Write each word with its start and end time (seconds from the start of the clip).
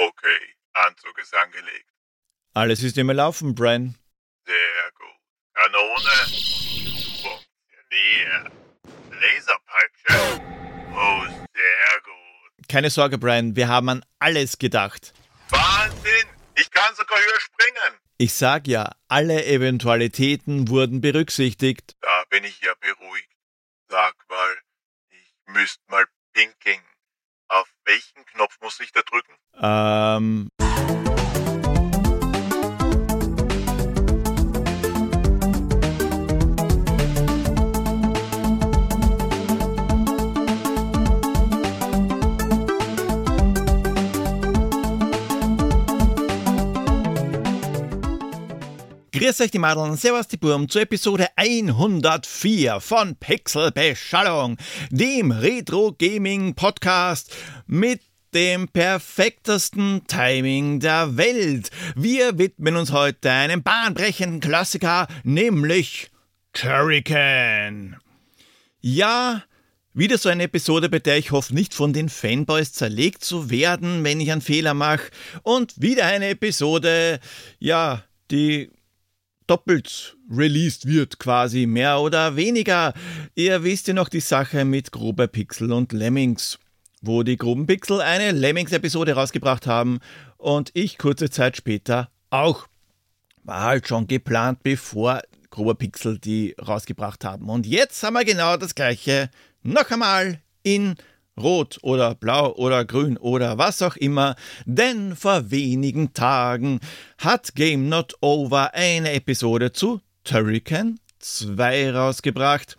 Okay, 0.00 0.54
Anzug 0.72 1.18
ist 1.18 1.34
angelegt. 1.34 1.90
Alles 2.54 2.82
ist 2.82 2.96
immer 2.96 3.12
laufen, 3.12 3.54
Bran. 3.54 3.96
Sehr 4.46 4.92
gut. 4.94 5.20
Kanone. 5.52 6.16
Funktioniert. 7.20 8.50
Laserpeitsche. 9.10 10.42
Oh, 10.94 11.22
sehr 11.52 12.00
gut. 12.02 12.68
Keine 12.68 12.88
Sorge, 12.88 13.18
Brian, 13.18 13.56
wir 13.56 13.68
haben 13.68 13.90
an 13.90 14.04
alles 14.18 14.56
gedacht. 14.56 15.12
Wahnsinn! 15.50 16.28
Ich 16.56 16.70
kann 16.70 16.94
sogar 16.94 17.18
höher 17.18 17.40
springen. 17.40 18.00
Ich 18.16 18.32
sag 18.32 18.66
ja, 18.68 18.92
alle 19.08 19.44
Eventualitäten 19.44 20.68
wurden 20.68 21.02
berücksichtigt. 21.02 21.94
Da 22.00 22.24
bin 22.30 22.44
ich 22.44 22.58
ja 22.62 22.72
beruhigt. 22.80 23.36
Sag 23.88 24.14
mal, 24.30 24.56
ich 25.10 25.34
müsste 25.46 25.82
mal 25.88 26.06
pinkeln. 26.32 26.80
Auf 27.50 27.68
welchen 27.84 28.24
Knopf 28.26 28.56
muss 28.62 28.78
ich 28.78 28.92
da 28.92 29.02
drücken? 29.02 29.34
Ähm. 29.60 30.99
Grüß 49.12 49.40
euch 49.40 49.50
die 49.50 49.58
Madeln, 49.58 49.96
Servus 49.96 50.28
die 50.28 50.36
Burm 50.36 50.68
zur 50.68 50.82
Episode 50.82 51.26
104 51.34 52.78
von 52.78 53.16
Pixelbeschallung, 53.16 54.56
dem 54.90 55.32
Retro-Gaming-Podcast 55.32 57.34
mit 57.66 58.02
dem 58.34 58.68
perfektesten 58.68 60.02
Timing 60.06 60.78
der 60.78 61.16
Welt. 61.16 61.72
Wir 61.96 62.38
widmen 62.38 62.76
uns 62.76 62.92
heute 62.92 63.32
einem 63.32 63.64
bahnbrechenden 63.64 64.38
Klassiker, 64.38 65.08
nämlich 65.24 66.12
Turrican. 66.52 67.96
Ja, 68.80 69.42
wieder 69.92 70.18
so 70.18 70.28
eine 70.28 70.44
Episode, 70.44 70.88
bei 70.88 71.00
der 71.00 71.18
ich 71.18 71.32
hoffe, 71.32 71.52
nicht 71.52 71.74
von 71.74 71.92
den 71.92 72.08
Fanboys 72.08 72.74
zerlegt 72.74 73.24
zu 73.24 73.50
werden, 73.50 74.04
wenn 74.04 74.20
ich 74.20 74.30
einen 74.30 74.40
Fehler 74.40 74.74
mache. 74.74 75.10
Und 75.42 75.82
wieder 75.82 76.06
eine 76.06 76.28
Episode, 76.28 77.18
ja, 77.58 78.04
die 78.30 78.70
doppelt 79.50 80.16
released 80.30 80.86
wird, 80.86 81.18
quasi 81.18 81.66
mehr 81.66 81.98
oder 81.98 82.36
weniger. 82.36 82.94
Ihr 83.34 83.64
wisst 83.64 83.88
ja 83.88 83.94
noch 83.94 84.08
die 84.08 84.20
Sache 84.20 84.64
mit 84.64 84.92
Grober 84.92 85.26
Pixel 85.26 85.72
und 85.72 85.92
Lemmings, 85.92 86.60
wo 87.02 87.24
die 87.24 87.36
Groben 87.36 87.66
Pixel 87.66 88.00
eine 88.00 88.30
Lemmings-Episode 88.30 89.14
rausgebracht 89.14 89.66
haben 89.66 89.98
und 90.36 90.70
ich 90.74 90.98
kurze 90.98 91.30
Zeit 91.30 91.56
später 91.56 92.10
auch. 92.30 92.68
War 93.42 93.62
halt 93.62 93.88
schon 93.88 94.06
geplant, 94.06 94.62
bevor 94.62 95.20
Grober 95.50 95.74
Pixel 95.74 96.18
die 96.20 96.54
rausgebracht 96.64 97.24
haben. 97.24 97.48
Und 97.48 97.66
jetzt 97.66 98.00
haben 98.04 98.14
wir 98.14 98.24
genau 98.24 98.56
das 98.56 98.76
gleiche 98.76 99.30
noch 99.64 99.90
einmal 99.90 100.40
in 100.62 100.94
rot 101.40 101.78
oder 101.82 102.14
blau 102.14 102.54
oder 102.54 102.84
grün 102.84 103.16
oder 103.16 103.58
was 103.58 103.82
auch 103.82 103.96
immer, 103.96 104.36
denn 104.64 105.16
vor 105.16 105.50
wenigen 105.50 106.12
Tagen 106.12 106.80
hat 107.18 107.54
Game 107.54 107.88
Not 107.88 108.14
Over 108.20 108.74
eine 108.74 109.12
Episode 109.12 109.72
zu 109.72 110.00
Turrican 110.24 110.98
2 111.18 111.92
rausgebracht. 111.92 112.76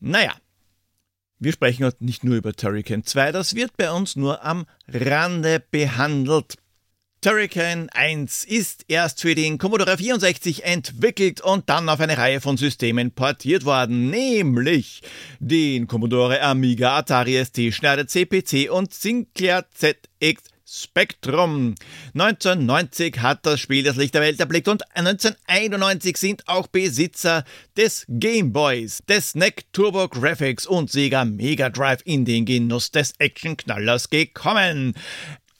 Naja, 0.00 0.34
wir 1.38 1.52
sprechen 1.52 1.84
heute 1.84 2.04
nicht 2.04 2.24
nur 2.24 2.36
über 2.36 2.52
Turrican 2.52 3.04
2, 3.04 3.32
das 3.32 3.54
wird 3.54 3.76
bei 3.76 3.90
uns 3.90 4.16
nur 4.16 4.44
am 4.44 4.66
Rande 4.88 5.62
behandelt. 5.70 6.56
Turrican 7.22 7.90
1 7.90 8.44
ist 8.44 8.86
erst 8.88 9.20
für 9.20 9.34
den 9.34 9.58
Commodore 9.58 9.98
64 9.98 10.64
entwickelt 10.64 11.42
und 11.42 11.68
dann 11.68 11.90
auf 11.90 12.00
eine 12.00 12.16
Reihe 12.16 12.40
von 12.40 12.56
Systemen 12.56 13.10
portiert 13.10 13.66
worden, 13.66 14.08
nämlich 14.08 15.02
den 15.38 15.86
Commodore 15.86 16.40
Amiga, 16.40 16.96
Atari 16.96 17.44
ST, 17.44 17.74
Schneider 17.74 18.06
CPC 18.06 18.70
und 18.70 18.94
Sinclair 18.94 19.66
ZX 19.74 20.44
Spectrum. 20.66 21.74
1990 22.14 23.20
hat 23.20 23.44
das 23.44 23.60
Spiel 23.60 23.82
das 23.82 23.96
Licht 23.96 24.14
der 24.14 24.22
Welt 24.22 24.40
erblickt 24.40 24.68
und 24.68 24.82
1991 24.94 26.16
sind 26.16 26.48
auch 26.48 26.68
Besitzer 26.68 27.44
des 27.76 28.06
Game 28.08 28.50
Boys, 28.54 29.02
des 29.06 29.34
NEC 29.34 29.70
Turbo 29.74 30.08
Graphics 30.08 30.66
und 30.66 30.90
Sega 30.90 31.26
Mega 31.26 31.68
Drive 31.68 32.00
in 32.06 32.24
den 32.24 32.46
Genuss 32.46 32.92
des 32.92 33.12
Actionknallers 33.18 34.08
gekommen. 34.08 34.94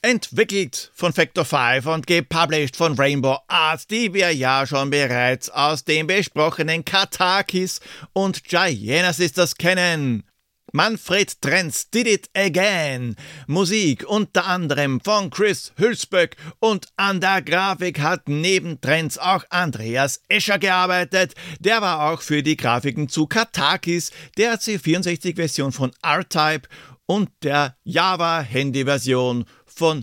Entwickelt 0.03 0.91
von 0.95 1.13
Factor 1.13 1.45
5 1.45 1.85
und 1.85 2.07
gepublished 2.07 2.75
von 2.75 2.95
Rainbow 2.95 3.37
Arts, 3.49 3.87
die 3.87 4.15
wir 4.15 4.35
ja 4.35 4.67
schon 4.67 4.89
bereits 4.89 5.51
aus 5.51 5.85
den 5.85 6.07
besprochenen 6.07 6.87
Katakis 6.87 7.81
und 8.15 8.45
Giana 8.45 9.13
Sisters 9.13 9.57
kennen. 9.57 10.25
Manfred 10.73 11.43
Trenz 11.43 11.91
did 11.91 12.07
it 12.07 12.31
again. 12.35 13.15
Musik 13.47 14.09
unter 14.09 14.47
anderem 14.47 15.03
von 15.03 15.29
Chris 15.29 15.73
Hülsböck 15.77 16.37
und 16.61 16.87
an 16.97 17.21
der 17.21 17.43
Grafik 17.43 18.01
hat 18.01 18.27
neben 18.27 18.81
Trenz 18.81 19.19
auch 19.19 19.45
Andreas 19.51 20.23
Escher 20.29 20.59
gearbeitet. 20.59 21.35
Der 21.59 21.83
war 21.83 22.11
auch 22.11 22.23
für 22.23 22.43
die 22.43 22.57
Grafiken 22.57 23.11
zu 23.11 23.27
Katakis, 23.27 24.13
der 24.39 24.59
C64-Version 24.59 25.73
von 25.73 25.91
R-Type 26.03 26.69
und 27.11 27.29
der 27.43 27.77
Java-Handy-Version 27.83 29.45
von 29.45 29.60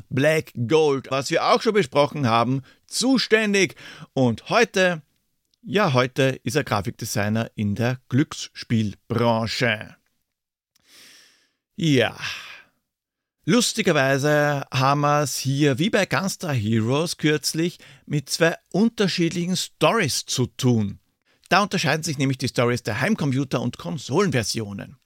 Black 0.10 0.52
Gold, 0.68 1.12
was 1.12 1.30
wir 1.30 1.46
auch 1.46 1.62
schon 1.62 1.74
besprochen 1.74 2.28
haben, 2.28 2.64
zuständig. 2.88 3.76
Und 4.14 4.50
heute, 4.50 5.02
ja, 5.62 5.94
heute 5.94 6.40
ist 6.44 6.56
er 6.56 6.64
Grafikdesigner 6.64 7.52
in 7.56 7.76
der 7.76 8.00
Glücksspielbranche. 8.10 9.96
Ja. 11.76 12.18
Lustigerweise 13.46 14.66
haben 14.72 15.02
wir 15.02 15.22
es 15.22 15.38
hier 15.38 15.80
wie 15.80 15.90
bei 15.90 16.06
Gunstar 16.06 16.54
Heroes 16.54 17.16
kürzlich 17.16 17.78
mit 18.06 18.30
zwei 18.30 18.56
unterschiedlichen 18.72 19.56
Stories 19.56 20.26
zu 20.26 20.48
tun. 20.48 21.00
Da 21.48 21.64
unterscheiden 21.64 22.04
sich 22.04 22.18
nämlich 22.18 22.40
die 22.40 22.50
Stories 22.50 22.84
der 22.84 23.00
Heimcomputer- 23.00 23.62
und 23.62 23.78
Konsolenversionen. 23.78 24.98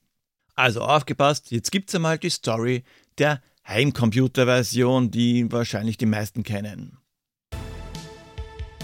Also 0.56 0.82
aufgepasst, 0.82 1.52
jetzt 1.52 1.72
gibt's 1.72 1.94
einmal 1.94 2.18
die 2.18 2.30
Story 2.30 2.84
der 3.18 3.42
Heimcomputer-Version, 3.68 5.12
die 5.12 5.52
wahrscheinlich 5.52 5.98
die 5.98 6.06
meisten 6.06 6.44
kennen. 6.44 6.98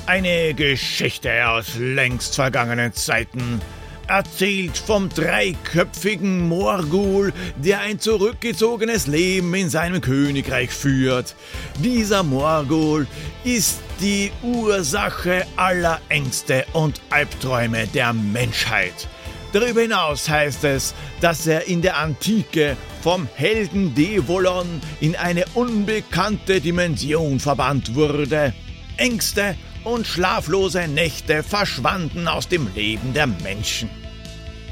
Eine 0.06 0.54
Geschichte 0.54 1.50
aus 1.50 1.76
längst 1.78 2.36
vergangenen 2.36 2.94
Zeiten. 2.94 3.62
Erzählt 4.08 4.78
vom 4.78 5.10
dreiköpfigen 5.10 6.48
Morgul, 6.48 7.34
der 7.58 7.82
ein 7.82 8.00
zurückgezogenes 8.00 9.08
Leben 9.08 9.54
in 9.54 9.70
seinem 9.70 10.00
Königreich 10.00 10.70
führt. 10.70 11.36
Dieser 11.84 12.24
Morgul 12.24 13.06
ist 13.44 13.82
die 14.00 14.32
Ursache 14.44 15.46
aller 15.58 16.00
Ängste 16.08 16.66
und 16.72 17.02
Albträume 17.10 17.86
der 17.88 18.14
Menschheit. 18.14 19.10
Darüber 19.54 19.82
hinaus 19.82 20.28
heißt 20.28 20.64
es, 20.66 20.94
dass 21.22 21.48
er 21.48 21.68
in 21.68 21.82
der 21.82 21.98
Antike 21.98 22.76
vom 23.02 23.28
Helden 23.36 23.96
Devolon 23.96 24.82
in 25.00 25.16
eine 25.16 25.46
unbekannte 25.54 26.60
Dimension 26.60 27.40
verbannt 27.40 27.96
wurde. 27.96 28.54
Ängste 28.98 29.56
und 29.84 30.06
schlaflose 30.06 30.88
Nächte 30.88 31.44
verschwanden 31.44 32.28
aus 32.28 32.50
dem 32.50 32.68
Leben 32.76 33.14
der 33.14 33.28
Menschen. 33.28 33.90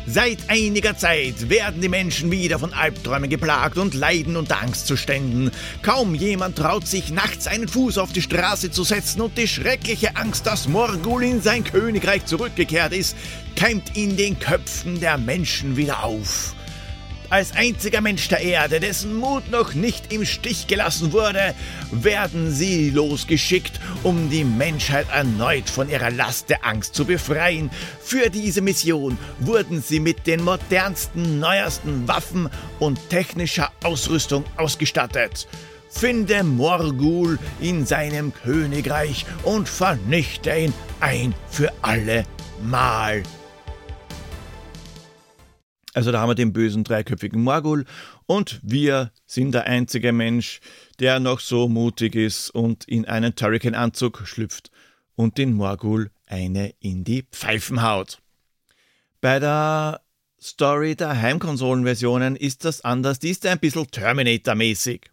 Seit 0.07 0.49
einiger 0.49 0.95
Zeit 0.95 1.49
werden 1.49 1.81
die 1.81 1.89
Menschen 1.89 2.29
wieder 2.29 2.59
von 2.59 2.73
Albträumen 2.73 3.27
geplagt 3.27 3.79
und 3.79 3.95
leiden 3.95 4.37
unter 4.37 4.61
Angstzuständen. 4.61 5.49
Kaum 5.81 6.13
jemand 6.13 6.57
traut 6.57 6.87
sich 6.87 7.09
nachts 7.09 7.47
einen 7.47 7.67
Fuß 7.67 7.97
auf 7.97 8.13
die 8.13 8.21
Straße 8.21 8.69
zu 8.69 8.83
setzen 8.83 9.21
und 9.21 9.35
die 9.35 9.47
schreckliche 9.47 10.15
Angst, 10.15 10.45
dass 10.45 10.67
Morgul 10.67 11.23
in 11.23 11.41
sein 11.41 11.63
Königreich 11.63 12.25
zurückgekehrt 12.25 12.93
ist, 12.93 13.17
keimt 13.55 13.97
in 13.97 14.15
den 14.15 14.37
Köpfen 14.37 14.99
der 14.99 15.17
Menschen 15.17 15.75
wieder 15.75 16.03
auf. 16.03 16.53
Als 17.35 17.51
einziger 17.51 17.99
Mensch 17.99 18.29
der 18.29 18.39
Erde, 18.39 18.79
dessen 18.79 19.13
Mut 19.13 19.51
noch 19.51 19.73
nicht 19.73 20.13
im 20.13 20.23
Stich 20.23 20.67
gelassen 20.67 21.11
wurde, 21.11 21.53
werden 21.91 22.49
sie 22.49 22.91
losgeschickt, 22.91 23.77
um 24.03 24.29
die 24.29 24.45
Menschheit 24.45 25.07
erneut 25.11 25.69
von 25.69 25.89
ihrer 25.89 26.11
Last 26.11 26.49
der 26.49 26.65
Angst 26.65 26.95
zu 26.95 27.03
befreien. 27.03 27.69
Für 28.01 28.29
diese 28.29 28.61
Mission 28.61 29.17
wurden 29.41 29.81
sie 29.81 29.99
mit 29.99 30.27
den 30.27 30.45
modernsten, 30.45 31.41
neuesten 31.41 32.07
Waffen 32.07 32.49
und 32.79 33.09
technischer 33.09 33.69
Ausrüstung 33.83 34.45
ausgestattet. 34.55 35.45
Finde 35.89 36.41
Morgul 36.41 37.37
in 37.59 37.85
seinem 37.85 38.33
Königreich 38.33 39.25
und 39.43 39.67
vernichte 39.67 40.55
ihn 40.55 40.73
ein 41.01 41.35
für 41.49 41.73
alle 41.81 42.23
Mal. 42.63 43.23
Also 45.95 46.11
da 46.11 46.19
haben 46.19 46.29
wir 46.29 46.35
den 46.35 46.51
bösen 46.51 46.83
dreiköpfigen 46.83 47.41
Morgul 47.41 47.85
und 48.25 48.59
wir 48.61 49.13
sind 49.25 49.53
der 49.53 49.63
einzige 49.65 50.11
Mensch, 50.11 50.59
der 50.99 51.21
noch 51.21 51.39
so 51.39 51.69
mutig 51.69 52.15
ist 52.15 52.49
und 52.49 52.83
in 52.83 53.05
einen 53.05 53.35
Turrican-Anzug 53.35 54.23
schlüpft 54.25 54.71
und 55.15 55.37
den 55.37 55.53
Morgul 55.53 56.11
eine 56.27 56.73
in 56.81 57.05
die 57.05 57.23
Pfeifen 57.23 57.81
haut. 57.81 58.19
Bei 59.21 59.39
der 59.39 60.01
Story 60.41 60.97
der 60.97 61.21
Heimkonsolenversionen 61.21 62.35
ist 62.35 62.65
das 62.65 62.81
anders, 62.81 63.19
die 63.19 63.29
ist 63.29 63.45
ein 63.45 63.59
bisschen 63.59 63.89
Terminator-mäßig. 63.89 65.09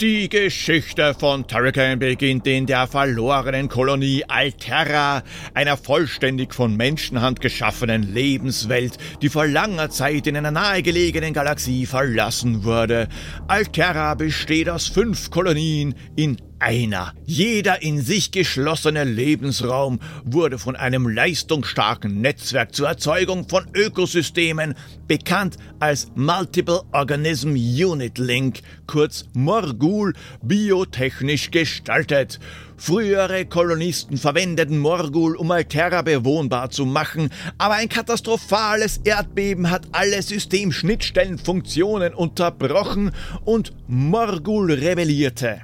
Die 0.00 0.30
Geschichte 0.30 1.12
von 1.12 1.46
Turrican 1.46 1.98
beginnt 1.98 2.46
in 2.46 2.64
der 2.64 2.86
verlorenen 2.86 3.68
Kolonie 3.68 4.24
Alterra, 4.26 5.22
einer 5.52 5.76
vollständig 5.76 6.54
von 6.54 6.74
Menschenhand 6.74 7.42
geschaffenen 7.42 8.14
Lebenswelt, 8.14 8.96
die 9.20 9.28
vor 9.28 9.46
langer 9.46 9.90
Zeit 9.90 10.26
in 10.26 10.38
einer 10.38 10.52
nahegelegenen 10.52 11.34
Galaxie 11.34 11.84
verlassen 11.84 12.64
wurde. 12.64 13.08
Alterra 13.46 14.14
besteht 14.14 14.70
aus 14.70 14.86
fünf 14.86 15.30
Kolonien 15.30 15.94
in 16.16 16.38
einer, 16.60 17.14
jeder 17.24 17.82
in 17.82 18.00
sich 18.00 18.30
geschlossene 18.30 19.04
Lebensraum 19.04 19.98
wurde 20.24 20.58
von 20.58 20.76
einem 20.76 21.08
leistungsstarken 21.08 22.20
Netzwerk 22.20 22.74
zur 22.74 22.88
Erzeugung 22.88 23.48
von 23.48 23.66
Ökosystemen, 23.74 24.74
bekannt 25.08 25.56
als 25.80 26.08
Multiple 26.14 26.82
Organism 26.92 27.50
Unit 27.54 28.18
Link, 28.18 28.60
kurz 28.86 29.24
Morgul, 29.32 30.12
biotechnisch 30.42 31.50
gestaltet. 31.50 32.38
Frühere 32.76 33.44
Kolonisten 33.44 34.16
verwendeten 34.16 34.78
Morgul, 34.78 35.36
um 35.36 35.50
Alterra 35.50 36.02
bewohnbar 36.02 36.70
zu 36.70 36.86
machen, 36.86 37.28
aber 37.58 37.74
ein 37.74 37.88
katastrophales 37.88 38.98
Erdbeben 39.04 39.70
hat 39.70 39.86
alle 39.92 40.22
Systemschnittstellenfunktionen 40.22 42.14
unterbrochen 42.14 43.10
und 43.44 43.72
Morgul 43.86 44.72
rebellierte. 44.72 45.62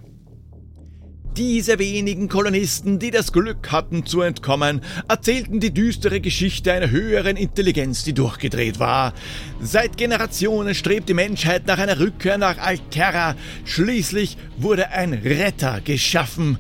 Diese 1.37 1.79
wenigen 1.79 2.31
Kolonisten, 2.31 2.99
die 2.99 3.11
das 3.11 3.31
Glück 3.31 3.71
hatten 3.71 4.07
zu 4.07 4.23
entkommen, 4.23 4.81
erzählten 5.07 5.61
die 5.61 5.75
düstere 5.75 6.21
Geschichte 6.21 6.73
einer 6.73 6.89
höheren 6.89 7.37
Intelligenz, 7.37 8.05
die 8.05 8.15
durchgedreht 8.15 8.79
war. 8.79 9.13
Seit 9.61 9.99
Generationen 9.99 10.75
strebt 10.75 11.11
die 11.11 11.15
Menschheit 11.15 11.67
nach 11.67 11.79
einer 11.79 12.01
Rückkehr 12.01 12.39
nach 12.39 12.57
Alterra. 12.57 13.35
Schließlich 13.67 14.39
wurde 14.57 14.93
ein 14.93 15.13
Retter 15.13 15.83
geschaffen. 15.83 16.57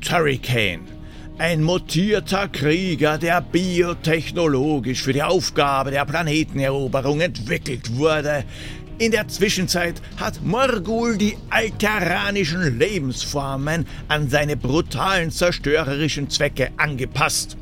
Turricane. 0.00 0.82
Ein 1.38 1.64
mutierter 1.64 2.46
Krieger, 2.46 3.18
der 3.18 3.40
biotechnologisch 3.40 5.02
für 5.02 5.12
die 5.12 5.24
Aufgabe 5.24 5.90
der 5.90 6.04
Planeteneroberung 6.04 7.20
entwickelt 7.20 7.96
wurde. 7.96 8.44
In 9.02 9.10
der 9.10 9.26
Zwischenzeit 9.26 10.00
hat 10.16 10.44
Morgul 10.44 11.18
die 11.18 11.36
alterranischen 11.50 12.78
Lebensformen 12.78 13.84
an 14.06 14.30
seine 14.30 14.56
brutalen 14.56 15.32
zerstörerischen 15.32 16.30
Zwecke 16.30 16.70
angepasst. 16.76 17.56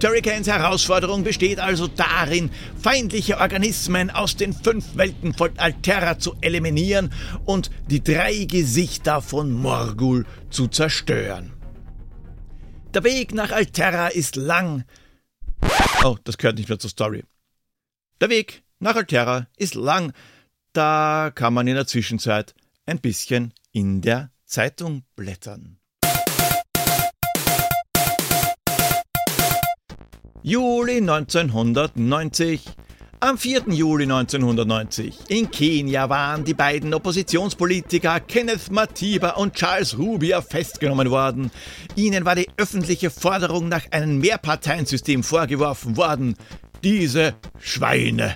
Turricans 0.00 0.46
Herausforderung 0.46 1.24
besteht 1.24 1.60
also 1.60 1.86
darin, 1.86 2.50
feindliche 2.78 3.38
Organismen 3.38 4.10
aus 4.10 4.36
den 4.36 4.52
fünf 4.52 4.98
Welten 4.98 5.32
von 5.32 5.58
Alterra 5.58 6.18
zu 6.18 6.34
eliminieren 6.42 7.10
und 7.46 7.70
die 7.88 8.04
drei 8.04 8.44
Gesichter 8.44 9.22
von 9.22 9.50
Morgul 9.50 10.26
zu 10.50 10.68
zerstören. 10.68 11.54
Der 12.92 13.02
Weg 13.02 13.32
nach 13.32 13.50
Alterra 13.50 14.08
ist 14.08 14.36
lang. 14.36 14.84
Oh, 16.04 16.18
das 16.24 16.36
gehört 16.36 16.58
nicht 16.58 16.68
mehr 16.68 16.78
zur 16.78 16.90
Story. 16.90 17.24
Der 18.20 18.28
Weg 18.28 18.62
nach 18.78 18.96
Alterra 18.96 19.46
ist 19.56 19.74
lang, 19.74 20.12
da 20.76 21.30
kann 21.34 21.54
man 21.54 21.66
in 21.66 21.74
der 21.74 21.86
Zwischenzeit 21.86 22.54
ein 22.84 22.98
bisschen 22.98 23.54
in 23.72 24.02
der 24.02 24.30
Zeitung 24.44 25.04
blättern. 25.16 25.78
Juli 30.42 30.98
1990. 30.98 32.62
Am 33.18 33.38
4. 33.38 33.62
Juli 33.68 34.04
1990 34.04 35.16
in 35.28 35.50
Kenia 35.50 36.10
waren 36.10 36.44
die 36.44 36.52
beiden 36.52 36.92
Oppositionspolitiker 36.92 38.20
Kenneth 38.20 38.70
Matiba 38.70 39.30
und 39.30 39.54
Charles 39.54 39.96
Rubia 39.98 40.42
festgenommen 40.42 41.10
worden. 41.10 41.50
Ihnen 41.96 42.26
war 42.26 42.34
die 42.34 42.48
öffentliche 42.58 43.08
Forderung 43.08 43.68
nach 43.68 43.90
einem 43.90 44.18
Mehrparteiensystem 44.18 45.22
vorgeworfen 45.22 45.96
worden. 45.96 46.36
Diese 46.86 47.34
Schweine. 47.58 48.32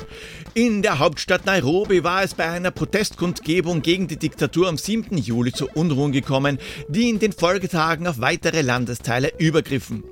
In 0.55 0.83
der 0.83 0.99
Hauptstadt 0.99 1.47
Nairobi 1.47 2.03
war 2.03 2.25
es 2.25 2.35
bei 2.35 2.51
einer 2.51 2.73
Protestkundgebung 2.73 3.81
gegen 3.81 4.09
die 4.09 4.17
Diktatur 4.17 4.69
am 4.69 4.77
7. 4.77 5.17
Juli 5.17 5.53
zu 5.53 5.69
Unruhen 5.69 6.11
gekommen, 6.11 6.59
die 6.89 7.11
in 7.11 7.21
den 7.21 7.31
Folgetagen 7.31 8.09
auf 8.09 8.21
weitere 8.21 8.63
Landesteile 8.63 9.31
übergriffen. 9.39 10.03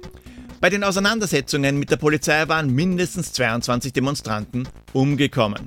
Bei 0.60 0.70
den 0.70 0.84
Auseinandersetzungen 0.84 1.80
mit 1.80 1.90
der 1.90 1.96
Polizei 1.96 2.46
waren 2.46 2.72
mindestens 2.72 3.32
22 3.32 3.92
Demonstranten 3.92 4.68
umgekommen. 4.92 5.66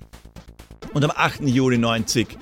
Und 0.94 1.04
am 1.04 1.12
8. 1.14 1.42
Juli 1.42 1.78
90 1.78 2.38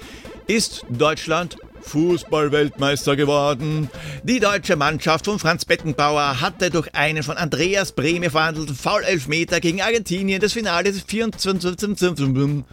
ist 0.46 0.86
Deutschland 0.92 1.58
Fußballweltmeister 1.90 3.16
geworden. 3.16 3.90
Die 4.24 4.40
deutsche 4.40 4.76
Mannschaft 4.76 5.26
von 5.26 5.40
Franz 5.40 5.66
Bettenbauer 5.66 6.40
hatte 6.40 6.70
durch 6.70 6.94
einen 6.94 7.24
von 7.24 7.36
Andreas 7.36 7.92
Brehme 7.92 8.30
verhandelten 8.30 8.76
Foul-Elfmeter 8.76 9.60
gegen 9.60 9.82
Argentinien 9.82 10.40
das 10.40 10.54
Finale 10.54 10.92
des 10.92 11.02
24. 11.02 12.64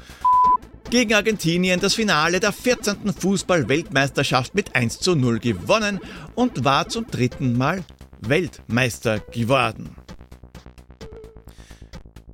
gegen 0.90 1.14
Argentinien 1.14 1.80
das 1.80 1.94
Finale 1.94 2.40
der 2.40 2.52
14. 2.52 3.14
Fußball-Weltmeisterschaft 3.18 4.54
mit 4.54 4.76
1 4.76 5.00
zu 5.00 5.16
0 5.16 5.38
gewonnen 5.38 5.98
und 6.34 6.64
war 6.64 6.88
zum 6.88 7.06
dritten 7.06 7.56
Mal 7.56 7.84
Weltmeister 8.20 9.20
geworden. 9.20 9.96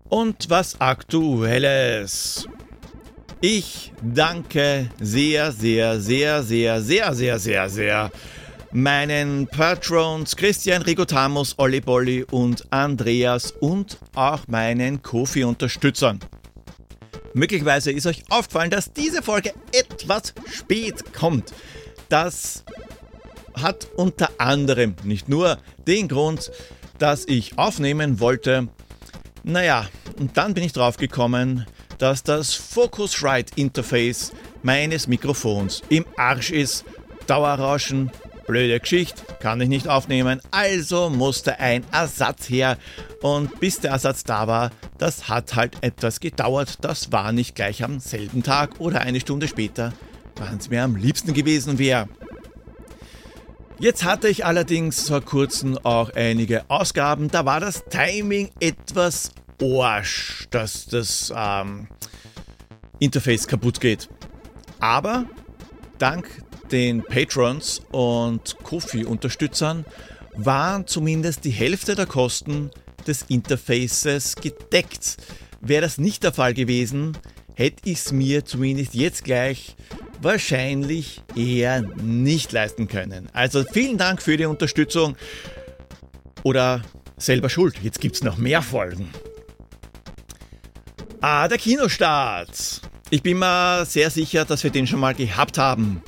Und 0.09 0.51
was 0.51 0.81
aktuelles. 0.81 2.47
Ich 3.45 3.91
danke 4.01 4.89
sehr, 5.01 5.51
sehr, 5.51 6.01
sehr, 6.01 6.45
sehr, 6.45 6.81
sehr, 6.81 7.13
sehr, 7.13 7.39
sehr, 7.41 7.69
sehr 7.69 8.13
meinen 8.71 9.49
Patrons 9.49 10.37
Christian 10.37 10.83
Rigotamus, 10.83 11.59
Olli 11.59 11.81
Bolli 11.81 12.23
und 12.31 12.73
Andreas 12.73 13.51
und 13.51 13.99
auch 14.15 14.47
meinen 14.47 15.03
Kofi-Unterstützern. 15.03 16.21
Möglicherweise 17.35 17.91
ist 17.91 18.07
euch 18.07 18.23
aufgefallen, 18.31 18.71
dass 18.71 18.93
diese 18.93 19.23
Folge 19.23 19.53
etwas 19.73 20.35
spät 20.49 21.13
kommt. 21.13 21.53
Das 22.09 22.63
hat 23.61 23.89
unter 23.97 24.31
anderem 24.39 24.95
nicht 25.03 25.29
nur 25.29 25.59
den 25.89 26.07
Grund, 26.07 26.53
dass 27.01 27.27
ich 27.27 27.59
aufnehmen 27.59 28.21
wollte. 28.21 28.69
Naja, 29.43 29.89
und 30.21 30.37
dann 30.37 30.55
bin 30.55 30.63
ich 30.63 30.73
drauf 30.73 30.97
gekommen, 30.97 31.67
dass 32.03 32.25
das 32.25 32.53
Focusrite 32.53 33.53
Interface 33.55 34.33
meines 34.65 35.07
Mikrofons 35.07 35.83
im 35.89 36.05
Arsch 36.17 36.51
ist. 36.51 36.85
Dauerrauschen, 37.29 38.11
blöde 38.45 38.81
Geschichte, 38.81 39.23
kann 39.39 39.61
ich 39.61 39.69
nicht 39.69 39.87
aufnehmen, 39.87 40.41
also 40.51 41.11
musste 41.11 41.61
ein 41.61 41.85
Ersatz 41.93 42.51
her. 42.51 42.77
Und 43.23 43.61
bis 43.61 43.79
der 43.79 43.93
Ersatz 43.93 44.25
da 44.25 44.49
war, 44.49 44.73
das 44.99 45.29
hat 45.29 45.55
halt 45.55 45.77
etwas 45.83 46.19
gedauert. 46.19 46.79
Das 46.81 47.13
war 47.13 47.31
nicht 47.31 47.55
gleich 47.55 47.85
am 47.85 48.01
selben 48.01 48.43
Tag 48.43 48.81
oder 48.81 49.03
eine 49.03 49.21
Stunde 49.21 49.47
später, 49.47 49.93
wann 50.35 50.59
es 50.59 50.71
mir 50.71 50.83
am 50.83 50.97
liebsten 50.97 51.35
gewesen 51.35 51.79
wäre. 51.79 52.09
Jetzt 53.79 54.03
hatte 54.03 54.27
ich 54.27 54.45
allerdings 54.45 55.09
vor 55.09 55.21
kurzem 55.21 55.79
auch 55.79 56.11
einige 56.11 56.69
Ausgaben, 56.69 57.31
da 57.31 57.45
war 57.45 57.61
das 57.61 57.85
Timing 57.91 58.51
etwas 58.59 59.31
Arsch, 59.61 60.47
dass 60.51 60.87
das 60.87 61.33
ähm, 61.35 61.89
Interface 62.99 63.47
kaputt 63.47 63.81
geht. 63.81 64.09
Aber 64.81 65.27
dank 65.99 66.29
den 66.71 67.03
Patrons 67.03 67.83
und 67.91 68.57
Kofi-Unterstützern 68.63 69.85
waren 70.35 70.87
zumindest 70.87 71.45
die 71.45 71.51
Hälfte 71.51 71.95
der 71.95 72.07
Kosten 72.07 72.71
des 73.07 73.23
Interfaces 73.29 74.37
gedeckt. 74.37 75.19
Wäre 75.61 75.83
das 75.83 75.99
nicht 75.99 76.25
der 76.25 76.33
Fall 76.33 76.55
gewesen, 76.55 77.17
hätte 77.55 77.91
ich 77.91 77.99
es 77.99 78.13
mir 78.13 78.45
zumindest 78.45 78.95
jetzt 78.95 79.25
gleich 79.25 79.77
wahrscheinlich 80.21 81.23
eher 81.37 81.83
nicht 81.83 82.53
leisten 82.53 82.89
können. 82.89 83.29
Also 83.33 83.65
vielen 83.65 83.99
Dank 83.99 84.23
für 84.23 84.37
die 84.37 84.47
Unterstützung. 84.47 85.17
Oder 86.45 86.83
selber 87.19 87.49
schuld, 87.49 87.77
jetzt 87.83 88.01
gibt 88.01 88.17
es 88.17 88.23
noch 88.25 88.39
mehr 88.39 88.63
Folgen. 88.63 89.11
Ah, 91.25 91.47
der 91.47 91.57
Kinostart. 91.57 92.81
Ich 93.11 93.23
bin 93.23 93.39
mir 93.39 93.85
sehr 93.87 94.11
sicher, 94.11 94.45
dass 94.45 94.65
wir 94.65 94.73
den 94.73 94.89
schon 94.89 94.99
mal 94.99 95.15
gehabt 95.15 95.57
haben. 95.57 96.03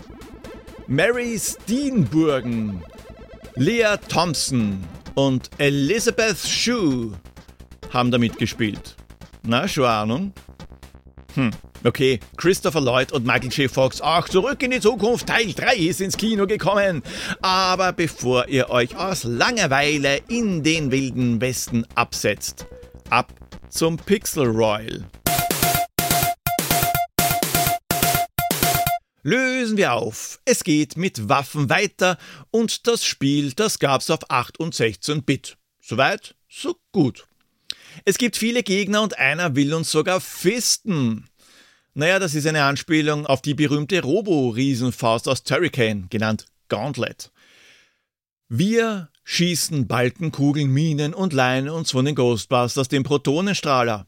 Mary 0.88 1.38
Steenburgen, 1.38 2.82
Leah 3.54 3.96
Thompson 3.96 4.84
und 5.14 5.50
Elizabeth 5.58 6.38
Shue 6.38 7.12
haben 7.92 8.10
da 8.10 8.18
mitgespielt. 8.18 8.96
Na, 9.44 9.68
schon 9.68 9.84
Ahnung? 9.84 10.32
Hm, 11.34 11.52
okay. 11.84 12.18
Christopher 12.36 12.80
Lloyd 12.80 13.12
und 13.12 13.24
Michael 13.24 13.52
J. 13.52 13.70
Fox, 13.70 14.00
auch 14.00 14.28
zurück 14.28 14.60
in 14.64 14.72
die 14.72 14.80
Zukunft, 14.80 15.28
Teil 15.28 15.52
3 15.52 15.76
ist 15.76 16.00
ins 16.00 16.16
Kino 16.16 16.48
gekommen. 16.48 17.04
Aber 17.40 17.92
bevor 17.92 18.48
ihr 18.48 18.68
euch 18.68 18.96
aus 18.96 19.22
Langeweile 19.22 20.22
in 20.26 20.64
den 20.64 20.90
wilden 20.90 21.40
Westen 21.40 21.86
absetzt, 21.94 22.66
ab 23.10 23.32
zum 23.74 23.96
Pixel 23.96 24.46
Royal. 24.46 25.04
Lösen 29.24 29.76
wir 29.76 29.94
auf. 29.94 30.38
Es 30.44 30.62
geht 30.62 30.96
mit 30.96 31.28
Waffen 31.28 31.68
weiter 31.68 32.16
und 32.52 32.86
das 32.86 33.04
Spiel, 33.04 33.52
das 33.52 33.80
gab's 33.80 34.10
auf 34.10 34.30
8 34.30 34.60
und 34.60 34.74
16 34.74 35.24
Bit. 35.24 35.56
Soweit, 35.80 36.36
so 36.48 36.76
gut. 36.92 37.26
Es 38.04 38.16
gibt 38.16 38.36
viele 38.36 38.62
Gegner 38.62 39.02
und 39.02 39.18
einer 39.18 39.56
will 39.56 39.74
uns 39.74 39.90
sogar 39.90 40.20
fisten. 40.20 41.28
Naja, 41.94 42.20
das 42.20 42.36
ist 42.36 42.46
eine 42.46 42.64
Anspielung 42.64 43.26
auf 43.26 43.42
die 43.42 43.54
berühmte 43.54 44.00
Robo-Riesenfaust 44.02 45.26
aus 45.26 45.42
Turricane, 45.42 46.06
genannt 46.10 46.46
Gauntlet. 46.68 47.32
Wir 48.48 49.08
schießen 49.24 49.86
Balken, 49.86 50.30
Kugeln, 50.30 50.70
Minen 50.70 51.14
und 51.14 51.32
leihen 51.32 51.68
uns 51.68 51.90
von 51.90 52.04
den 52.04 52.14
Ghostbusters 52.14 52.88
den 52.88 53.02
Protonenstrahler. 53.02 54.06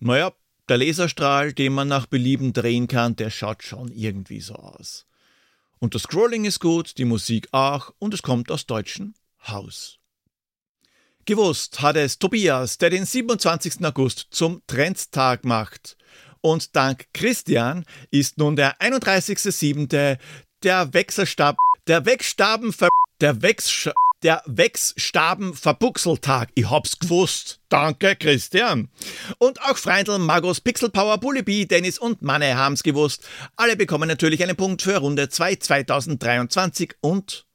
Naja, 0.00 0.32
der 0.68 0.78
Laserstrahl, 0.78 1.52
den 1.52 1.72
man 1.72 1.88
nach 1.88 2.06
Belieben 2.06 2.52
drehen 2.52 2.88
kann, 2.88 3.16
der 3.16 3.30
schaut 3.30 3.62
schon 3.62 3.92
irgendwie 3.92 4.40
so 4.40 4.54
aus. 4.54 5.06
Und 5.78 5.94
das 5.94 6.02
Scrolling 6.02 6.44
ist 6.44 6.60
gut, 6.60 6.98
die 6.98 7.04
Musik 7.04 7.48
auch 7.52 7.92
und 7.98 8.14
es 8.14 8.22
kommt 8.22 8.50
aus 8.50 8.66
deutschem 8.66 9.14
Haus. 9.46 9.98
Gewusst 11.26 11.80
hat 11.80 11.96
es 11.96 12.18
Tobias, 12.18 12.78
der 12.78 12.90
den 12.90 13.06
27. 13.06 13.84
August 13.84 14.26
zum 14.30 14.62
Trendstag 14.66 15.44
macht. 15.44 15.96
Und 16.40 16.76
dank 16.76 17.06
Christian 17.14 17.86
ist 18.10 18.36
nun 18.36 18.56
der 18.56 18.78
31.7. 18.78 20.18
der 20.62 20.92
Wechselstab, 20.92 21.56
der 21.86 22.04
Wegstaben, 22.04 22.74
der 23.20 23.40
Wechs, 23.40 23.88
der 24.24 24.42
Wechsstaben-Verbuchseltag. 24.46 26.50
Ich 26.54 26.68
hab's 26.68 26.98
gewusst. 26.98 27.60
Danke, 27.68 28.16
Christian. 28.16 28.88
Und 29.38 29.62
auch 29.62 29.76
Freundl, 29.76 30.18
Magos, 30.18 30.60
Pixelpower, 30.60 31.18
Bullibi, 31.18 31.66
Dennis 31.66 31.98
und 31.98 32.22
Manne 32.22 32.56
haben's 32.56 32.82
gewusst. 32.82 33.28
Alle 33.56 33.76
bekommen 33.76 34.08
natürlich 34.08 34.42
einen 34.42 34.56
Punkt 34.56 34.82
für 34.82 34.96
Runde 34.96 35.28
2 35.28 35.56
2023 35.56 36.94
und 37.00 37.46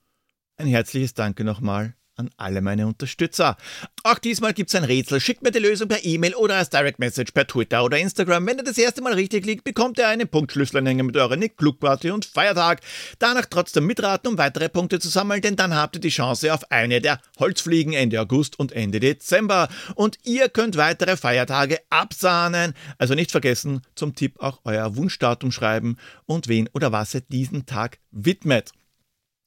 ein 0.58 0.68
herzliches 0.68 1.14
Danke 1.14 1.44
nochmal 1.44 1.96
an 2.20 2.30
alle 2.38 2.62
meine 2.62 2.86
Unterstützer. 2.86 3.58
Auch 4.04 4.20
diesmal 4.20 4.54
gibt's 4.54 4.76
ein 4.76 4.84
Rätsel. 4.84 5.20
Schickt 5.20 5.42
mir 5.42 5.52
die 5.52 5.60
Lösung 5.60 5.88
per 5.88 6.04
E-Mail 6.04 6.36
oder 6.36 6.56
als 6.56 6.70
Direct 6.70 7.00
Message 7.00 7.32
per 7.32 7.48
Twitter 7.48 7.84
oder 7.84 7.98
Instagram. 7.98 8.46
Wenn 8.46 8.58
ihr 8.58 8.64
das 8.64 8.78
erste 8.78 9.02
Mal 9.02 9.14
richtig 9.14 9.46
liegt, 9.46 9.64
bekommt 9.64 9.98
ihr 9.98 10.08
einen 10.08 10.28
Punktschlüsselanhänger 10.28 11.04
mit 11.04 11.18
eurer 11.18 11.38
Nick 11.38 11.58
Klugparty 11.58 12.12
und 12.12 12.26
Feiertag. 12.26 12.82
Danach 13.18 13.46
trotzdem 13.46 13.86
mitraten, 13.86 14.28
um 14.28 14.38
weitere 14.38 14.70
Punkte 14.70 15.00
zu 15.00 15.10
sammeln, 15.10 15.42
denn 15.42 15.56
dann 15.56 15.74
habt 15.74 15.96
ihr 15.96 16.02
die 16.02 16.10
Chance 16.10 16.54
auf 16.54 16.70
eine 16.72 17.02
der 17.02 17.20
Holzfliegen 17.40 17.94
Ende 17.94 18.20
August 18.20 18.60
und 18.60 18.74
Ende 18.74 19.00
Dezember. 19.00 19.70
Und 19.96 20.18
ihr 20.26 20.50
könnt 20.50 20.78
weitere 20.78 21.16
Feiertage 21.16 21.80
absahnen. 21.90 22.74
Also 22.98 23.16
nicht 23.16 23.32
vergessen, 23.32 23.82
zum 23.96 24.14
Tipp 24.14 24.40
auch 24.40 24.60
euer 24.66 24.98
Wunschdatum 24.98 25.52
schreiben 25.52 25.98
und 26.26 26.50
wen 26.50 26.70
oder 26.74 26.92
was 26.92 27.16
ihr 27.16 27.22
diesen 27.22 27.66
Tag 27.66 28.00
widmet. 28.12 28.72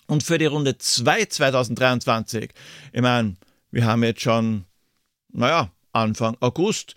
Und 0.07 0.23
für 0.23 0.39
die 0.39 0.47
Runde 0.47 0.79
2 0.79 1.27
2023, 1.27 2.53
ich 2.93 3.01
meine, 3.01 3.37
wir 3.71 3.87
haben 3.87 4.03
jetzt 4.03 4.21
schon, 4.21 4.65
naja, 5.29 5.71
Anfang 5.93 6.37
August. 6.41 6.95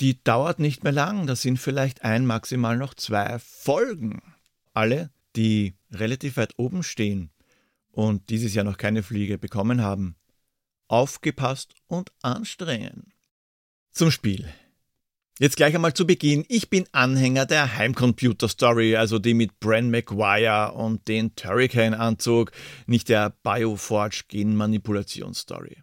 Die 0.00 0.22
dauert 0.24 0.58
nicht 0.58 0.82
mehr 0.82 0.92
lang, 0.92 1.26
das 1.26 1.42
sind 1.42 1.58
vielleicht 1.58 2.02
ein, 2.04 2.26
maximal 2.26 2.76
noch 2.76 2.94
zwei 2.94 3.38
Folgen. 3.38 4.22
Alle, 4.72 5.10
die 5.36 5.74
relativ 5.92 6.36
weit 6.36 6.54
oben 6.56 6.82
stehen 6.82 7.30
und 7.92 8.28
dieses 8.30 8.54
Jahr 8.54 8.64
noch 8.64 8.76
keine 8.76 9.04
Fliege 9.04 9.38
bekommen 9.38 9.82
haben, 9.82 10.16
aufgepasst 10.88 11.74
und 11.86 12.10
anstrengen. 12.22 13.12
Zum 13.92 14.10
Spiel. 14.10 14.52
Jetzt 15.40 15.56
gleich 15.56 15.74
einmal 15.74 15.94
zu 15.94 16.06
Beginn. 16.06 16.44
Ich 16.48 16.70
bin 16.70 16.86
Anhänger 16.92 17.44
der 17.44 17.76
Heimcomputer 17.76 18.48
Story, 18.48 18.94
also 18.94 19.18
die 19.18 19.34
mit 19.34 19.58
Bran 19.58 19.90
McGuire 19.90 20.74
und 20.74 21.08
den 21.08 21.34
Turricane-Anzug, 21.34 22.52
nicht 22.86 23.08
der 23.08 23.30
Bioforge 23.42 24.22
Genmanipulation-Story. 24.28 25.82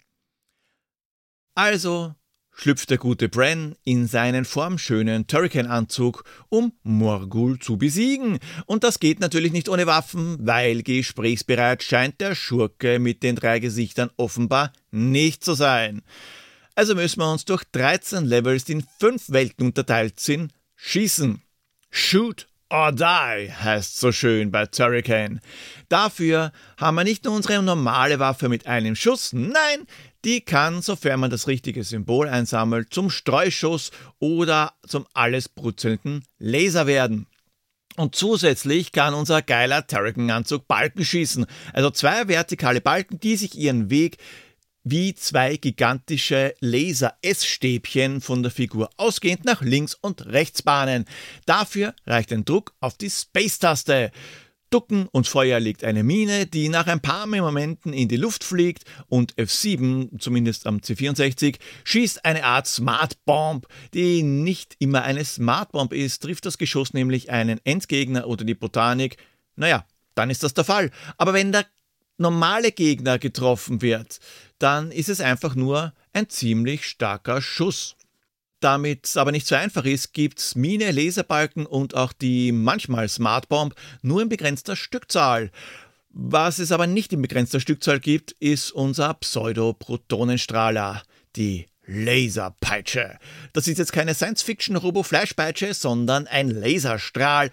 Also 1.53 2.15
schlüpft 2.53 2.91
der 2.91 2.97
gute 2.97 3.27
Bran 3.27 3.75
in 3.83 4.07
seinen 4.07 4.45
formschönen 4.45 5.27
Turricane-Anzug, 5.27 6.23
um 6.47 6.71
Morgul 6.83 7.59
zu 7.59 7.77
besiegen. 7.77 8.39
Und 8.67 8.85
das 8.85 9.01
geht 9.01 9.19
natürlich 9.19 9.51
nicht 9.51 9.67
ohne 9.67 9.85
Waffen, 9.85 10.37
weil 10.39 10.81
gesprächsbereit 10.81 11.83
scheint 11.83 12.21
der 12.21 12.35
Schurke 12.35 12.99
mit 12.99 13.21
den 13.21 13.35
drei 13.35 13.59
Gesichtern 13.59 14.11
offenbar 14.15 14.71
nicht 14.91 15.43
zu 15.43 15.55
sein. 15.55 16.03
Also 16.81 16.95
müssen 16.95 17.19
wir 17.19 17.31
uns 17.31 17.45
durch 17.45 17.63
13 17.73 18.25
Levels, 18.25 18.63
die 18.63 18.71
in 18.71 18.83
5 18.99 19.29
Welten 19.29 19.67
unterteilt 19.67 20.19
sind, 20.19 20.51
schießen. 20.77 21.39
Shoot 21.91 22.47
or 22.71 22.91
die 22.91 23.03
heißt 23.53 23.99
so 23.99 24.11
schön 24.11 24.49
bei 24.49 24.65
Turricane. 24.65 25.41
Dafür 25.89 26.51
haben 26.77 26.95
wir 26.95 27.03
nicht 27.03 27.23
nur 27.23 27.35
unsere 27.35 27.61
normale 27.61 28.17
Waffe 28.17 28.49
mit 28.49 28.65
einem 28.65 28.95
Schuss, 28.95 29.31
nein, 29.31 29.85
die 30.25 30.41
kann, 30.41 30.81
sofern 30.81 31.19
man 31.19 31.29
das 31.29 31.47
richtige 31.47 31.83
Symbol 31.83 32.27
einsammelt, 32.27 32.91
zum 32.91 33.11
Streuschuss 33.11 33.91
oder 34.17 34.73
zum 34.87 35.05
alles 35.13 35.49
brutzelnden 35.49 36.25
Laser 36.39 36.87
werden. 36.87 37.27
Und 37.95 38.15
zusätzlich 38.15 38.91
kann 38.91 39.13
unser 39.13 39.43
geiler 39.43 39.85
Turrican-Anzug 39.85 40.67
Balken 40.67 41.05
schießen, 41.05 41.45
also 41.73 41.91
zwei 41.91 42.27
vertikale 42.27 42.81
Balken, 42.81 43.19
die 43.19 43.35
sich 43.35 43.55
ihren 43.55 43.91
Weg 43.91 44.17
wie 44.83 45.13
zwei 45.13 45.57
gigantische 45.57 46.53
Laser-S-Stäbchen 46.59 48.21
von 48.21 48.43
der 48.43 48.51
Figur 48.51 48.89
ausgehend 48.97 49.45
nach 49.45 49.61
links 49.61 49.95
und 49.95 50.25
rechts 50.27 50.61
bahnen. 50.61 51.05
Dafür 51.45 51.93
reicht 52.05 52.31
ein 52.33 52.45
Druck 52.45 52.73
auf 52.79 52.97
die 52.97 53.09
Space-Taste. 53.09 54.11
Ducken 54.71 55.07
und 55.11 55.27
Feuer 55.27 55.59
legt 55.59 55.83
eine 55.83 56.01
Mine, 56.01 56.45
die 56.45 56.69
nach 56.69 56.87
ein 56.87 57.01
paar 57.01 57.27
Momenten 57.27 57.91
in 57.91 58.07
die 58.07 58.15
Luft 58.15 58.45
fliegt 58.45 58.85
und 59.09 59.35
F7, 59.35 60.17
zumindest 60.17 60.65
am 60.65 60.77
C64, 60.77 61.57
schießt 61.83 62.23
eine 62.23 62.45
Art 62.45 62.67
Smart 62.67 63.23
Bomb, 63.25 63.67
die 63.93 64.23
nicht 64.23 64.77
immer 64.79 65.03
eine 65.03 65.25
Smart 65.25 65.73
Bomb 65.73 65.91
ist, 65.91 66.23
trifft 66.23 66.45
das 66.45 66.57
Geschoss 66.57 66.93
nämlich 66.93 67.29
einen 67.29 67.59
Endgegner 67.65 68.27
oder 68.27 68.45
die 68.45 68.55
Botanik, 68.55 69.17
naja, 69.57 69.85
dann 70.15 70.29
ist 70.29 70.43
das 70.43 70.53
der 70.53 70.63
Fall. 70.63 70.89
Aber 71.17 71.33
wenn 71.33 71.51
der 71.51 71.65
normale 72.21 72.71
Gegner 72.71 73.19
getroffen 73.19 73.81
wird, 73.81 74.19
dann 74.59 74.91
ist 74.91 75.09
es 75.09 75.19
einfach 75.19 75.55
nur 75.55 75.93
ein 76.13 76.29
ziemlich 76.29 76.85
starker 76.85 77.41
Schuss. 77.41 77.95
Damit 78.61 79.07
es 79.07 79.17
aber 79.17 79.31
nicht 79.31 79.47
so 79.47 79.55
einfach 79.55 79.85
ist, 79.85 80.13
gibt's 80.13 80.55
Mine, 80.55 80.91
Laserbalken 80.91 81.65
und 81.65 81.95
auch 81.95 82.13
die 82.13 82.51
manchmal 82.51 83.09
Smart 83.09 83.49
Bomb 83.49 83.73
nur 84.03 84.21
in 84.21 84.29
begrenzter 84.29 84.75
Stückzahl. 84.75 85.51
Was 86.09 86.59
es 86.59 86.71
aber 86.71 86.87
nicht 86.87 87.11
in 87.11 87.21
begrenzter 87.21 87.59
Stückzahl 87.59 87.99
gibt, 87.99 88.33
ist 88.33 88.71
unser 88.71 89.13
Pseudo-Protonenstrahler, 89.15 91.01
die 91.35 91.67
Laserpeitsche. 91.91 93.17
Das 93.53 93.67
ist 93.67 93.77
jetzt 93.77 93.91
keine 93.91 94.13
Science-Fiction-Robo-Fleischpeitsche, 94.13 95.73
sondern 95.73 96.27
ein 96.27 96.49
Laserstrahl, 96.49 97.51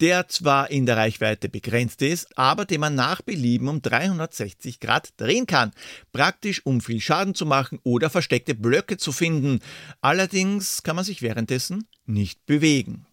der 0.00 0.28
zwar 0.28 0.70
in 0.70 0.86
der 0.86 0.96
Reichweite 0.96 1.48
begrenzt 1.48 2.02
ist, 2.02 2.36
aber 2.36 2.64
den 2.64 2.80
man 2.80 2.94
nach 2.94 3.22
Belieben 3.22 3.68
um 3.68 3.80
360 3.80 4.80
Grad 4.80 5.10
drehen 5.16 5.46
kann. 5.46 5.72
Praktisch, 6.12 6.66
um 6.66 6.80
viel 6.80 7.00
Schaden 7.00 7.34
zu 7.34 7.46
machen 7.46 7.78
oder 7.84 8.10
versteckte 8.10 8.54
Blöcke 8.54 8.96
zu 8.96 9.12
finden. 9.12 9.60
Allerdings 10.00 10.82
kann 10.82 10.96
man 10.96 11.04
sich 11.04 11.22
währenddessen 11.22 11.88
nicht 12.04 12.44
bewegen. 12.46 13.06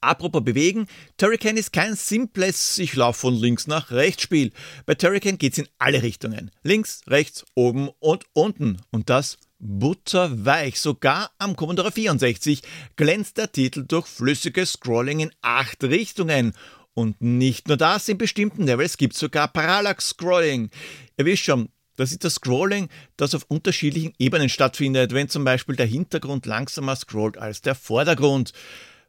Apropos 0.00 0.44
bewegen, 0.44 0.86
Turrican 1.16 1.56
ist 1.56 1.72
kein 1.72 1.96
simples 1.96 2.78
Ich 2.78 2.94
laufe 2.94 3.20
von 3.20 3.34
links 3.34 3.66
nach 3.66 3.90
rechts 3.90 4.22
Spiel. 4.22 4.52
Bei 4.84 4.94
Turrican 4.94 5.38
geht's 5.38 5.58
in 5.58 5.68
alle 5.78 6.02
Richtungen. 6.02 6.52
Links, 6.62 7.00
rechts, 7.08 7.44
oben 7.54 7.88
und 7.98 8.24
unten. 8.34 8.80
Und 8.90 9.10
das 9.10 9.38
butterweich. 9.58 10.80
Sogar 10.80 11.30
am 11.38 11.56
Commodore 11.56 11.92
64 11.92 12.62
glänzt 12.96 13.38
der 13.38 13.52
Titel 13.52 13.84
durch 13.86 14.06
flüssiges 14.06 14.72
Scrolling 14.72 15.20
in 15.20 15.30
acht 15.42 15.82
Richtungen. 15.84 16.52
Und 16.94 17.20
nicht 17.20 17.68
nur 17.68 17.76
das, 17.76 18.08
in 18.08 18.18
bestimmten 18.18 18.64
Levels 18.64 18.96
gibt 18.96 19.14
es 19.14 19.20
sogar 19.20 19.48
Parallax-Scrolling. 19.48 20.70
Ihr 21.18 21.24
wisst 21.26 21.44
schon, 21.44 21.68
das 21.96 22.12
ist 22.12 22.24
das 22.24 22.34
Scrolling, 22.34 22.88
das 23.16 23.34
auf 23.34 23.44
unterschiedlichen 23.48 24.12
Ebenen 24.18 24.48
stattfindet, 24.48 25.12
wenn 25.12 25.28
zum 25.28 25.44
Beispiel 25.44 25.76
der 25.76 25.86
Hintergrund 25.86 26.46
langsamer 26.46 26.96
scrollt 26.96 27.38
als 27.38 27.62
der 27.62 27.74
Vordergrund. 27.74 28.52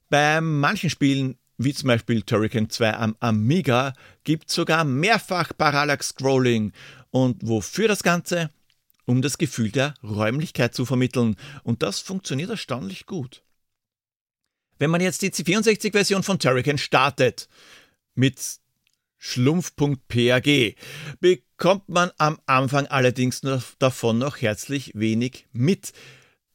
Bei 0.10 0.42
manchen 0.42 0.90
Spielen, 0.90 1.38
wie 1.58 1.74
zum 1.74 1.88
Beispiel 1.88 2.22
Turrican 2.22 2.70
2 2.70 2.94
am 2.94 3.16
Amiga, 3.20 3.94
gibt 4.24 4.50
es 4.50 4.56
sogar 4.56 4.86
mehrfach 4.86 5.52
Parallax 5.58 6.10
Scrolling. 6.10 6.72
Und 7.12 7.38
wofür 7.42 7.88
das 7.88 8.04
Ganze? 8.04 8.50
Um 9.08 9.22
das 9.22 9.40
Gefühl 9.40 9.72
der 9.72 9.96
Räumlichkeit 10.04 10.76
zu 10.76 10.86
vermitteln. 10.86 11.38
Und 11.64 11.82
das 11.82 12.00
funktioniert 12.00 12.52
erstaunlich 12.52 13.08
gut. 13.08 13.42
Wenn 14.78 14.92
man 14.92 15.02
jetzt 15.02 15.24
die 15.24 15.32
C64-Version 15.32 16.22
von 16.22 16.38
Turrican 16.38 16.78
startet, 16.78 17.48
mit 18.14 18.40
schlumpf.pag, 19.18 20.76
bekommt 21.20 21.90
man 21.90 22.12
am 22.18 22.40
Anfang 22.46 22.86
allerdings 22.88 23.42
davon 23.80 24.20
noch 24.20 24.38
herzlich 24.38 24.92
wenig 24.94 25.48
mit. 25.52 25.94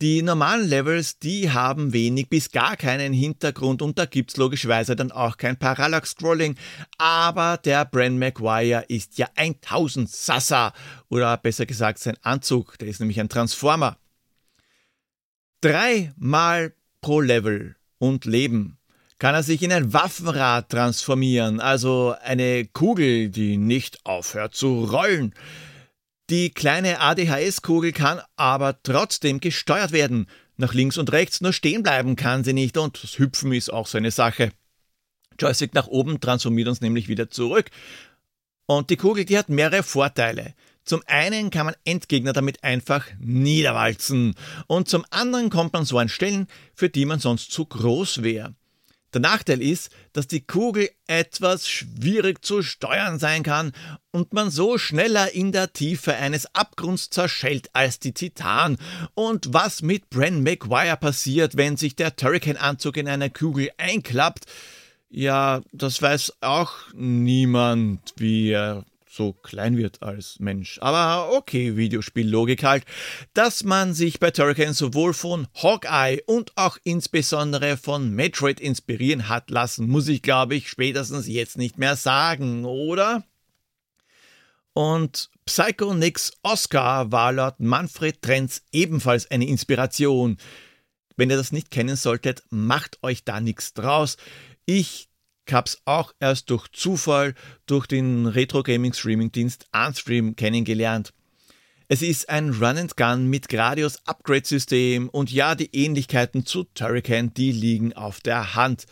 Die 0.03 0.21
normalen 0.21 0.69
Levels, 0.69 1.21
die 1.21 1.53
haben 1.53 1.93
wenig 1.93 2.29
bis 2.29 2.51
gar 2.51 2.77
keinen 2.77 3.13
Hintergrund 3.13 3.83
und 3.83 4.01
da 4.01 4.05
gibt's 4.05 4.37
logischerweise 4.37 4.97
dann 4.97 5.13
auch 5.13 5.37
kein 5.37 5.57
Parallax-Scrolling. 5.57 6.57
Aber 6.99 7.57
der 7.57 7.85
Bran 7.85 8.19
Maguire 8.19 8.85
ist 8.89 9.17
ja 9.19 9.29
1000 9.37 10.11
Sassa 10.11 10.73
oder 11.09 11.37
besser 11.37 11.67
gesagt 11.67 12.01
sein 12.01 12.17
Anzug, 12.23 12.77
der 12.79 12.89
ist 12.89 12.99
nämlich 12.99 13.21
ein 13.21 13.29
Transformer. 13.29 13.97
Dreimal 15.61 16.75
pro 17.01 17.21
Level 17.21 17.77
und 17.99 18.25
Leben 18.25 18.79
kann 19.21 19.37
er 19.37 19.45
sich 19.45 19.63
in 19.63 19.73
ein 19.73 19.93
Waffenrad 19.93 20.69
transformieren, 20.69 21.61
also 21.61 22.17
eine 22.25 22.65
Kugel, 22.65 23.31
die 23.31 23.57
nicht 23.57 24.05
aufhört 24.05 24.57
zu 24.57 24.83
rollen. 24.83 25.33
Die 26.33 26.49
kleine 26.49 26.99
ADHS-Kugel 27.01 27.93
kann 27.93 28.23
aber 28.37 28.83
trotzdem 28.83 29.39
gesteuert 29.39 29.93
werden. 29.93 30.29
Nach 30.57 30.73
links 30.73 30.97
und 30.97 31.12
rechts 31.12 31.43
nur 31.43 31.53
stehen 31.53 31.83
bleiben 31.83 32.17
kann 32.17 32.43
sie 32.43 32.55
nicht 32.55 32.79
und 32.79 33.03
das 33.03 33.19
Hüpfen 33.19 33.53
ist 33.53 33.71
auch 33.71 33.87
so 33.87 33.99
eine 33.99 34.11
Sache. 34.11 34.51
Joystick 35.39 35.75
nach 35.75 35.89
oben 35.89 36.21
transformiert 36.21 36.69
uns 36.69 36.81
nämlich 36.81 37.09
wieder 37.09 37.29
zurück. 37.29 37.69
Und 38.65 38.89
die 38.89 38.97
Kugel, 38.97 39.27
die 39.27 39.37
hat 39.37 39.51
mehrere 39.51 39.83
Vorteile. 39.83 40.55
Zum 40.87 41.03
einen 41.07 41.51
kann 41.51 41.67
man 41.67 41.75
Endgegner 41.85 42.33
damit 42.33 42.65
einfach 42.65 43.05
niederwalzen 43.19 44.35
und 44.69 44.89
zum 44.89 45.05
anderen 45.11 45.51
kommt 45.51 45.75
man 45.75 45.85
so 45.85 45.99
an 45.99 46.09
Stellen, 46.09 46.47
für 46.75 46.89
die 46.89 47.05
man 47.05 47.19
sonst 47.19 47.53
zu 47.53 47.67
groß 47.67 48.23
wäre. 48.23 48.55
Der 49.12 49.21
Nachteil 49.21 49.61
ist, 49.61 49.90
dass 50.12 50.26
die 50.26 50.47
Kugel 50.47 50.88
etwas 51.07 51.69
schwierig 51.69 52.45
zu 52.45 52.62
steuern 52.62 53.19
sein 53.19 53.42
kann 53.42 53.73
und 54.11 54.33
man 54.33 54.50
so 54.50 54.78
schneller 54.78 55.33
in 55.33 55.52
der 55.52 55.73
Tiefe 55.73 56.14
eines 56.14 56.54
Abgrunds 56.54 57.11
zerschellt 57.11 57.69
als 57.75 57.99
die 57.99 58.12
Titan. 58.12 58.78
Und 59.14 59.52
was 59.52 59.83
mit 59.83 60.09
Bran 60.09 60.42
Maguire 60.42 60.97
passiert, 60.97 61.57
wenn 61.57 61.76
sich 61.76 61.95
der 61.95 62.16
Turrican-Anzug 62.16 62.97
in 62.97 63.09
einer 63.09 63.28
Kugel 63.28 63.71
einklappt, 63.76 64.47
ja, 65.11 65.61
das 65.73 66.00
weiß 66.00 66.38
auch 66.40 66.73
niemand, 66.95 68.14
wie 68.16 68.50
er 68.50 68.85
so 69.12 69.35
klein 69.35 69.76
wird 69.76 70.02
als 70.02 70.38
Mensch. 70.40 70.78
Aber 70.81 71.37
okay, 71.37 71.76
Videospiellogik 71.76 72.64
halt, 72.64 72.85
dass 73.35 73.62
man 73.62 73.92
sich 73.92 74.19
bei 74.19 74.31
Turrican 74.31 74.73
sowohl 74.73 75.12
von 75.12 75.49
Hawkeye 75.54 76.23
und 76.26 76.57
auch 76.57 76.78
insbesondere 76.83 77.76
von 77.76 78.11
Metroid 78.11 78.59
inspirieren 78.59 79.28
hat 79.28 79.50
lassen, 79.50 79.88
muss 79.88 80.09
ich 80.09 80.23
glaube 80.23 80.54
ich 80.54 80.69
spätestens 80.69 81.28
jetzt 81.28 81.59
nicht 81.59 81.78
mehr 81.78 81.97
sagen, 81.97 82.64
oder? 82.64 83.25
Und 84.73 85.28
Psycho 85.45 85.92
Nix 85.92 86.33
Oscar 86.42 87.12
war 87.12 87.33
laut 87.33 87.61
Manfred 87.61 88.23
Trenz 88.23 88.62
ebenfalls 88.73 89.31
eine 89.31 89.47
Inspiration. 89.47 90.38
Wenn 91.16 91.28
ihr 91.28 91.37
das 91.37 91.52
nicht 91.52 91.71
kennen 91.71 91.97
solltet, 91.97 92.42
macht 92.49 92.99
euch 93.02 93.25
da 93.25 93.40
nichts 93.40 93.75
draus. 93.75 94.16
Ich 94.64 95.11
hab's 95.51 95.79
auch 95.85 96.13
erst 96.21 96.51
durch 96.51 96.69
Zufall 96.73 97.35
durch 97.67 97.87
den 97.87 98.27
Retro 98.27 98.63
Gaming 98.63 98.93
Streaming 98.93 99.33
Dienst 99.33 99.67
Unstream 99.73 100.37
kennengelernt. 100.37 101.13
Es 101.89 102.01
ist 102.01 102.29
ein 102.29 102.51
Run 102.51 102.79
and 102.79 102.97
Gun 102.97 103.27
mit 103.29 103.49
Gradius 103.49 103.99
Upgrade 104.07 104.47
System 104.47 105.09
und 105.09 105.31
ja, 105.31 105.55
die 105.55 105.75
Ähnlichkeiten 105.75 106.47
zu 106.47 106.65
Turrican, 106.65 107.35
die 107.35 107.53
liegen 107.53 107.93
auf 107.93 108.21
der 108.21 108.55
Hand. 108.55 108.87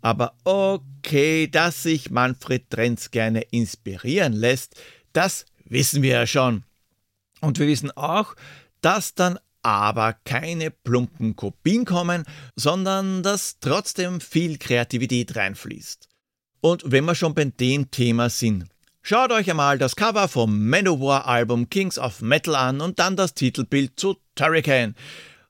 Aber 0.00 0.36
okay, 0.44 1.48
dass 1.48 1.82
sich 1.82 2.10
Manfred 2.10 2.70
Trenz 2.70 3.10
gerne 3.10 3.42
inspirieren 3.50 4.32
lässt, 4.32 4.80
das 5.12 5.46
wissen 5.64 6.02
wir 6.02 6.12
ja 6.12 6.26
schon. 6.26 6.62
Und 7.40 7.58
wir 7.58 7.66
wissen 7.66 7.90
auch, 7.90 8.36
dass 8.80 9.14
dann 9.14 9.38
aber 9.66 10.14
keine 10.24 10.70
plumpen 10.70 11.34
Kopien 11.34 11.84
kommen, 11.84 12.22
sondern 12.54 13.24
dass 13.24 13.58
trotzdem 13.58 14.20
viel 14.20 14.58
Kreativität 14.58 15.34
reinfließt. 15.34 16.08
Und 16.60 16.84
wenn 16.86 17.04
wir 17.04 17.16
schon 17.16 17.34
bei 17.34 17.46
dem 17.46 17.90
Thema 17.90 18.30
sind, 18.30 18.66
schaut 19.02 19.32
euch 19.32 19.50
einmal 19.50 19.76
das 19.76 19.96
Cover 19.96 20.28
vom 20.28 20.68
Manowar-Album 20.68 21.68
Kings 21.68 21.98
of 21.98 22.22
Metal 22.22 22.54
an 22.54 22.80
und 22.80 23.00
dann 23.00 23.16
das 23.16 23.34
Titelbild 23.34 23.98
zu 23.98 24.16
Turrican. 24.36 24.94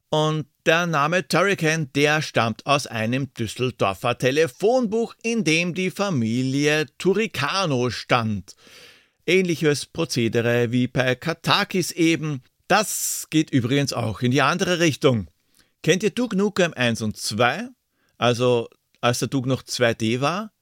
Und 0.09 0.47
der 0.65 0.87
Name 0.87 1.29
Turrican, 1.29 1.91
der 1.95 2.23
stammt 2.23 2.65
aus 2.65 2.87
einem 2.87 3.35
Düsseldorfer 3.35 4.17
Telefonbuch, 4.17 5.15
in 5.23 5.45
dem 5.45 5.75
die 5.75 5.91
Familie 5.91 6.87
Turricano 6.97 7.91
stand. 7.91 8.57
Ähnliches 9.27 9.85
Prozedere 9.85 10.73
wie 10.73 10.87
bei 10.87 11.17
Katakis 11.17 11.93
eben, 11.93 12.41
das 12.69 13.27
geht 13.31 13.51
übrigens 13.51 13.93
auch 13.93 14.21
in 14.21 14.31
die 14.31 14.43
andere 14.43 14.81
Richtung. 14.81 15.29
Kennt 15.83 16.03
ihr 16.03 16.11
Duke 16.11 16.37
Nukem 16.37 16.75
1 16.75 17.03
und 17.03 17.17
2? 17.17 17.69
Also 18.19 18.69
als 19.01 19.21
der 19.21 19.29
Duke 19.29 19.49
noch 19.49 19.63
2D 19.63 20.21
war? 20.21 20.53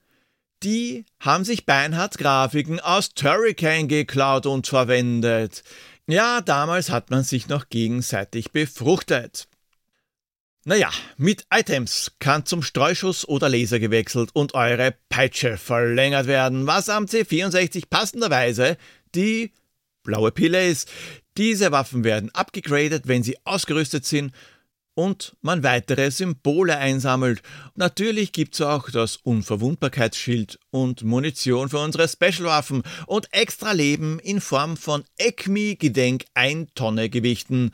Die 0.63 1.05
haben 1.21 1.45
sich 1.45 1.67
beinhart 1.67 2.19
Grafiken 2.19 2.81
aus 2.81 3.15
Turricane 3.15 3.89
geklaut 3.89 4.47
und 4.47 4.67
verwendet. 4.67 5.63
Ja, 6.07 6.41
damals 6.41 6.91
hat 6.91 7.11
man 7.11 7.25
sich 7.25 7.49
noch 7.49 7.69
gegenseitig 7.69 8.51
befruchtet. 8.51 9.49
Naja, 10.67 10.91
mit 11.19 11.47
Items 11.53 12.13
kann 12.21 12.47
zum 12.47 12.63
Streuschuss 12.63 13.29
oder 13.29 13.51
Laser 13.51 13.79
gewechselt 13.79 14.31
und 14.33 14.55
eure 14.55 14.95
Peitsche 15.11 15.59
verlängert 15.59 16.27
werden, 16.27 16.67
was 16.67 16.89
am 16.89 17.05
C64 17.05 17.85
passenderweise 17.91 18.79
die 19.15 19.53
blaue 20.03 20.33
Pille 20.33 20.67
ist. 20.67 20.91
Diese 21.37 21.73
Waffen 21.73 22.05
werden 22.05 22.31
abgegradet, 22.35 23.09
wenn 23.09 23.23
sie 23.23 23.37
ausgerüstet 23.45 24.05
sind 24.05 24.33
und 24.95 25.37
man 25.43 25.63
weitere 25.63 26.11
Symbole 26.11 26.79
einsammelt. 26.79 27.43
Natürlich 27.75 28.33
gibt's 28.33 28.61
auch 28.61 28.89
das 28.91 29.17
Unverwundbarkeitsschild 29.17 30.59
und 30.71 31.03
Munition 31.03 31.69
für 31.69 31.79
unsere 31.79 32.09
Specialwaffen 32.09 32.83
und 33.07 33.33
extra 33.33 33.73
Leben 33.73 34.21
in 34.21 34.41
Form 34.41 34.77
von 34.77 35.05
ECMI-Gedenk 35.19 36.25
1 36.35 36.71
Tonne 36.75 37.11
Gewichten. 37.11 37.73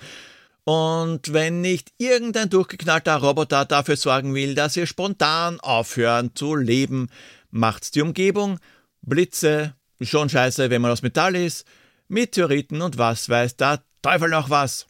Und 0.65 1.33
wenn 1.33 1.61
nicht 1.61 1.93
irgendein 1.99 2.49
durchgeknallter 2.49 3.17
Roboter 3.17 3.65
dafür 3.65 3.97
sorgen 3.97 4.35
will, 4.35 4.55
dass 4.55 4.77
wir 4.77 4.87
spontan 4.87 5.61
aufhören 5.61 6.35
zu 6.35 6.55
leben, 6.55 7.09
macht's 7.51 7.91
die 7.91 8.03
Umgebung, 8.03 8.59
Blitze, 9.03 9.75
schon 10.01 10.29
scheiße, 10.29 10.71
wenn 10.71 10.81
man 10.81 10.93
aus 10.93 11.03
Metall 11.03 11.35
ist, 11.37 11.67
Meteoriten 12.11 12.83
und 12.83 12.99
was 12.99 13.29
weiß 13.29 13.57
der 13.57 13.83
Teufel 14.03 14.29
noch 14.29 14.51
was. 14.51 14.87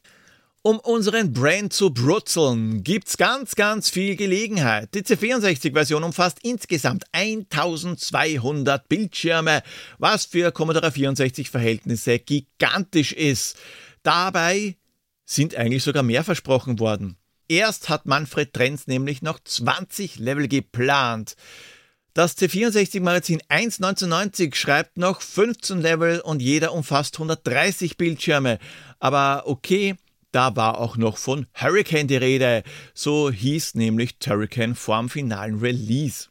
Um 0.62 0.78
unseren 0.78 1.32
Brand 1.32 1.72
zu 1.72 1.88
brutzeln, 1.88 2.84
gibt's 2.84 3.16
ganz, 3.16 3.54
ganz 3.54 3.88
viel 3.88 4.14
Gelegenheit. 4.14 4.94
Die 4.94 5.00
C64-Version 5.00 6.04
umfasst 6.04 6.38
insgesamt 6.42 7.04
1200 7.12 8.86
Bildschirme, 8.86 9.62
was 9.98 10.26
für 10.26 10.52
Commodore 10.52 10.88
64-Verhältnisse 10.88 12.18
gigantisch 12.18 13.12
ist. 13.12 13.56
Dabei 14.02 14.76
sind 15.24 15.54
eigentlich 15.54 15.82
sogar 15.82 16.02
mehr 16.02 16.24
versprochen 16.24 16.78
worden. 16.78 17.16
Erst 17.48 17.88
hat 17.88 18.04
Manfred 18.04 18.52
Trenz 18.52 18.86
nämlich 18.86 19.22
noch 19.22 19.40
20 19.42 20.18
Level 20.18 20.46
geplant. 20.46 21.36
Das 22.12 22.36
C64-Magazin 22.36 23.40
1 23.48 23.80
1990 23.80 24.56
schreibt 24.56 24.96
noch 24.96 25.20
15 25.20 25.80
Level 25.80 26.20
und 26.20 26.42
jeder 26.42 26.72
umfasst 26.72 27.14
130 27.14 27.96
Bildschirme. 27.96 28.58
Aber 28.98 29.44
okay, 29.46 29.94
da 30.32 30.56
war 30.56 30.78
auch 30.78 30.96
noch 30.96 31.18
von 31.18 31.46
Hurricane 31.54 32.08
die 32.08 32.16
Rede. 32.16 32.64
So 32.94 33.30
hieß 33.30 33.74
nämlich 33.74 34.16
Hurricane 34.26 34.74
vorm 34.74 35.08
finalen 35.08 35.60
Release. 35.60 36.28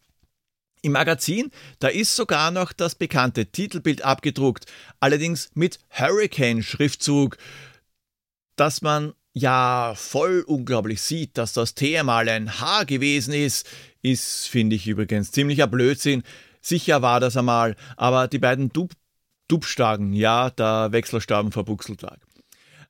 Im 0.81 0.93
Magazin, 0.93 1.51
da 1.79 1.89
ist 1.89 2.15
sogar 2.15 2.51
noch 2.51 2.71
das 2.71 2.95
bekannte 2.95 3.45
Titelbild 3.45 4.01
abgedruckt, 4.01 4.65
allerdings 5.01 5.49
mit 5.53 5.79
Hurricane-Schriftzug, 5.89 7.37
dass 8.55 8.81
man 8.81 9.13
ja 9.33 9.93
voll 9.95 10.43
unglaublich 10.45 11.01
sieht, 11.01 11.37
dass 11.37 11.53
das 11.53 11.75
T 11.75 12.01
mal 12.03 12.27
ein 12.29 12.59
H 12.59 12.83
gewesen 12.83 13.33
ist, 13.33 13.67
ist, 14.01 14.47
finde 14.47 14.75
ich 14.75 14.87
übrigens, 14.87 15.31
ziemlicher 15.31 15.67
Blödsinn. 15.67 16.23
Sicher 16.61 17.01
war 17.01 17.19
das 17.19 17.37
einmal, 17.37 17.75
aber 17.97 18.27
die 18.27 18.39
beiden 18.39 18.69
Dub 18.69 18.91
Dubstagen, 19.47 20.13
ja, 20.13 20.51
der 20.51 20.91
Wechselstaben 20.91 21.51
verbuchselt 21.51 22.03
war. 22.03 22.17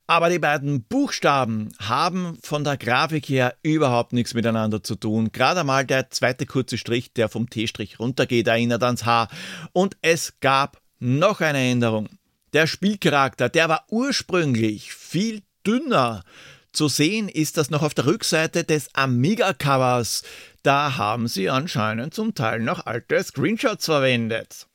Aber 0.08 0.30
die 0.30 0.40
beiden 0.40 0.84
Buchstaben 0.84 1.70
haben 1.80 2.38
von 2.42 2.64
der 2.64 2.78
Grafik 2.78 3.30
her 3.30 3.56
überhaupt 3.62 4.12
nichts 4.12 4.34
miteinander 4.34 4.84
zu 4.84 4.96
tun. 4.96 5.32
Gerade 5.32 5.62
einmal 5.62 5.86
der 5.86 6.10
zweite 6.10 6.46
kurze 6.46 6.78
Strich, 6.78 7.14
der 7.14 7.30
vom 7.30 7.50
T-Strich 7.50 8.00
runtergeht, 8.00 8.48
erinnert 8.48 8.84
ans 8.84 9.06
H. 9.06 9.30
Und 9.72 9.98
es 10.02 10.40
gab 10.40 10.82
noch 10.98 11.42
eine 11.42 11.60
Änderung. 11.60 12.10
Der 12.54 12.66
Spielcharakter, 12.66 13.50
der 13.50 13.70
war 13.70 13.86
ursprünglich 13.90 14.94
viel 14.94 15.44
dünner. 15.70 16.24
Zu 16.72 16.88
sehen 16.88 17.30
ist 17.30 17.58
das 17.58 17.70
noch 17.70 17.82
auf 17.82 17.94
der 17.94 18.06
Rückseite 18.06 18.64
des 18.64 18.94
Amiga-Covers. 18.94 20.24
Da 20.64 20.98
haben 20.98 21.28
sie 21.28 21.50
anscheinend 21.50 22.14
zum 22.14 22.36
Teil 22.36 22.60
noch 22.60 22.86
alte 22.86 23.24
Screenshots 23.24 23.86
verwendet. 23.86 24.68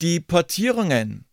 Die 0.00 0.20
Portierungen 0.20 1.26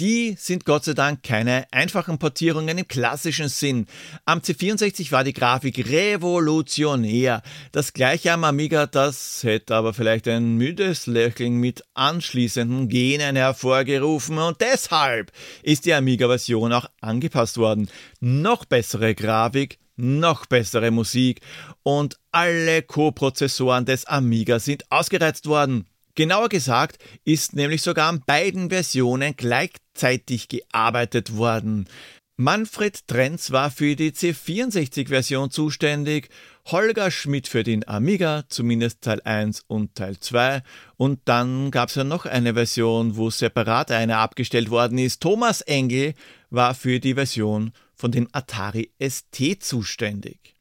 die 0.00 0.34
sind 0.38 0.64
Gott 0.64 0.84
sei 0.84 0.94
Dank 0.94 1.22
keine 1.22 1.66
einfachen 1.72 2.18
Portierungen 2.18 2.78
im 2.78 2.88
klassischen 2.88 3.50
Sinn. 3.50 3.86
Am 4.24 4.38
C64 4.38 5.12
war 5.12 5.24
die 5.24 5.34
Grafik 5.34 5.90
revolutionär. 5.90 7.42
Das 7.70 7.92
gleiche 7.92 8.32
am 8.32 8.44
Amiga, 8.44 8.86
das 8.86 9.40
hätte 9.42 9.74
aber 9.74 9.92
vielleicht 9.92 10.26
ein 10.26 10.56
müdes 10.56 11.06
Lächeln 11.06 11.56
mit 11.56 11.84
anschließenden 11.92 12.88
Genen 12.88 13.36
hervorgerufen 13.36 14.38
und 14.38 14.60
deshalb 14.62 15.32
ist 15.62 15.84
die 15.84 15.92
Amiga-Version 15.92 16.72
auch 16.72 16.86
angepasst 17.02 17.58
worden. 17.58 17.90
Noch 18.20 18.64
bessere 18.64 19.14
Grafik, 19.14 19.78
noch 19.96 20.46
bessere 20.46 20.90
Musik 20.90 21.42
und 21.82 22.16
alle 22.32 22.82
Co-Prozessoren 22.82 23.84
des 23.84 24.06
Amiga 24.06 24.60
sind 24.60 24.90
ausgereizt 24.90 25.46
worden. 25.46 25.89
Genauer 26.14 26.48
gesagt 26.48 26.98
ist 27.24 27.54
nämlich 27.54 27.82
sogar 27.82 28.08
an 28.08 28.22
beiden 28.26 28.70
Versionen 28.70 29.34
gleichzeitig 29.36 30.48
gearbeitet 30.48 31.36
worden. 31.36 31.88
Manfred 32.36 33.06
Trenz 33.06 33.50
war 33.50 33.70
für 33.70 33.96
die 33.96 34.12
C64-Version 34.12 35.50
zuständig, 35.50 36.30
Holger 36.64 37.10
Schmidt 37.10 37.48
für 37.48 37.64
den 37.64 37.86
Amiga, 37.86 38.44
zumindest 38.48 39.02
Teil 39.02 39.20
1 39.22 39.64
und 39.66 39.94
Teil 39.94 40.18
2. 40.18 40.62
Und 40.96 41.20
dann 41.26 41.70
gab 41.70 41.90
es 41.90 41.96
ja 41.96 42.04
noch 42.04 42.24
eine 42.24 42.54
Version, 42.54 43.16
wo 43.16 43.28
separat 43.28 43.90
eine 43.90 44.16
abgestellt 44.16 44.70
worden 44.70 44.96
ist. 44.96 45.20
Thomas 45.20 45.60
Engel 45.60 46.14
war 46.48 46.74
für 46.74 46.98
die 46.98 47.12
Version 47.12 47.72
von 47.94 48.10
dem 48.10 48.26
Atari 48.32 48.90
ST 48.98 49.62
zuständig. 49.62 50.56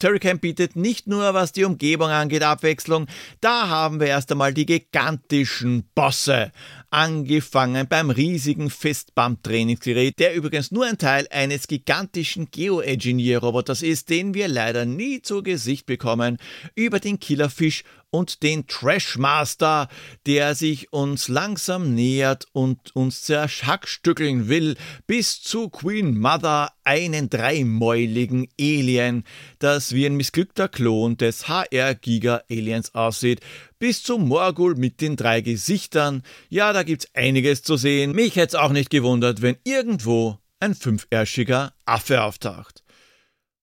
Turrican 0.00 0.40
bietet 0.40 0.74
nicht 0.74 1.06
nur, 1.06 1.34
was 1.34 1.52
die 1.52 1.64
Umgebung 1.64 2.08
angeht, 2.08 2.42
Abwechslung, 2.42 3.06
da 3.40 3.68
haben 3.68 4.00
wir 4.00 4.08
erst 4.08 4.32
einmal 4.32 4.52
die 4.52 4.66
gigantischen 4.66 5.84
Bosse. 5.94 6.50
Angefangen 6.90 7.86
beim 7.86 8.10
riesigen 8.10 8.70
Festbump-Trainingsgerät, 8.70 10.18
der 10.18 10.34
übrigens 10.34 10.72
nur 10.72 10.86
ein 10.86 10.98
Teil 10.98 11.28
eines 11.30 11.68
gigantischen 11.68 12.50
Geo-Engineer-Roboters 12.50 13.82
ist, 13.82 14.10
den 14.10 14.34
wir 14.34 14.48
leider 14.48 14.86
nie 14.86 15.22
zu 15.22 15.44
Gesicht 15.44 15.86
bekommen, 15.86 16.38
über 16.74 16.98
den 16.98 17.20
Killerfisch 17.20 17.84
und 18.10 18.42
den 18.42 18.66
Trashmaster, 18.66 19.88
der 20.26 20.54
sich 20.54 20.92
uns 20.92 21.28
langsam 21.28 21.94
nähert 21.94 22.46
und 22.52 22.94
uns 22.94 23.22
zerschackstückeln 23.22 24.48
will, 24.48 24.76
bis 25.06 25.42
zu 25.42 25.68
Queen 25.68 26.18
Mother, 26.18 26.72
einen 26.84 27.30
dreimäuligen 27.30 28.48
Alien, 28.60 29.24
das 29.58 29.94
wie 29.94 30.06
ein 30.06 30.16
missglückter 30.16 30.68
Klon 30.68 31.16
des 31.16 31.48
HR-Giga-Aliens 31.48 32.94
aussieht, 32.94 33.40
bis 33.78 34.02
zum 34.02 34.28
Morgul 34.28 34.74
mit 34.74 35.00
den 35.00 35.16
drei 35.16 35.40
Gesichtern. 35.40 36.22
Ja, 36.48 36.72
da 36.72 36.82
gibt's 36.82 37.08
einiges 37.14 37.62
zu 37.62 37.76
sehen. 37.76 38.12
Mich 38.12 38.36
hätt's 38.36 38.54
auch 38.54 38.72
nicht 38.72 38.90
gewundert, 38.90 39.42
wenn 39.42 39.56
irgendwo 39.64 40.38
ein 40.60 40.74
fünfärschiger 40.74 41.72
Affe 41.86 42.22
auftaucht. 42.22 42.79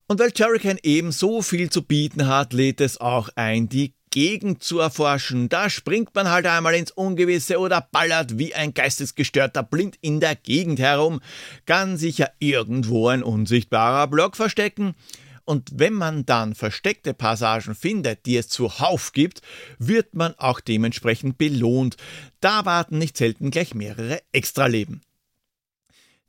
Und 0.07 0.19
weil 0.19 0.31
Turrican 0.31 0.79
eben 0.83 1.11
so 1.11 1.41
viel 1.41 1.69
zu 1.69 1.81
bieten 1.83 2.27
hat, 2.27 2.53
lädt 2.53 2.79
es 2.79 2.99
auch 2.99 3.29
ein, 3.35 3.67
die 3.67 3.93
Gegend 4.09 4.63
zu 4.63 4.79
erforschen. 4.79 5.49
Da 5.49 5.69
springt 5.69 6.15
man 6.15 6.29
halt 6.29 6.45
einmal 6.45 6.75
ins 6.75 6.91
Ungewisse 6.91 7.59
oder 7.59 7.87
ballert 7.91 8.37
wie 8.37 8.55
ein 8.55 8.73
geistesgestörter 8.73 9.63
blind 9.63 9.97
in 10.01 10.21
der 10.21 10.35
Gegend 10.35 10.79
herum. 10.79 11.19
Kann 11.65 11.97
sich 11.97 12.17
ja 12.19 12.29
irgendwo 12.39 13.09
ein 13.09 13.21
unsichtbarer 13.21 14.07
Block 14.07 14.37
verstecken. 14.37 14.95
Und 15.43 15.71
wenn 15.75 15.93
man 15.93 16.25
dann 16.25 16.55
versteckte 16.55 17.13
Passagen 17.13 17.75
findet, 17.75 18.25
die 18.25 18.37
es 18.37 18.47
zuhauf 18.47 19.11
gibt, 19.11 19.41
wird 19.77 20.15
man 20.15 20.33
auch 20.37 20.61
dementsprechend 20.61 21.37
belohnt. 21.37 21.95
Da 22.39 22.65
warten 22.65 22.97
nicht 22.97 23.17
selten 23.17 23.51
gleich 23.51 23.73
mehrere 23.73 24.21
Extraleben. 24.31 25.01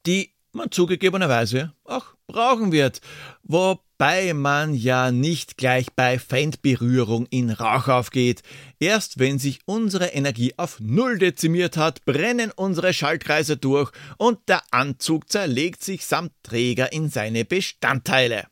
Die 0.05 0.33
man 0.53 0.71
zugegebenerweise 0.71 1.73
auch 1.85 2.15
brauchen 2.27 2.73
wird. 2.73 3.01
Wobei 3.43 4.35
man 4.35 4.75
ja 4.75 5.11
nicht 5.11 5.57
gleich 5.57 5.93
bei 5.95 6.19
Feindberührung 6.19 7.27
in 7.31 7.51
Rauch 7.51 7.89
aufgeht. 7.89 8.43
Erst 8.79 9.19
wenn 9.19 9.39
sich 9.39 9.61
unsere 9.65 10.09
Energie 10.09 10.55
auf 10.57 10.79
Null 10.81 11.19
dezimiert 11.19 11.77
hat, 11.77 12.05
brennen 12.05 12.53
unsere 12.55 12.93
Schaltkreise 12.93 13.57
durch 13.57 13.91
und 14.19 14.39
der 14.49 14.63
Anzug 14.71 15.31
zerlegt 15.31 15.83
sich 15.83 16.07
samt 16.07 16.33
Träger 16.43 16.93
in 16.93 17.09
seine 17.09 17.45
Bestandteile. 17.45 18.47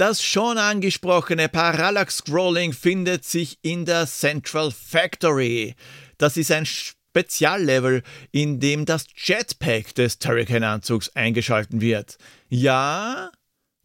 Das 0.00 0.22
schon 0.22 0.56
angesprochene 0.56 1.50
Parallax-Scrolling 1.50 2.72
findet 2.72 3.26
sich 3.26 3.58
in 3.60 3.84
der 3.84 4.06
Central 4.06 4.70
Factory. 4.70 5.74
Das 6.16 6.38
ist 6.38 6.50
ein 6.50 6.64
Speziallevel, 7.10 8.02
in 8.30 8.60
dem 8.60 8.84
das 8.84 9.06
Jetpack 9.16 9.94
des 9.96 10.20
Turrican-Anzugs 10.20 11.10
eingeschalten 11.16 11.80
wird. 11.80 12.18
Ja, 12.48 13.32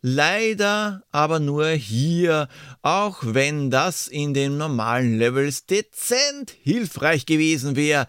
leider 0.01 1.03
aber 1.11 1.39
nur 1.39 1.69
hier, 1.69 2.47
auch 2.83 3.23
wenn 3.23 3.71
das 3.71 4.07
in 4.07 4.35
den 4.35 4.57
normalen 4.57 5.17
Levels 5.17 5.65
dezent 5.65 6.51
hilfreich 6.61 7.25
gewesen 7.25 7.75
wäre. 7.75 8.05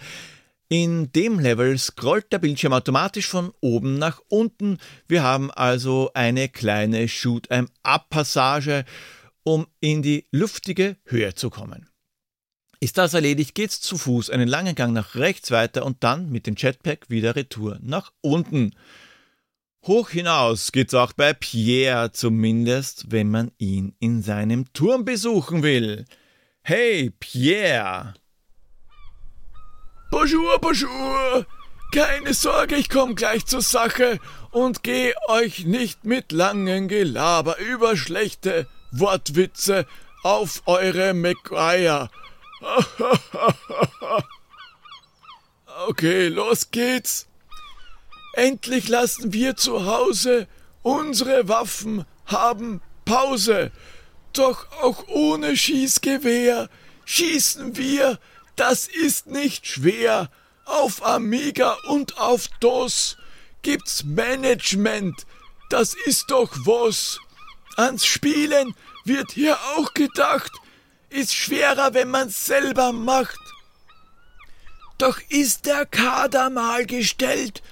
In 0.69 1.13
dem 1.13 1.39
Level 1.39 1.79
scrollt 1.79 2.33
der 2.33 2.39
Bildschirm 2.39 2.75
automatisch 2.75 3.29
von 3.29 3.53
oben 3.61 3.99
nach 3.99 4.21
unten. 4.29 4.79
Wir 5.09 5.23
haben 5.23 5.51
also 5.51 6.11
eine 6.13 6.49
kleine 6.49 7.09
Shoot-em-up-Passage, 7.09 8.85
um 9.45 9.67
in 9.81 10.03
die 10.03 10.27
luftige 10.33 10.97
Höhe 11.05 11.35
zu 11.35 11.51
kommen. 11.51 11.89
Ist 12.79 12.99
das 12.99 13.15
erledigt, 13.15 13.55
geht's 13.55 13.81
zu 13.81 13.97
Fuß 13.97 14.31
einen 14.31 14.49
langen 14.49 14.75
Gang 14.75 14.93
nach 14.93 15.15
rechts 15.15 15.51
weiter 15.51 15.85
und 15.87 16.05
dann 16.05 16.31
mit 16.31 16.47
dem 16.47 16.57
Jetpack 16.57 17.09
wieder 17.09 17.35
Retour 17.35 17.79
nach 17.81 18.13
unten. 18.21 18.75
Hoch 19.87 20.11
hinaus 20.11 20.73
geht's 20.73 20.95
auch 20.95 21.13
bei 21.13 21.33
Pierre, 21.33 22.13
zumindest 22.13 23.11
wenn 23.11 23.31
man 23.31 23.53
ihn 23.57 23.95
in 23.99 24.21
seinem 24.23 24.73
Turm 24.73 25.05
besuchen 25.05 25.63
will. 25.63 26.05
Hey, 26.63 27.11
Pierre! 27.19 28.15
Bonjour, 30.11 30.59
bonjour! 30.61 31.47
Keine 31.93 32.35
Sorge, 32.35 32.75
ich 32.77 32.91
komme 32.91 33.15
gleich 33.15 33.47
zur 33.47 33.63
Sache 33.63 34.19
und 34.51 34.83
geh 34.83 35.15
euch 35.29 35.65
nicht 35.65 36.05
mit 36.05 36.33
langem 36.33 36.89
Gelaber 36.89 37.59
über 37.59 37.97
schlechte 37.97 38.67
Wortwitze 38.91 39.87
auf 40.23 40.63
eure 40.67 41.15
McGuire. 41.15 42.11
okay, 45.89 46.29
los 46.29 46.71
geht's. 46.71 47.27
Endlich 48.35 48.89
lassen 48.89 49.33
wir 49.33 49.57
zu 49.57 49.87
Hause 49.87 50.47
unsere 50.83 51.49
Waffen 51.49 52.05
haben 52.27 52.83
Pause. 53.05 53.71
Doch 54.33 54.67
auch 54.83 55.09
ohne 55.09 55.57
Schießgewehr 55.57 56.69
schießen 57.05 57.77
wir 57.77 58.19
das 58.57 58.89
ist 58.89 59.27
nicht 59.27 59.67
schwer. 59.67 60.31
Auf 60.65 61.05
Amiga 61.05 61.77
und 61.89 62.19
auf 62.19 62.49
DOS 62.61 63.19
gibt's 63.63 64.03
Management. 64.03 65.27
Das 65.69 65.95
ist 66.07 66.31
doch 66.31 66.51
was. 66.65 67.21
Ans 67.77 68.07
Spielen 68.07 68.75
wird 69.05 69.33
hier 69.33 69.59
auch 69.77 69.93
gedacht. 69.93 70.51
Ist 71.17 71.35
schwerer, 71.35 71.95
wenn 71.95 72.11
man's 72.11 72.45
selber 72.45 72.93
macht. 72.93 73.41
Doch 74.99 75.19
ist 75.31 75.65
der 75.65 75.87
Kader 75.87 76.51
mal 76.51 76.85
gestellt, 76.85 77.63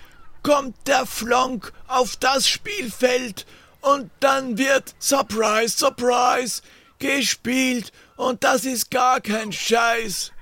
kommt 0.43 0.75
der 0.87 1.05
Flonk 1.05 1.71
auf 1.87 2.17
das 2.17 2.49
Spielfeld 2.49 3.45
und 3.83 4.11
dann 4.21 4.57
wird 4.57 4.95
Surprise, 4.99 5.77
Surprise 5.77 6.63
gespielt 6.99 7.93
und 8.17 8.45
das 8.45 8.65
ist 8.65 8.91
gar 8.91 9.21
kein 9.21 9.53
Scheiß. 9.53 10.33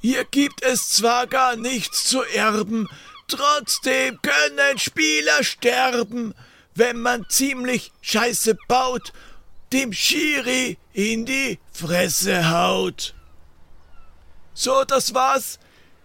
Hier 0.00 0.24
gibt 0.24 0.62
es 0.62 0.90
zwar 0.90 1.26
gar 1.26 1.56
nichts 1.56 2.04
zu 2.04 2.22
erben, 2.22 2.88
trotzdem 3.26 4.20
können 4.22 4.78
Spieler 4.78 5.42
sterben, 5.42 6.34
wenn 6.76 7.00
man 7.00 7.28
ziemlich 7.28 7.90
Scheiße 8.00 8.56
baut, 8.68 9.12
dem 9.72 9.92
Schiri 9.92 10.78
in 10.92 11.24
die 11.24 11.58
Fresse 11.72 12.50
haut. 12.50 13.14
So, 14.54 14.84
das 14.84 15.14
war's. 15.14 15.58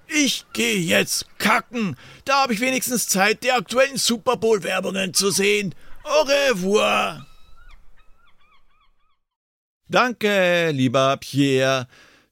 Ich 0.07 0.45
gehe 0.53 0.79
jetzt 0.79 1.25
kacken. 1.37 1.97
Da 2.23 2.43
habe 2.43 2.53
ich 2.53 2.61
wenigstens 2.61 3.09
Zeit, 3.09 3.43
die 3.43 3.51
aktuellen 3.51 3.97
Super 3.97 4.37
Bowl-Werbungen 4.37 5.13
zu 5.13 5.31
sehen. 5.31 5.75
Au 6.03 6.21
revoir. 6.23 7.25
Danke, 9.89 10.71
lieber 10.71 11.17
Pierre. 11.17 11.87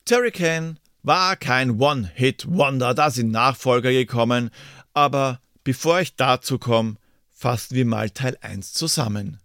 Terry 0.06 0.32
Turrican 0.32 0.80
war 1.04 1.36
kein 1.36 1.80
One-Hit-Wonder, 1.80 2.94
da 2.94 3.10
sind 3.10 3.32
Nachfolger 3.32 3.92
gekommen, 3.92 4.50
Aber 4.94 5.40
bevor 5.64 6.00
ich 6.00 6.16
dazu 6.16 6.58
komme, 6.58 6.96
fassen 7.32 7.76
wir 7.76 7.86
mal 7.86 8.10
Teil 8.10 8.38
1 8.42 8.74
zusammen. 8.74 9.40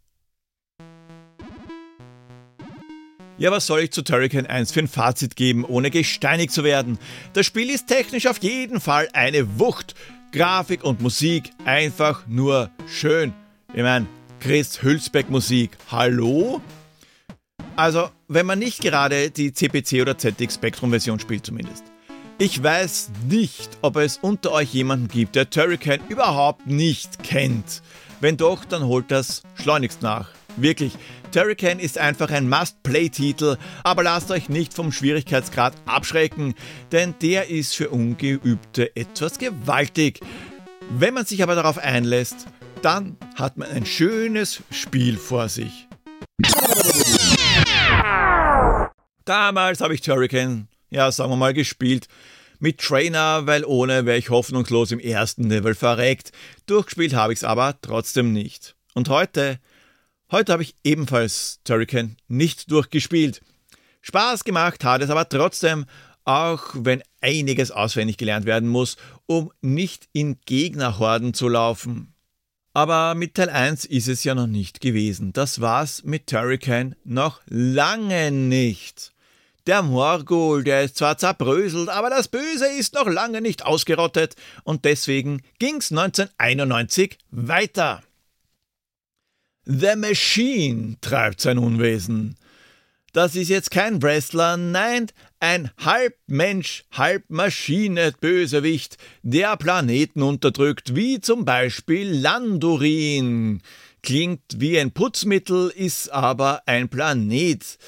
Ja, 3.40 3.50
was 3.50 3.66
soll 3.66 3.80
ich 3.80 3.90
zu 3.90 4.02
Turrican 4.02 4.44
1 4.44 4.70
für 4.70 4.80
ein 4.80 4.86
Fazit 4.86 5.34
geben, 5.34 5.64
ohne 5.64 5.90
gesteinigt 5.90 6.52
zu 6.52 6.62
werden? 6.62 6.98
Das 7.32 7.46
Spiel 7.46 7.70
ist 7.70 7.86
technisch 7.86 8.26
auf 8.26 8.36
jeden 8.42 8.82
Fall 8.82 9.08
eine 9.14 9.58
Wucht. 9.58 9.94
Grafik 10.30 10.84
und 10.84 11.00
Musik 11.00 11.48
einfach 11.64 12.26
nur 12.26 12.70
schön. 12.86 13.32
Ich 13.72 13.82
meine, 13.82 14.06
Chris 14.40 14.82
Hülsbeck 14.82 15.30
Musik, 15.30 15.70
hallo? 15.90 16.60
Also, 17.76 18.10
wenn 18.28 18.44
man 18.44 18.58
nicht 18.58 18.82
gerade 18.82 19.30
die 19.30 19.54
CPC 19.54 20.02
oder 20.02 20.18
ZX 20.18 20.56
Spectrum 20.56 20.90
Version 20.90 21.18
spielt 21.18 21.46
zumindest. 21.46 21.84
Ich 22.36 22.62
weiß 22.62 23.10
nicht, 23.26 23.70
ob 23.80 23.96
es 23.96 24.18
unter 24.18 24.52
euch 24.52 24.74
jemanden 24.74 25.08
gibt, 25.08 25.34
der 25.34 25.48
Turrican 25.48 26.00
überhaupt 26.10 26.66
nicht 26.66 27.22
kennt. 27.22 27.80
Wenn 28.20 28.36
doch, 28.36 28.66
dann 28.66 28.84
holt 28.84 29.10
das 29.10 29.44
schleunigst 29.54 30.02
nach. 30.02 30.28
Wirklich, 30.56 30.94
Turrican 31.32 31.78
ist 31.78 31.98
einfach 31.98 32.30
ein 32.30 32.48
Must-Play-Titel, 32.48 33.56
aber 33.84 34.02
lasst 34.02 34.30
euch 34.30 34.48
nicht 34.48 34.74
vom 34.74 34.92
Schwierigkeitsgrad 34.92 35.74
abschrecken, 35.86 36.54
denn 36.92 37.14
der 37.22 37.48
ist 37.48 37.74
für 37.74 37.90
Ungeübte 37.90 38.94
etwas 38.96 39.38
gewaltig. 39.38 40.20
Wenn 40.90 41.14
man 41.14 41.24
sich 41.24 41.42
aber 41.42 41.54
darauf 41.54 41.78
einlässt, 41.78 42.46
dann 42.82 43.16
hat 43.36 43.56
man 43.56 43.70
ein 43.70 43.86
schönes 43.86 44.62
Spiel 44.70 45.16
vor 45.16 45.48
sich. 45.48 45.86
Damals 49.24 49.80
habe 49.80 49.94
ich 49.94 50.00
Turrican, 50.00 50.68
ja, 50.90 51.12
sagen 51.12 51.30
wir 51.30 51.36
mal, 51.36 51.54
gespielt. 51.54 52.08
Mit 52.58 52.78
Trainer, 52.78 53.46
weil 53.46 53.64
ohne 53.64 54.04
wäre 54.04 54.18
ich 54.18 54.28
hoffnungslos 54.28 54.92
im 54.92 54.98
ersten 54.98 55.44
Level 55.44 55.74
verreckt. 55.74 56.32
Durchgespielt 56.66 57.14
habe 57.14 57.32
ich 57.32 57.38
es 57.38 57.44
aber 57.44 57.76
trotzdem 57.80 58.32
nicht. 58.32 58.74
Und 58.92 59.08
heute 59.08 59.60
Heute 60.32 60.52
habe 60.52 60.62
ich 60.62 60.76
ebenfalls 60.84 61.58
Turrican 61.64 62.16
nicht 62.28 62.70
durchgespielt. 62.70 63.42
Spaß 64.00 64.44
gemacht 64.44 64.84
hat 64.84 65.02
es 65.02 65.10
aber 65.10 65.28
trotzdem, 65.28 65.86
auch 66.24 66.66
wenn 66.74 67.02
einiges 67.20 67.72
auswendig 67.72 68.16
gelernt 68.16 68.46
werden 68.46 68.68
muss, 68.68 68.96
um 69.26 69.50
nicht 69.60 70.08
in 70.12 70.38
Gegnerhorden 70.46 71.34
zu 71.34 71.48
laufen. 71.48 72.14
Aber 72.72 73.16
mit 73.16 73.34
Teil 73.34 73.50
1 73.50 73.84
ist 73.84 74.06
es 74.06 74.22
ja 74.22 74.36
noch 74.36 74.46
nicht 74.46 74.80
gewesen. 74.80 75.32
Das 75.32 75.60
war's 75.60 76.04
mit 76.04 76.28
Turrican 76.28 76.94
noch 77.02 77.40
lange 77.46 78.30
nicht. 78.30 79.10
Der 79.66 79.82
Morgul, 79.82 80.62
der 80.62 80.84
ist 80.84 80.96
zwar 80.96 81.18
zerbröselt, 81.18 81.88
aber 81.88 82.08
das 82.08 82.28
Böse 82.28 82.68
ist 82.78 82.94
noch 82.94 83.08
lange 83.08 83.40
nicht 83.40 83.66
ausgerottet 83.66 84.36
und 84.62 84.84
deswegen 84.84 85.42
ging's 85.58 85.90
1991 85.90 87.18
weiter. 87.32 88.02
The 89.64 89.94
Machine 89.94 90.96
treibt 91.02 91.40
sein 91.40 91.58
Unwesen. 91.58 92.36
Das 93.12 93.36
ist 93.36 93.48
jetzt 93.48 93.70
kein 93.70 94.00
Wrestler, 94.02 94.56
nein, 94.56 95.08
ein 95.40 95.70
halb 95.78 96.16
Mensch, 96.26 96.84
halb 96.92 97.24
Maschine 97.28 98.12
Bösewicht, 98.18 98.96
der 99.22 99.56
Planeten 99.56 100.22
unterdrückt, 100.22 100.94
wie 100.94 101.20
zum 101.20 101.44
Beispiel 101.44 102.10
Landurin. 102.10 103.62
Klingt 104.02 104.42
wie 104.56 104.78
ein 104.78 104.92
Putzmittel, 104.92 105.70
ist 105.74 106.10
aber 106.10 106.62
ein 106.66 106.88
Planet. 106.88 107.78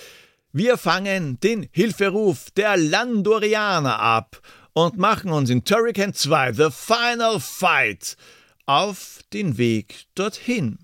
Wir 0.53 0.77
fangen 0.77 1.41
den 1.41 1.69
Hilferuf 1.73 2.51
der 2.51 2.77
Landorianer 2.77 3.99
ab 3.99 4.43
und 4.75 4.99
machen 4.99 5.31
uns 5.31 5.49
in 5.49 5.65
Turrican 5.65 6.13
2 6.13 6.53
The 6.53 6.69
Final 6.71 7.41
Fight 7.41 8.17
auf 8.67 9.21
den 9.33 9.57
Weg 9.57 10.07
dorthin. 10.15 10.79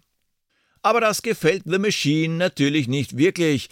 Aber 0.88 1.02
das 1.02 1.20
gefällt 1.20 1.64
The 1.66 1.78
Machine 1.78 2.36
natürlich 2.36 2.88
nicht 2.88 3.18
wirklich. 3.18 3.68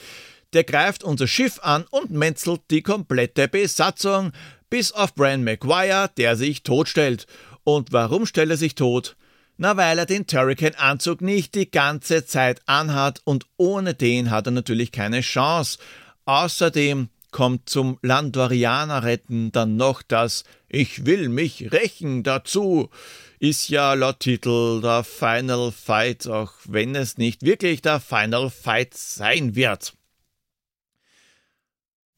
Der 0.52 0.64
greift 0.64 1.02
unser 1.02 1.26
Schiff 1.26 1.58
an 1.62 1.86
und 1.88 2.10
metzelt 2.10 2.60
die 2.70 2.82
komplette 2.82 3.48
Besatzung, 3.48 4.32
bis 4.68 4.92
auf 4.92 5.14
Bran 5.14 5.42
McGuire, 5.42 6.10
der 6.18 6.36
sich 6.36 6.62
totstellt. 6.62 7.26
Und 7.64 7.90
warum 7.94 8.26
stellt 8.26 8.50
er 8.50 8.58
sich 8.58 8.74
tot? 8.74 9.16
Na, 9.56 9.78
weil 9.78 9.98
er 9.98 10.04
den 10.04 10.26
Turrican-Anzug 10.26 11.22
nicht 11.22 11.54
die 11.54 11.70
ganze 11.70 12.26
Zeit 12.26 12.60
anhat 12.66 13.22
und 13.24 13.46
ohne 13.56 13.94
den 13.94 14.30
hat 14.30 14.46
er 14.46 14.52
natürlich 14.52 14.92
keine 14.92 15.22
Chance. 15.22 15.78
Außerdem 16.26 17.08
kommt 17.30 17.70
zum 17.70 17.98
Landorianer 18.02 19.04
retten 19.04 19.52
dann 19.52 19.76
noch 19.76 20.02
das 20.02 20.44
Ich 20.68 21.06
will 21.06 21.30
mich 21.30 21.72
rächen 21.72 22.24
dazu 22.24 22.90
ist 23.38 23.68
ja 23.68 23.94
laut 23.94 24.20
Titel 24.20 24.80
der 24.80 25.04
Final 25.04 25.72
Fight, 25.72 26.26
auch 26.26 26.52
wenn 26.64 26.94
es 26.94 27.18
nicht 27.18 27.42
wirklich 27.42 27.82
der 27.82 28.00
Final 28.00 28.50
Fight 28.50 28.94
sein 28.94 29.54
wird. 29.54 29.94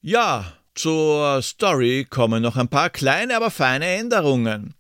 Ja, 0.01 0.53
zur 0.75 1.43
Story 1.43 2.07
kommen 2.09 2.43
noch 2.43 2.57
ein 2.57 2.69
paar 2.69 2.91
kleine, 2.91 3.37
aber 3.37 3.51
feine 3.51 3.87
Änderungen. 3.87 4.75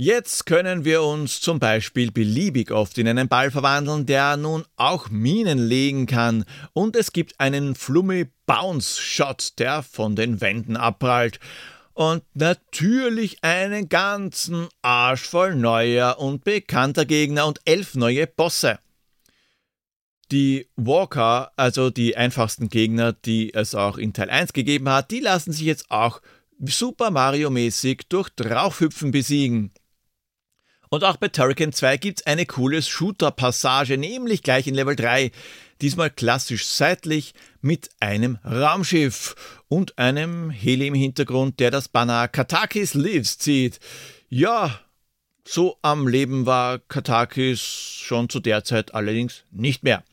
Jetzt 0.00 0.46
können 0.46 0.84
wir 0.84 1.02
uns 1.02 1.40
zum 1.40 1.58
Beispiel 1.58 2.12
beliebig 2.12 2.70
oft 2.70 2.96
in 2.98 3.08
einen 3.08 3.26
Ball 3.28 3.50
verwandeln, 3.50 4.06
der 4.06 4.36
nun 4.36 4.64
auch 4.76 5.10
Minen 5.10 5.58
legen 5.58 6.06
kann, 6.06 6.44
und 6.72 6.94
es 6.94 7.12
gibt 7.12 7.40
einen 7.40 7.74
Flummi 7.74 8.28
Bounce 8.46 9.00
Shot, 9.00 9.58
der 9.58 9.82
von 9.82 10.14
den 10.14 10.40
Wänden 10.40 10.76
abprallt 10.76 11.40
und 11.98 12.22
natürlich 12.34 13.42
einen 13.42 13.88
ganzen 13.88 14.68
Arsch 14.82 15.22
voll 15.22 15.56
neuer 15.56 16.20
und 16.20 16.44
bekannter 16.44 17.04
Gegner 17.04 17.44
und 17.44 17.58
elf 17.64 17.96
neue 17.96 18.28
Bosse. 18.28 18.78
Die 20.30 20.68
Walker, 20.76 21.50
also 21.56 21.90
die 21.90 22.16
einfachsten 22.16 22.68
Gegner, 22.68 23.14
die 23.14 23.52
es 23.52 23.74
auch 23.74 23.98
in 23.98 24.12
Teil 24.12 24.30
1 24.30 24.52
gegeben 24.52 24.88
hat, 24.88 25.10
die 25.10 25.18
lassen 25.18 25.50
sich 25.50 25.66
jetzt 25.66 25.90
auch 25.90 26.22
Super 26.60 27.10
Mario-mäßig 27.10 28.02
durch 28.08 28.28
Draufhüpfen 28.30 29.10
besiegen. 29.10 29.72
Und 30.90 31.02
auch 31.02 31.16
bei 31.16 31.26
Turrican 31.26 31.72
2 31.72 31.96
gibt 31.96 32.20
es 32.20 32.26
eine 32.26 32.46
coole 32.46 32.80
Shooter-Passage, 32.80 33.98
nämlich 33.98 34.44
gleich 34.44 34.68
in 34.68 34.76
Level 34.76 34.94
3 34.94 35.32
diesmal 35.80 36.10
klassisch 36.10 36.66
seitlich 36.66 37.34
mit 37.60 37.90
einem 38.00 38.38
Raumschiff 38.44 39.34
und 39.68 39.98
einem 39.98 40.50
Heli 40.50 40.86
im 40.86 40.94
Hintergrund, 40.94 41.60
der 41.60 41.70
das 41.70 41.88
Banner 41.88 42.28
Katakis 42.28 42.94
Lives 42.94 43.38
zieht. 43.38 43.80
Ja, 44.28 44.80
so 45.46 45.78
am 45.82 46.06
Leben 46.06 46.46
war 46.46 46.78
Katakis 46.78 47.60
schon 47.60 48.28
zu 48.28 48.40
der 48.40 48.64
Zeit 48.64 48.94
allerdings 48.94 49.44
nicht 49.50 49.82
mehr. 49.82 50.04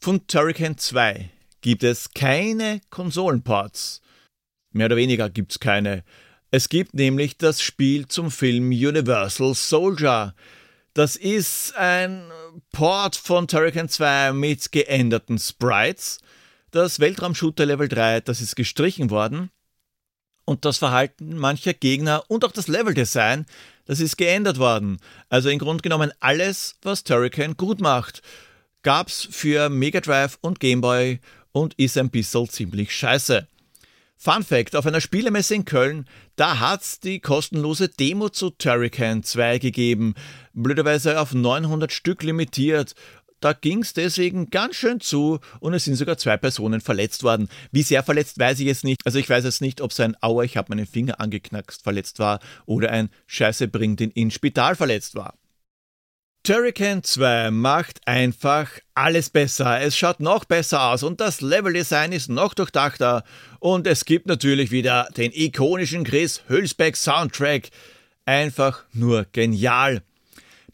Von 0.00 0.26
Turrican 0.26 0.78
2 0.78 1.30
gibt 1.60 1.84
es 1.84 2.12
keine 2.12 2.80
Konsolenports. 2.90 4.00
Mehr 4.72 4.86
oder 4.86 4.96
weniger 4.96 5.30
gibt 5.30 5.52
es 5.52 5.60
keine. 5.60 6.02
Es 6.50 6.68
gibt 6.68 6.94
nämlich 6.94 7.38
das 7.38 7.62
Spiel 7.62 8.08
zum 8.08 8.30
Film 8.30 8.70
Universal 8.70 9.54
Soldier, 9.54 10.34
das 10.94 11.16
ist 11.16 11.74
ein 11.76 12.30
Port 12.70 13.16
von 13.16 13.48
Turrican 13.48 13.88
2 13.88 14.32
mit 14.32 14.72
geänderten 14.72 15.38
Sprites. 15.38 16.18
Das 16.70 17.00
Weltraumshooter 17.00 17.66
Level 17.66 17.88
3, 17.88 18.20
das 18.20 18.40
ist 18.40 18.56
gestrichen 18.56 19.10
worden. 19.10 19.50
Und 20.44 20.64
das 20.64 20.78
Verhalten 20.78 21.36
mancher 21.36 21.72
Gegner 21.72 22.24
und 22.28 22.44
auch 22.44 22.52
das 22.52 22.68
Leveldesign, 22.68 23.46
das 23.86 24.00
ist 24.00 24.18
geändert 24.18 24.58
worden. 24.58 24.98
Also 25.28 25.48
im 25.48 25.58
Grunde 25.58 25.82
genommen 25.82 26.12
alles, 26.20 26.76
was 26.82 27.04
Turrican 27.04 27.56
gut 27.56 27.80
macht, 27.80 28.22
gab's 28.82 29.28
für 29.30 29.68
Mega 29.70 30.00
Drive 30.00 30.38
und 30.40 30.60
Game 30.60 30.80
Boy 30.80 31.20
und 31.52 31.74
ist 31.74 31.96
ein 31.96 32.10
bisschen 32.10 32.48
ziemlich 32.48 32.94
scheiße. 32.94 33.46
Fun 34.24 34.44
Fact: 34.44 34.76
Auf 34.76 34.86
einer 34.86 35.00
Spielemesse 35.00 35.56
in 35.56 35.64
Köln, 35.64 36.06
da 36.36 36.60
hat's 36.60 37.00
die 37.00 37.18
kostenlose 37.18 37.88
Demo 37.88 38.28
zu 38.28 38.50
Turrican 38.50 39.24
2 39.24 39.58
gegeben. 39.58 40.14
Blöderweise 40.52 41.18
auf 41.18 41.34
900 41.34 41.90
Stück 41.90 42.22
limitiert. 42.22 42.94
Da 43.40 43.52
ging's 43.52 43.94
deswegen 43.94 44.48
ganz 44.48 44.76
schön 44.76 45.00
zu 45.00 45.40
und 45.58 45.74
es 45.74 45.86
sind 45.86 45.96
sogar 45.96 46.18
zwei 46.18 46.36
Personen 46.36 46.80
verletzt 46.80 47.24
worden. 47.24 47.48
Wie 47.72 47.82
sehr 47.82 48.04
verletzt, 48.04 48.38
weiß 48.38 48.60
ich 48.60 48.66
jetzt 48.66 48.84
nicht. 48.84 49.04
Also 49.04 49.18
ich 49.18 49.28
weiß 49.28 49.42
jetzt 49.42 49.60
nicht, 49.60 49.80
ob 49.80 49.90
es 49.90 49.98
ein 49.98 50.16
Aua, 50.20 50.44
ich 50.44 50.56
habe 50.56 50.72
meinen 50.72 50.86
Finger 50.86 51.18
angeknackst 51.18 51.82
verletzt 51.82 52.20
war 52.20 52.38
oder 52.64 52.92
ein 52.92 53.10
Scheiße 53.26 53.66
bringt 53.66 54.00
ihn 54.00 54.12
ins 54.12 54.34
Spital 54.34 54.76
verletzt 54.76 55.16
war. 55.16 55.34
Turrican 56.44 57.04
2 57.04 57.52
macht 57.52 58.00
einfach 58.04 58.68
alles 58.96 59.30
besser. 59.30 59.80
Es 59.80 59.96
schaut 59.96 60.18
noch 60.18 60.44
besser 60.44 60.90
aus 60.90 61.04
und 61.04 61.20
das 61.20 61.40
Leveldesign 61.40 62.10
ist 62.10 62.28
noch 62.28 62.52
durchdachter. 62.54 63.22
Und 63.60 63.86
es 63.86 64.04
gibt 64.04 64.26
natürlich 64.26 64.72
wieder 64.72 65.08
den 65.16 65.30
ikonischen 65.32 66.02
Chris 66.02 66.42
Hülsbeck 66.48 66.96
Soundtrack. 66.96 67.68
Einfach 68.24 68.82
nur 68.92 69.26
genial. 69.30 70.02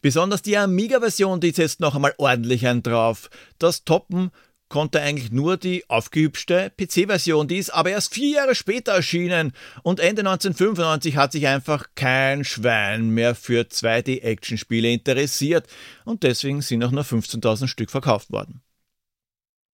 Besonders 0.01 0.41
die 0.41 0.57
Amiga-Version, 0.57 1.39
die 1.39 1.51
setzt 1.51 1.81
noch 1.81 1.93
einmal 1.93 2.15
ordentlich 2.17 2.65
einen 2.65 2.81
drauf. 2.81 3.29
Das 3.59 3.83
Toppen 3.83 4.31
konnte 4.69 5.01
eigentlich 5.01 5.31
nur 5.31 5.57
die 5.57 5.89
aufgehübschte 5.89 6.71
PC-Version. 6.77 7.47
Die 7.47 7.57
ist 7.57 7.71
aber 7.71 7.89
erst 7.89 8.13
vier 8.13 8.37
Jahre 8.37 8.55
später 8.55 8.93
erschienen 8.93 9.51
und 9.83 9.99
Ende 9.99 10.21
1995 10.21 11.17
hat 11.17 11.31
sich 11.31 11.47
einfach 11.47 11.87
kein 11.95 12.45
Schwein 12.45 13.09
mehr 13.09 13.35
für 13.35 13.63
2D-Action-Spiele 13.63 14.91
interessiert 14.91 15.67
und 16.05 16.23
deswegen 16.23 16.61
sind 16.61 16.83
auch 16.83 16.91
nur 16.91 17.03
15.000 17.03 17.67
Stück 17.67 17.89
verkauft 17.89 18.31
worden. 18.31 18.61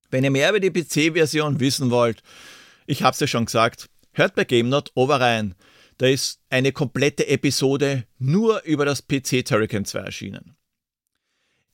Wenn 0.09 0.23
ihr 0.23 0.31
mehr 0.31 0.49
über 0.49 0.59
die 0.59 0.71
PC-Version 0.71 1.59
wissen 1.59 1.91
wollt, 1.91 2.23
ich 2.87 3.03
hab's 3.03 3.19
ja 3.19 3.27
schon 3.27 3.45
gesagt, 3.45 3.89
hört 4.13 4.35
bei 4.35 4.45
Game 4.45 4.69
Not 4.69 4.91
Over 4.95 5.19
rein. 5.19 5.55
Da 5.97 6.07
ist 6.07 6.39
eine 6.49 6.71
komplette 6.71 7.27
Episode 7.27 8.05
nur 8.17 8.63
über 8.63 8.85
das 8.85 9.01
PC 9.01 9.45
Turrican 9.45 9.85
2 9.85 9.99
erschienen. 9.99 10.54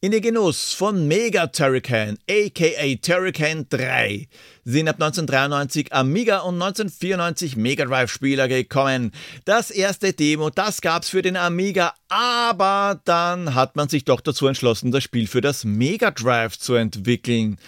In 0.04 0.10
den 0.10 0.24
Genuss 0.24 0.74
von 0.74 1.08
Mega 1.08 1.46
Turrican, 1.46 2.18
aka 2.28 2.96
Turrican 3.04 3.68
3, 3.70 4.28
sind 4.66 4.88
ab 4.88 4.96
1993 4.96 5.94
Amiga 5.94 6.40
und 6.40 6.56
1994 6.56 7.56
Mega 7.56 7.86
Drive 7.86 8.12
Spieler 8.12 8.48
gekommen. 8.48 9.12
Das 9.46 9.70
erste 9.70 10.12
Demo, 10.12 10.50
das 10.50 10.82
gab's 10.82 11.10
für 11.10 11.22
den 11.22 11.38
Amiga, 11.38 11.94
aber 12.10 13.00
dann 13.06 13.54
hat 13.54 13.76
man 13.76 13.90
sich 13.90 14.04
doch 14.04 14.22
dazu 14.22 14.48
entschlossen, 14.48 14.90
das 14.90 15.04
Spiel 15.04 15.28
für 15.28 15.42
das 15.42 15.66
Mega 15.66 16.10
Drive 16.10 16.58
zu 16.58 16.74
entwickeln. 16.74 17.60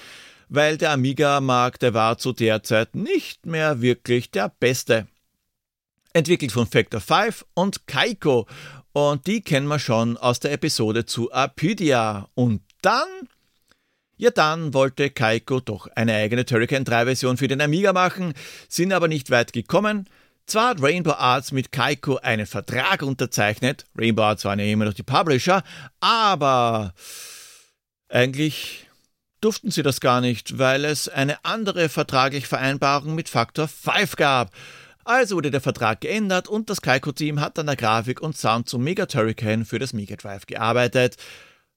Weil 0.49 0.77
der 0.77 0.89
Amiga-Markt, 0.89 1.83
der 1.83 1.93
war 1.93 2.17
zu 2.17 2.33
der 2.33 2.63
Zeit 2.63 2.95
nicht 2.95 3.45
mehr 3.45 3.79
wirklich 3.83 4.31
der 4.31 4.51
beste 4.59 5.05
entwickelt 6.13 6.51
von 6.51 6.65
Factor 6.65 7.01
5 7.01 7.45
und 7.53 7.85
Kaiko. 7.87 8.47
Und 8.93 9.25
die 9.25 9.41
kennen 9.41 9.67
wir 9.67 9.79
schon 9.79 10.17
aus 10.17 10.39
der 10.39 10.51
Episode 10.51 11.05
zu 11.05 11.31
Apydia. 11.31 12.29
Und 12.35 12.61
dann, 12.81 13.07
ja 14.17 14.29
dann 14.29 14.73
wollte 14.73 15.09
Kaiko 15.09 15.59
doch 15.59 15.87
eine 15.95 16.13
eigene 16.13 16.45
Turrican 16.45 16.85
3 16.85 17.05
Version 17.05 17.37
für 17.37 17.47
den 17.47 17.59
Amiga 17.61 17.91
machen, 17.91 18.33
sind 18.69 18.93
aber 18.93 19.07
nicht 19.07 19.31
weit 19.31 19.51
gekommen. 19.51 20.07
Zwar 20.45 20.69
hat 20.69 20.81
Rainbow 20.81 21.13
Arts 21.13 21.51
mit 21.51 21.71
Kaiko 21.71 22.17
einen 22.17 22.45
Vertrag 22.45 23.01
unterzeichnet, 23.01 23.85
Rainbow 23.97 24.23
Arts 24.23 24.45
waren 24.45 24.59
ja 24.59 24.65
immer 24.65 24.85
noch 24.85 24.93
die 24.93 25.03
Publisher, 25.03 25.63
aber 26.01 26.93
eigentlich 28.09 28.87
durften 29.39 29.71
sie 29.71 29.83
das 29.83 30.01
gar 30.01 30.21
nicht, 30.21 30.57
weil 30.57 30.85
es 30.85 31.07
eine 31.09 31.43
andere 31.43 31.89
vertragliche 31.89 32.47
Vereinbarung 32.47 33.15
mit 33.15 33.29
Factor 33.29 33.67
5 33.67 34.17
gab. 34.17 34.51
Also 35.05 35.35
wurde 35.35 35.51
der 35.51 35.61
Vertrag 35.61 36.01
geändert 36.01 36.47
und 36.47 36.69
das 36.69 36.81
Kaiko-Team 36.81 37.41
hat 37.41 37.59
an 37.59 37.65
der 37.65 37.75
Grafik 37.75 38.21
und 38.21 38.37
Sound 38.37 38.69
zum 38.69 38.83
Mega 38.83 39.05
Turrican 39.05 39.65
für 39.65 39.79
das 39.79 39.93
Mega 39.93 40.15
Drive 40.15 40.45
gearbeitet. 40.45 41.17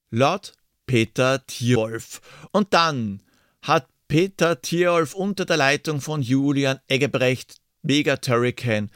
Laut 0.09 0.53
Peter 0.85 1.45
Tierolf. 1.45 2.21
Und 2.51 2.73
dann 2.73 3.21
hat 3.61 3.87
Peter 4.07 4.61
Tierolf 4.61 5.13
unter 5.13 5.43
der 5.43 5.57
Leitung 5.57 5.99
von 5.99 6.21
Julian 6.21 6.79
Eggebrecht 6.87 7.57
Mega 7.81 8.15
Turrican 8.15 8.89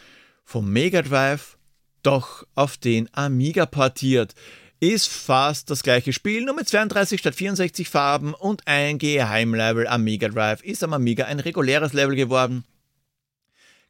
vom 0.45 0.71
Mega 0.71 1.01
Drive 1.01 1.57
doch 2.01 2.47
auf 2.55 2.77
den 2.77 3.09
Amiga 3.13 3.65
portiert. 3.65 4.33
Ist 4.79 5.09
fast 5.09 5.69
das 5.69 5.83
gleiche 5.83 6.13
Spiel, 6.13 6.43
nur 6.43 6.55
mit 6.55 6.67
32 6.67 7.19
statt 7.19 7.35
64 7.35 7.87
Farben 7.87 8.33
und 8.33 8.65
ein 8.65 8.97
Geheimlevel 8.97 9.87
am 9.87 10.03
Mega 10.03 10.29
Drive 10.29 10.63
ist 10.63 10.83
am 10.83 10.93
Amiga 10.93 11.25
ein 11.25 11.39
reguläres 11.39 11.93
Level 11.93 12.15
geworden. 12.15 12.63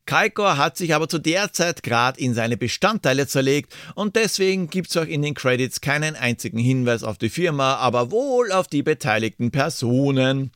Kaiko 0.06 0.58
hat 0.58 0.78
sich 0.78 0.94
aber 0.94 1.08
zu 1.08 1.20
der 1.20 1.54
Zeit 1.54 1.84
gerade 1.84 2.20
in 2.20 2.34
seine 2.34 2.58
Bestandteile 2.58 3.28
zerlegt 3.28 3.74
und 3.96 4.16
deswegen 4.16 4.70
gibt's 4.70 4.98
auch 4.98 5.06
in 5.06 5.22
den 5.22 5.36
Credits 5.36 5.82
keinen 5.82 6.16
einzigen 6.16 6.58
Hinweis 6.58 7.04
auf 7.04 7.18
die 7.18 7.30
Firma, 7.30 7.76
aber 7.76 8.12
wohl 8.12 8.52
auf 8.52 8.68
die 8.68 8.84
beteiligten 8.84 9.52
Personen. 9.52 10.52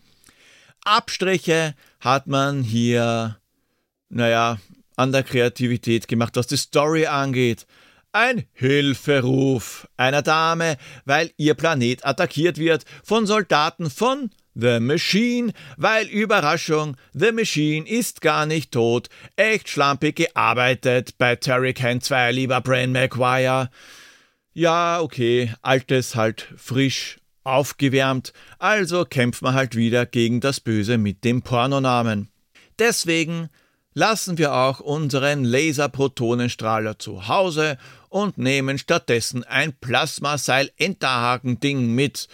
Abstriche 0.84 1.76
hat 2.00 2.28
man 2.28 2.64
hier, 2.64 3.38
naja, 4.10 4.58
an 4.96 5.12
der 5.12 5.24
Kreativität 5.24 6.08
gemacht, 6.08 6.36
was 6.36 6.48
die 6.48 6.58
Story 6.58 7.06
angeht. 7.06 7.66
Ein 8.12 8.46
Hilferuf 8.54 9.88
einer 9.98 10.22
Dame, 10.22 10.78
weil 11.04 11.32
ihr 11.38 11.54
Planet 11.54 12.06
attackiert 12.06 12.58
wird 12.58 12.86
von 13.04 13.26
Soldaten 13.26 13.90
von 13.90 14.30
The 14.56 14.80
Machine, 14.80 15.52
weil 15.78 16.08
Überraschung, 16.08 16.96
The 17.14 17.34
Machine 17.34 17.88
ist 17.88 18.22
gar 18.22 18.46
nicht 18.46 18.72
tot. 18.72 19.10
Echt 19.36 19.70
schlampig 19.70 20.16
gearbeitet 20.16 21.18
bei 21.18 21.36
Turrican 21.36 22.02
2, 22.02 22.32
lieber 22.32 22.62
Bran 22.62 22.94
McGuire. 22.94 23.70
Ja, 24.54 25.02
okay, 25.02 25.54
altes 25.62 26.16
halt 26.16 26.48
frisch 26.56 27.18
aufgewärmt, 27.44 28.34
also 28.58 29.06
kämpfen 29.06 29.46
wir 29.46 29.54
halt 29.54 29.76
wieder 29.76 30.06
gegen 30.06 30.40
das 30.40 30.60
Böse 30.60 30.98
mit 30.98 31.24
dem 31.24 31.42
Pornonamen. 31.42 32.30
Deswegen 32.80 33.50
lassen 33.94 34.38
wir 34.38 34.54
auch 34.54 34.80
unseren 34.80 35.44
Laserprotonenstrahler 35.44 37.00
zu 37.00 37.28
Hause 37.28 37.78
und 38.10 38.38
nehmen 38.38 38.78
stattdessen 38.78 39.44
ein 39.44 39.74
Plasmaseil-Enterhaken-Ding 39.74 41.94
mit 41.94 42.28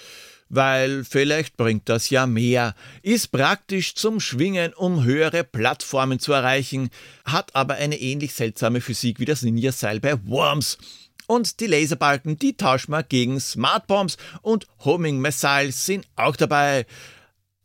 weil 0.51 1.05
vielleicht 1.05 1.55
bringt 1.55 1.87
das 1.87 2.09
ja 2.09 2.27
mehr, 2.27 2.75
ist 3.01 3.31
praktisch 3.31 3.95
zum 3.95 4.19
Schwingen, 4.19 4.73
um 4.73 5.03
höhere 5.03 5.45
Plattformen 5.45 6.19
zu 6.19 6.33
erreichen, 6.33 6.89
hat 7.23 7.55
aber 7.55 7.75
eine 7.75 7.97
ähnlich 7.99 8.33
seltsame 8.33 8.81
Physik 8.81 9.19
wie 9.19 9.25
das 9.25 9.43
Ninja-Seil 9.43 10.01
bei 10.01 10.15
Worms. 10.25 10.77
Und 11.25 11.61
die 11.61 11.67
Laserbalken, 11.67 12.37
die 12.37 12.57
tauschen 12.57 12.91
wir 12.91 13.03
gegen 13.03 13.39
Smartbombs 13.39 14.17
und 14.41 14.67
Homing 14.83 15.19
Missiles 15.19 15.85
sind 15.85 16.05
auch 16.17 16.35
dabei. 16.35 16.85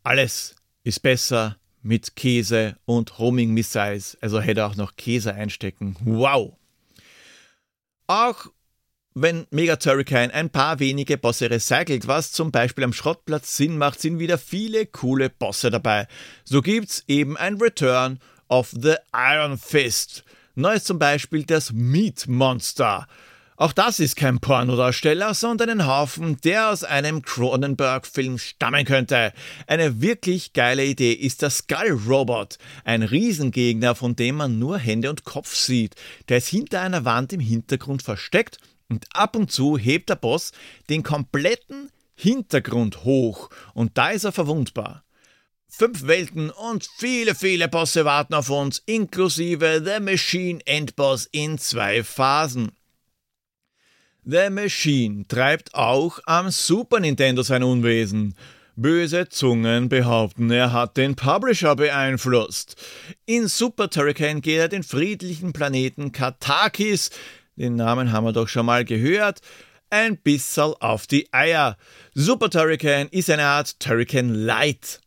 Alles 0.05 0.55
ist 0.85 1.03
besser 1.03 1.57
mit 1.83 2.15
Käse 2.15 2.77
und 2.85 3.19
Homing 3.19 3.53
Missiles, 3.53 4.17
also 4.21 4.41
hätte 4.41 4.65
auch 4.65 4.77
noch 4.77 4.95
Käse 4.95 5.35
einstecken. 5.35 5.97
Wow! 6.05 6.57
Auch 8.07 8.47
wenn 9.19 9.47
Mega 9.51 9.77
Turrican 9.77 10.31
ein 10.31 10.51
paar 10.51 10.79
wenige 10.79 11.17
Bosse 11.17 11.51
recycelt, 11.51 12.07
was 12.07 12.33
zum 12.33 12.53
Beispiel 12.53 12.85
am 12.85 12.93
Schrottplatz 12.93 13.57
Sinn 13.57 13.79
macht, 13.79 13.99
sind 13.99 14.19
wieder 14.19 14.37
viele 14.37 14.85
coole 14.85 15.31
Bosse 15.31 15.71
dabei. 15.71 16.07
So 16.45 16.61
gibt's 16.61 17.03
eben 17.09 17.39
ein 17.39 17.57
Return 17.57 18.21
of 18.49 18.75
the 18.79 18.97
Iron 19.15 19.57
Fist. 19.57 20.23
Neu 20.55 20.75
ist 20.75 20.87
zum 20.87 20.99
Beispiel 20.99 21.45
das 21.45 21.73
Meat 21.73 22.29
Monster. 22.29 23.09
Auch 23.57 23.73
das 23.73 24.01
ist 24.01 24.17
kein 24.17 24.39
Pornodarsteller, 24.39 25.33
sondern 25.33 25.71
ein 25.71 25.87
Haufen, 25.87 26.37
der 26.45 26.69
aus 26.69 26.85
einem 26.85 27.23
Cronenberg-Film 27.23 28.37
stammen 28.37 28.85
könnte. 28.85 29.33
Eine 29.67 30.03
wirklich 30.03 30.53
geile 30.53 30.85
Idee 30.85 31.13
ist 31.13 31.41
der 31.41 31.49
Skull 31.49 31.99
Robot, 32.07 32.59
ein 32.85 33.03
Riesengegner, 33.03 33.95
von 33.95 34.15
dem 34.15 34.37
man 34.37 34.59
nur 34.59 34.77
Hände 34.77 35.09
und 35.09 35.25
Kopf 35.25 35.55
sieht. 35.55 35.95
Der 36.29 36.37
ist 36.37 36.49
hinter 36.49 36.83
einer 36.83 37.07
Wand 37.07 37.33
im 37.33 37.41
Hintergrund 37.41 38.03
versteckt 38.03 38.59
und 38.89 39.07
ab 39.13 39.37
und 39.37 39.51
zu 39.51 39.79
hebt 39.79 40.09
der 40.09 40.17
Boss 40.17 40.53
den 40.89 41.03
kompletten 41.03 41.91
Hintergrund 42.15 43.05
hoch 43.05 43.51
und 43.75 43.99
da 43.99 44.11
ist 44.11 44.25
er 44.25 44.33
verwundbar. 44.33 45.05
Fünf 45.69 46.07
Welten 46.07 46.51
und 46.51 46.89
viele, 46.97 47.35
viele 47.35 47.69
Bosse 47.69 48.05
warten 48.05 48.35
auf 48.35 48.49
uns, 48.49 48.83
inklusive 48.87 49.83
The 49.85 50.01
Machine 50.01 50.61
Endboss 50.65 51.29
in 51.31 51.59
zwei 51.59 52.03
Phasen. 52.03 52.73
The 54.25 54.49
Machine 54.51 55.27
treibt 55.29 55.75
auch 55.75 56.19
am 56.25 56.51
Super 56.51 57.01
Nintendo 57.01 57.43
sein 57.43 57.63
Unwesen. 57.63 58.35
Böse 58.75 59.29
Zungen 59.29 59.89
behaupten, 59.89 60.51
er 60.51 60.73
hat 60.73 60.97
den 60.97 61.15
Publisher 61.15 61.77
beeinflusst. 61.77 62.77
In 63.25 63.49
Super 63.49 63.89
Turrican 63.89 64.41
geht 64.41 64.59
er 64.59 64.69
den 64.69 64.83
friedlichen 64.83 65.53
Planeten 65.53 66.13
Katakis, 66.13 67.11
den 67.57 67.75
Namen 67.75 68.13
haben 68.13 68.25
wir 68.25 68.33
doch 68.33 68.49
schon 68.49 68.67
mal 68.67 68.85
gehört, 68.85 69.41
ein 69.91 70.17
bisschen 70.19 70.75
auf 70.81 71.07
die 71.07 71.33
Eier. 71.33 71.77
Super 72.15 72.51
Turrican 72.51 73.09
ist 73.09 73.31
eine 73.31 73.45
Art 73.45 73.81
Turrican 73.81 74.35
Light. 74.35 75.01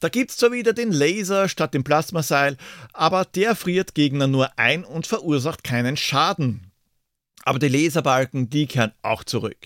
Da 0.00 0.08
gibt's 0.08 0.36
zwar 0.36 0.52
wieder 0.52 0.72
den 0.72 0.92
Laser 0.92 1.48
statt 1.48 1.74
dem 1.74 1.82
Plasmaseil, 1.82 2.56
aber 2.92 3.24
der 3.24 3.56
friert 3.56 3.94
Gegner 3.94 4.26
nur 4.26 4.58
ein 4.58 4.84
und 4.84 5.06
verursacht 5.06 5.64
keinen 5.64 5.96
Schaden. 5.96 6.70
Aber 7.44 7.58
die 7.58 7.68
Laserbalken, 7.68 8.50
die 8.50 8.66
kehren 8.66 8.92
auch 9.02 9.24
zurück. 9.24 9.56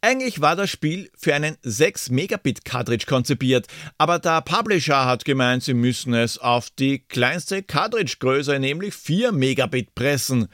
Eigentlich 0.00 0.40
war 0.40 0.56
das 0.56 0.68
Spiel 0.68 1.10
für 1.16 1.32
einen 1.32 1.56
6 1.62 2.10
Megabit 2.10 2.64
Cartridge 2.64 3.06
konzipiert, 3.06 3.68
aber 3.98 4.18
der 4.18 4.40
Publisher 4.40 5.04
hat 5.04 5.24
gemeint, 5.24 5.62
sie 5.62 5.74
müssen 5.74 6.12
es 6.12 6.38
auf 6.38 6.70
die 6.70 6.98
kleinste 6.98 7.62
Cartridge-Größe, 7.62 8.58
nämlich 8.58 8.94
4 8.94 9.30
Megabit 9.30 9.94
pressen. 9.94 10.48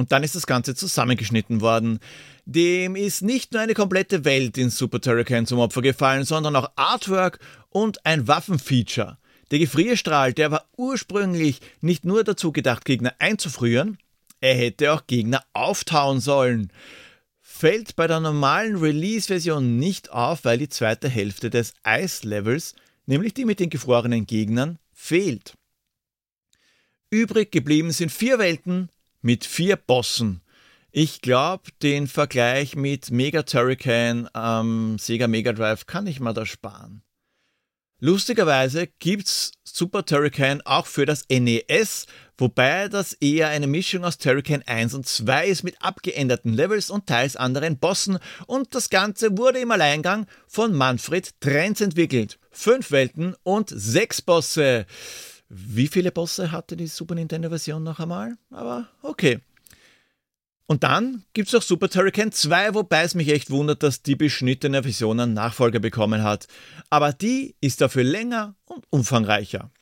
Und 0.00 0.12
dann 0.12 0.22
ist 0.22 0.34
das 0.34 0.46
Ganze 0.46 0.74
zusammengeschnitten 0.74 1.60
worden. 1.60 1.98
Dem 2.46 2.96
ist 2.96 3.20
nicht 3.20 3.52
nur 3.52 3.60
eine 3.60 3.74
komplette 3.74 4.24
Welt 4.24 4.56
in 4.56 4.70
Super 4.70 4.98
Turrican 4.98 5.44
zum 5.44 5.58
Opfer 5.58 5.82
gefallen, 5.82 6.24
sondern 6.24 6.56
auch 6.56 6.70
Artwork 6.74 7.38
und 7.68 8.06
ein 8.06 8.26
Waffenfeature. 8.26 9.18
Der 9.50 9.58
Gefrierstrahl, 9.58 10.32
der 10.32 10.50
war 10.50 10.64
ursprünglich 10.78 11.60
nicht 11.82 12.06
nur 12.06 12.24
dazu 12.24 12.50
gedacht, 12.50 12.86
Gegner 12.86 13.12
einzufrieren, 13.18 13.98
er 14.40 14.54
hätte 14.54 14.94
auch 14.94 15.06
Gegner 15.06 15.44
auftauen 15.52 16.20
sollen. 16.20 16.72
fällt 17.42 17.94
bei 17.94 18.06
der 18.06 18.20
normalen 18.20 18.76
Release-Version 18.76 19.76
nicht 19.76 20.10
auf, 20.12 20.46
weil 20.46 20.56
die 20.56 20.70
zweite 20.70 21.10
Hälfte 21.10 21.50
des 21.50 21.74
Ice-Levels, 21.86 22.74
nämlich 23.04 23.34
die 23.34 23.44
mit 23.44 23.60
den 23.60 23.68
gefrorenen 23.68 24.24
Gegnern, 24.24 24.78
fehlt. 24.94 25.52
Übrig 27.10 27.52
geblieben 27.52 27.90
sind 27.90 28.10
vier 28.10 28.38
Welten 28.38 28.88
mit 29.22 29.44
vier 29.44 29.76
Bossen. 29.76 30.42
Ich 30.92 31.20
glaube, 31.20 31.70
den 31.82 32.08
Vergleich 32.08 32.74
mit 32.74 33.10
Mega 33.10 33.42
Turrican 33.42 34.28
am 34.32 34.98
Sega 34.98 35.28
Mega 35.28 35.52
Drive 35.52 35.86
kann 35.86 36.06
ich 36.06 36.18
mal 36.18 36.32
da 36.32 36.44
sparen. 36.44 37.02
Lustigerweise 38.00 38.88
gibt's 38.98 39.52
Super 39.62 40.06
Turrican 40.06 40.62
auch 40.64 40.86
für 40.86 41.04
das 41.04 41.26
NES, 41.30 42.06
wobei 42.38 42.88
das 42.88 43.12
eher 43.12 43.48
eine 43.48 43.66
Mischung 43.66 44.04
aus 44.04 44.16
Turrican 44.16 44.62
1 44.62 44.94
und 44.94 45.06
2 45.06 45.46
ist 45.46 45.64
mit 45.64 45.76
abgeänderten 45.82 46.54
Levels 46.54 46.90
und 46.90 47.06
teils 47.06 47.36
anderen 47.36 47.78
Bossen 47.78 48.18
und 48.46 48.74
das 48.74 48.88
Ganze 48.88 49.36
wurde 49.36 49.60
im 49.60 49.70
Alleingang 49.70 50.26
von 50.48 50.72
Manfred 50.72 51.38
Trenz 51.40 51.82
entwickelt. 51.82 52.38
Fünf 52.50 52.90
Welten 52.90 53.36
und 53.42 53.68
sechs 53.68 54.22
Bosse. 54.22 54.86
Wie 55.52 55.88
viele 55.88 56.12
Bosse 56.12 56.52
hatte 56.52 56.76
die 56.76 56.86
Super 56.86 57.16
Nintendo-Version 57.16 57.82
noch 57.82 57.98
einmal? 57.98 58.36
Aber 58.52 58.88
okay. 59.02 59.40
Und 60.66 60.84
dann 60.84 61.24
gibt 61.32 61.48
es 61.48 61.54
auch 61.56 61.62
Super 61.62 61.90
Turrican 61.90 62.30
2, 62.30 62.74
wobei 62.74 63.02
es 63.02 63.16
mich 63.16 63.28
echt 63.28 63.50
wundert, 63.50 63.82
dass 63.82 64.04
die 64.04 64.14
beschnittene 64.14 64.84
Version 64.84 65.18
einen 65.18 65.34
Nachfolger 65.34 65.80
bekommen 65.80 66.22
hat. 66.22 66.46
Aber 66.88 67.12
die 67.12 67.56
ist 67.60 67.80
dafür 67.80 68.04
länger 68.04 68.54
und 68.64 68.84
umfangreicher. 68.90 69.72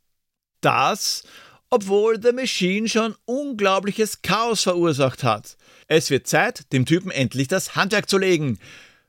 Das, 0.63 1.25
obwohl 1.69 2.19
The 2.23 2.33
Machine 2.33 2.89
schon 2.89 3.15
unglaubliches 3.27 4.23
Chaos 4.23 4.63
verursacht 4.63 5.23
hat. 5.23 5.59
Es 5.87 6.09
wird 6.09 6.27
Zeit, 6.27 6.73
dem 6.73 6.87
Typen 6.87 7.11
endlich 7.11 7.49
das 7.49 7.77
Handwerk 7.77 8.09
zu 8.09 8.17
legen. 8.17 8.59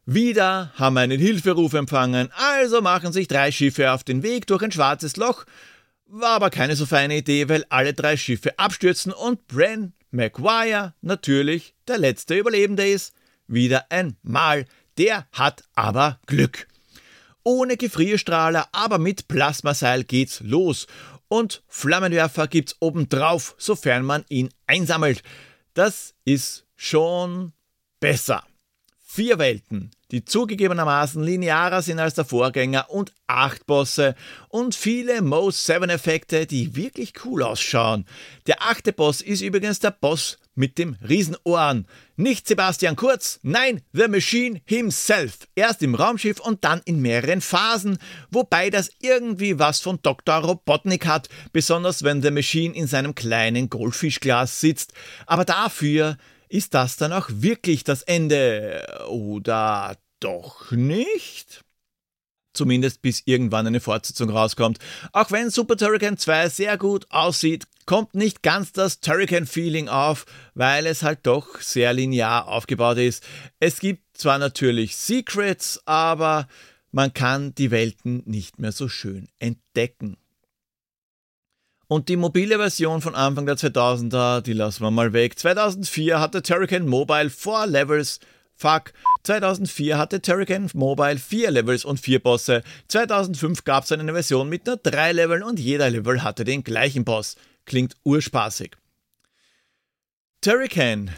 Wieder 0.06 0.74
haben 0.76 0.96
wir 0.96 1.02
einen 1.02 1.22
Hilferuf 1.22 1.74
empfangen, 1.74 2.30
also 2.36 2.82
machen 2.82 3.14
sich 3.14 3.30
drei 3.30 3.54
Schiffe 3.54 3.94
auf 3.94 4.04
den 4.04 4.24
Weg 4.24 4.48
durch 4.48 4.62
ein 4.62 4.74
schwarzes 4.74 5.16
Loch. 5.16 5.46
War 6.12 6.32
aber 6.32 6.50
keine 6.50 6.76
so 6.76 6.88
feine 6.88 7.18
Idee, 7.18 7.50
weil 7.50 7.66
alle 7.70 7.94
drei 7.94 8.18
Schiffe 8.18 8.58
abstürzen 8.58 9.14
und 9.14 9.46
Bren 9.48 9.94
Maguire 10.10 10.96
natürlich 11.02 11.76
der 11.88 12.00
letzte 12.00 12.36
Überlebende 12.36 12.88
ist. 12.88 13.14
Wieder 13.46 13.86
einmal. 13.92 14.66
Der 14.98 15.28
hat 15.32 15.64
aber 15.76 16.20
Glück. 16.26 16.68
Ohne 17.44 17.78
Gefrierstrahler, 17.78 18.70
aber 18.72 18.98
mit 18.98 19.28
Plasmaseil 19.28 20.04
geht's 20.04 20.40
los. 20.40 20.88
Und 21.28 21.62
Flammenwerfer 21.68 22.48
gibt's 22.48 22.76
obendrauf, 22.80 23.54
sofern 23.60 24.04
man 24.04 24.26
ihn 24.30 24.50
einsammelt. 24.66 25.22
Das 25.76 26.16
ist 26.26 26.66
schon 26.76 27.54
besser. 28.00 28.49
Vier 29.12 29.40
Welten, 29.40 29.90
die 30.12 30.24
zugegebenermaßen 30.24 31.24
linearer 31.24 31.82
sind 31.82 31.98
als 31.98 32.14
der 32.14 32.26
Vorgänger 32.26 32.92
und 32.92 33.12
acht 33.26 33.66
Bosse 33.66 34.14
und 34.50 34.76
viele 34.76 35.24
Mo 35.24 35.50
7 35.50 35.90
Effekte, 35.90 36.46
die 36.46 36.76
wirklich 36.76 37.14
cool 37.26 37.42
ausschauen. 37.42 38.06
Der 38.46 38.62
achte 38.62 38.94
Boss 38.94 39.22
ist 39.22 39.42
übrigens 39.42 39.80
der 39.80 39.90
Boss 39.90 40.38
mit 40.54 40.78
dem 40.78 40.96
Riesenohren. 41.02 41.88
Nicht 42.18 42.48
Sebastian 42.48 42.96
Kurz, 42.96 43.40
nein, 43.42 43.82
The 43.94 44.08
Machine 44.08 44.62
himself. 44.66 45.40
Erst 45.56 45.82
im 45.82 45.96
Raumschiff 45.96 46.40
und 46.40 46.64
dann 46.64 46.82
in 46.86 47.02
mehreren 47.02 47.42
Phasen, 47.42 47.98
wobei 48.30 48.70
das 48.70 48.92
irgendwie 49.00 49.58
was 49.58 49.80
von 49.80 49.98
Dr. 50.04 50.36
Robotnik 50.36 51.08
hat, 51.08 51.30
besonders 51.52 52.04
wenn 52.04 52.22
The 52.22 52.30
Machine 52.30 52.76
in 52.76 52.86
seinem 52.86 53.16
kleinen 53.16 53.72
Goldfischglas 53.72 54.62
sitzt. 54.62 54.94
Aber 55.26 55.46
dafür 55.46 56.16
ist 56.50 56.74
das 56.74 56.98
dann 56.98 57.14
auch 57.14 57.30
wirklich 57.32 57.84
das 57.84 58.02
Ende? 58.02 59.06
Oder 59.08 59.98
doch 60.20 60.72
nicht? 60.72 61.64
Zumindest 62.54 63.02
bis 63.02 63.22
irgendwann 63.26 63.68
eine 63.68 63.80
Fortsetzung 63.80 64.32
rauskommt. 64.32 64.80
Auch 65.14 65.32
wenn 65.32 65.52
Super 65.52 65.78
Turrican 65.78 66.18
2 66.18 66.50
sehr 66.50 66.78
gut 66.78 67.06
aussieht, 67.10 67.68
kommt 67.86 68.16
nicht 68.16 68.42
ganz 68.42 68.72
das 68.72 69.00
Turrican-Feeling 69.00 69.88
auf, 69.88 70.26
weil 70.56 70.88
es 70.88 71.04
halt 71.04 71.20
doch 71.24 71.62
sehr 71.62 71.94
linear 71.94 72.48
aufgebaut 72.48 72.98
ist. 72.98 73.24
Es 73.60 73.80
gibt 73.80 74.18
zwar 74.18 74.40
natürlich 74.40 74.98
Secrets, 74.98 75.82
aber 75.86 76.48
man 76.92 77.14
kann 77.14 77.54
die 77.56 77.72
Welten 77.72 78.24
nicht 78.26 78.60
mehr 78.60 78.72
so 78.72 78.90
schön 78.90 79.30
entdecken. 79.38 80.18
Und 81.92 82.08
die 82.08 82.18
mobile 82.18 82.58
Version 82.58 83.02
von 83.02 83.16
Anfang 83.16 83.48
der 83.48 83.58
2000er, 83.58 84.42
die 84.42 84.54
lassen 84.54 84.84
wir 84.84 84.92
mal 84.92 85.12
weg. 85.12 85.40
2004 85.40 86.20
hatte 86.20 86.44
Turrican 86.44 86.88
Mobile 86.88 87.32
4 87.32 87.66
Levels. 87.66 88.20
Fuck. 88.54 88.94
2004 89.24 89.98
hatte 89.98 90.22
Turrican 90.22 90.70
Mobile 90.76 91.18
4 91.18 91.50
Levels 91.50 91.86
und 91.86 92.00
4 92.00 92.20
Bosse. 92.20 92.62
2005 92.90 93.64
gab 93.64 93.86
es 93.86 93.92
eine 93.92 94.14
Version 94.14 94.50
mit 94.50 94.68
nur 94.68 94.78
3 94.78 95.14
Leveln 95.14 95.42
und 95.42 95.60
jeder 95.60 95.90
Level 95.90 96.22
hatte 96.22 96.44
den 96.44 96.64
gleichen 96.64 97.06
Boss. 97.06 97.38
Klingt 97.66 97.96
urspaßig. 98.04 98.78
Turrican 100.42 101.10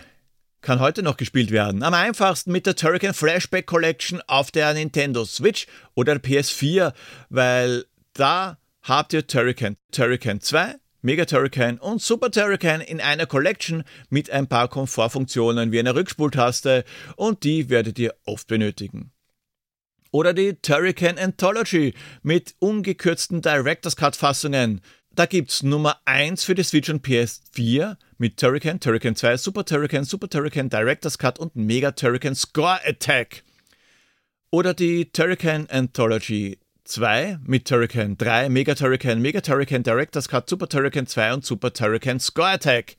kann 0.62 0.80
heute 0.80 1.04
noch 1.04 1.18
gespielt 1.18 1.52
werden. 1.52 1.84
Am 1.84 1.94
einfachsten 1.94 2.54
mit 2.54 2.66
der 2.66 2.78
Turrican 2.78 3.14
Flashback 3.14 3.66
Collection 3.66 4.22
auf 4.26 4.52
der 4.52 4.74
Nintendo 4.74 5.26
Switch 5.26 5.68
oder 5.96 6.18
der 6.18 6.24
PS4, 6.24 6.94
weil 7.30 7.84
da 8.14 8.58
habt 8.84 9.14
ihr 9.14 9.28
Turrican, 9.28 9.78
Turrican 9.92 10.42
2, 10.42 10.76
Mega 11.04 11.26
Turrican 11.26 11.80
und 11.80 12.02
Super 12.02 12.30
Turrican 12.30 12.82
in 12.82 13.02
einer 13.02 13.26
Collection 13.26 13.84
mit 14.10 14.30
ein 14.30 14.48
paar 14.48 14.68
Komfortfunktionen 14.68 15.72
wie 15.72 15.80
einer 15.80 15.96
Rückspultaste 15.96 16.86
und 17.16 17.44
die 17.44 17.70
werdet 17.70 17.98
ihr 17.98 18.14
oft 18.26 18.48
benötigen. 18.48 19.12
Oder 20.12 20.34
die 20.34 20.56
Turrican 20.56 21.18
Anthology 21.18 21.94
mit 22.22 22.54
ungekürzten 22.60 23.42
Director's 23.42 23.96
Cut 23.96 24.16
Fassungen. 24.16 24.82
Da 25.16 25.26
gibt's 25.26 25.64
Nummer 25.64 25.98
1 26.06 26.44
für 26.44 26.54
die 26.54 26.64
Switch 26.64 26.90
und 26.90 27.06
PS4 27.06 27.98
mit 28.18 28.38
Turrican, 28.38 28.80
Turrican 28.80 29.16
2, 29.16 29.38
Super 29.38 29.66
Turrican, 29.66 30.04
Super 30.04 30.30
Turrican 30.30 30.70
Director's 30.70 31.18
Cut 31.18 31.40
und 31.40 31.56
Mega 31.56 31.92
Turrican 31.92 32.36
Score 32.36 32.80
Attack. 32.86 33.44
Oder 34.52 34.74
die 34.74 35.12
Turrican 35.12 35.68
Anthology 35.70 36.60
2 36.92 37.40
mit 37.46 37.68
Turrican 37.68 38.18
3, 38.18 38.50
Mega 38.50 38.76
Turrican, 38.76 39.22
Mega 39.22 39.40
Turrican 39.40 39.82
Director's 39.82 40.28
Cut, 40.28 40.50
Super 40.50 40.68
Turrican 40.68 41.08
2 41.08 41.34
und 41.34 41.46
Super 41.46 41.72
Turrican 41.72 42.20
Score 42.20 42.50
Attack. 42.50 42.98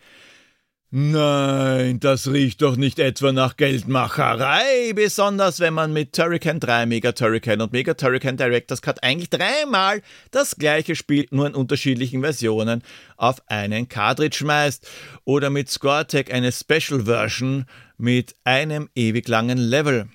Nein, 0.94 2.00
das 2.00 2.30
riecht 2.30 2.60
doch 2.62 2.76
nicht 2.76 2.98
etwa 2.98 3.32
nach 3.32 3.56
Geldmacherei, 3.56 4.92
besonders 4.94 5.60
wenn 5.60 5.74
man 5.74 5.92
mit 5.92 6.14
Turrican 6.14 6.58
3, 6.60 6.86
Mega 6.86 7.12
Turrican 7.12 7.60
und 7.60 7.72
Mega 7.72 7.94
Turrican 7.94 8.36
Director's 8.36 8.82
Cut 8.82 9.02
eigentlich 9.02 9.30
dreimal 9.30 10.00
das 10.30 10.56
gleiche 10.56 10.96
Spiel, 10.96 11.26
nur 11.30 11.46
in 11.46 11.54
unterschiedlichen 11.54 12.22
Versionen, 12.22 12.82
auf 13.16 13.42
einen 13.46 13.88
Cartridge 13.88 14.38
schmeißt. 14.38 14.88
Oder 15.24 15.50
mit 15.50 15.70
Score 15.70 15.98
Attack 16.00 16.32
eine 16.32 16.50
Special 16.50 17.04
Version 17.04 17.66
mit 17.98 18.34
einem 18.44 18.88
ewig 18.94 19.28
langen 19.28 19.58
Level. 19.58 20.08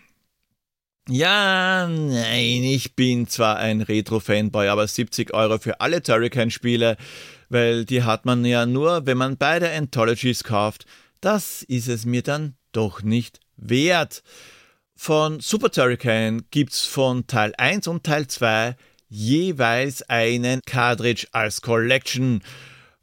Ja, 1.10 1.88
nein, 1.88 2.64
ich 2.64 2.98
bin 2.98 3.30
zwar 3.30 3.56
ein 3.56 3.80
Retro-Fanboy, 3.80 4.68
aber 4.68 4.86
70 4.86 5.34
Euro 5.34 5.58
für 5.58 5.80
alle 5.80 6.04
Turrican-Spiele, 6.04 6.98
weil 7.48 7.86
die 7.86 8.04
hat 8.04 8.26
man 8.26 8.44
ja 8.44 8.66
nur, 8.66 9.06
wenn 9.06 9.18
man 9.18 9.38
beide 9.38 9.72
Anthologies 9.72 10.44
kauft, 10.44 10.86
das 11.22 11.64
ist 11.64 11.88
es 11.88 12.06
mir 12.06 12.24
dann 12.24 12.56
doch 12.74 13.04
nicht 13.04 13.40
wert. 13.56 14.22
Von 14.98 15.40
Super 15.40 15.72
Turrican 15.72 16.44
gibt's 16.52 16.86
von 16.86 17.26
Teil 17.26 17.54
1 17.58 17.88
und 17.88 18.04
Teil 18.04 18.28
2 18.28 18.76
jeweils 19.08 20.02
einen 20.10 20.60
Cartridge 20.66 21.26
als 21.32 21.62
Collection, 21.62 22.44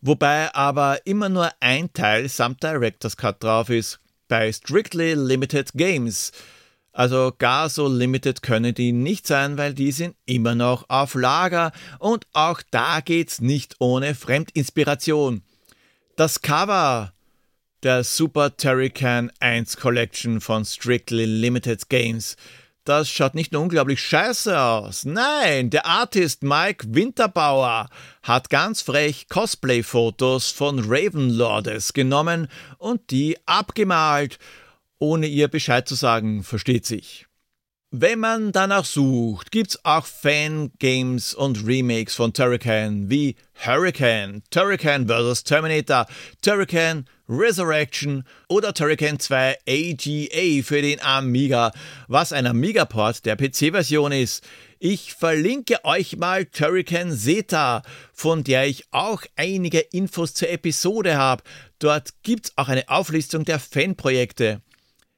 wobei 0.02 0.54
aber 0.54 1.06
immer 1.06 1.30
nur 1.30 1.50
ein 1.60 1.90
Teil 1.94 2.28
samt 2.28 2.62
Director's 2.62 3.16
Cut 3.16 3.42
drauf 3.42 3.70
ist, 3.70 3.98
bei 4.28 4.52
Strictly 4.52 5.14
Limited 5.14 5.72
Games– 5.72 6.32
also 6.94 7.32
gar 7.36 7.68
so 7.68 7.88
limited 7.88 8.40
können 8.40 8.72
die 8.72 8.92
nicht 8.92 9.26
sein, 9.26 9.58
weil 9.58 9.74
die 9.74 9.90
sind 9.92 10.14
immer 10.26 10.54
noch 10.54 10.88
auf 10.88 11.14
Lager 11.14 11.72
und 11.98 12.26
auch 12.32 12.62
da 12.70 13.00
geht's 13.00 13.40
nicht 13.40 13.74
ohne 13.80 14.14
Fremdinspiration. 14.14 15.42
Das 16.16 16.40
Cover 16.40 17.12
der 17.82 18.04
Super 18.04 18.56
Turrican 18.56 19.30
1 19.40 19.76
Collection 19.76 20.40
von 20.40 20.64
Strictly 20.64 21.26
Limited 21.26 21.88
Games. 21.90 22.36
Das 22.84 23.10
schaut 23.10 23.34
nicht 23.34 23.52
nur 23.52 23.62
unglaublich 23.62 24.00
scheiße 24.00 24.58
aus. 24.58 25.04
Nein, 25.04 25.70
der 25.70 25.86
Artist 25.86 26.42
Mike 26.42 26.86
Winterbauer 26.90 27.88
hat 28.22 28.50
ganz 28.50 28.82
frech 28.82 29.26
Cosplay-Fotos 29.28 30.50
von 30.50 30.78
Ravenlordes 30.78 31.92
genommen 31.92 32.46
und 32.78 33.10
die 33.10 33.36
abgemalt 33.46 34.38
ohne 34.98 35.26
ihr 35.26 35.48
Bescheid 35.48 35.88
zu 35.88 35.94
sagen, 35.94 36.42
versteht 36.42 36.86
sich. 36.86 37.26
Wenn 37.96 38.18
man 38.18 38.50
danach 38.50 38.84
sucht, 38.84 39.52
gibt's 39.52 39.84
auch 39.84 40.04
Fangames 40.04 41.32
und 41.32 41.64
Remakes 41.64 42.16
von 42.16 42.32
Turrican 42.32 43.08
wie 43.08 43.36
Hurricane, 43.64 44.42
Turrican 44.50 45.06
vs. 45.06 45.44
Terminator, 45.44 46.06
Turrican 46.42 47.04
Resurrection 47.28 48.24
oder 48.48 48.74
Turrican 48.74 49.20
2 49.20 49.58
AGA 49.68 50.62
für 50.64 50.82
den 50.82 51.00
Amiga, 51.02 51.70
was 52.08 52.32
ein 52.32 52.48
Amiga-Port 52.48 53.24
der 53.24 53.36
PC-Version 53.36 54.10
ist. 54.10 54.44
Ich 54.80 55.14
verlinke 55.14 55.84
euch 55.84 56.16
mal 56.16 56.46
Turrican 56.46 57.12
Zeta, 57.12 57.82
von 58.12 58.42
der 58.42 58.66
ich 58.66 58.86
auch 58.90 59.22
einige 59.36 59.78
Infos 59.78 60.34
zur 60.34 60.50
Episode 60.50 61.16
habe. 61.16 61.44
Dort 61.78 62.10
gibt's 62.24 62.52
auch 62.56 62.68
eine 62.68 62.88
Auflistung 62.88 63.44
der 63.44 63.60
Fanprojekte. 63.60 64.62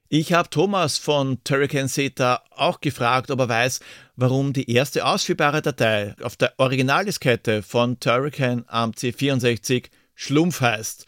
Ich 0.08 0.32
habe 0.32 0.48
Thomas 0.48 0.98
von 0.98 1.42
Turrican 1.42 1.88
Zeta 1.88 2.42
auch 2.50 2.80
gefragt, 2.80 3.32
ob 3.32 3.40
er 3.40 3.48
weiß, 3.48 3.80
warum 4.14 4.52
die 4.52 4.70
erste 4.70 5.04
ausführbare 5.04 5.62
Datei 5.62 6.14
auf 6.22 6.36
der 6.36 6.54
Originaldiskette 6.58 7.62
von 7.64 7.98
Turrican 7.98 8.64
am 8.68 8.92
C64 8.92 9.86
Schlumpf 10.14 10.60
heißt. 10.60 11.06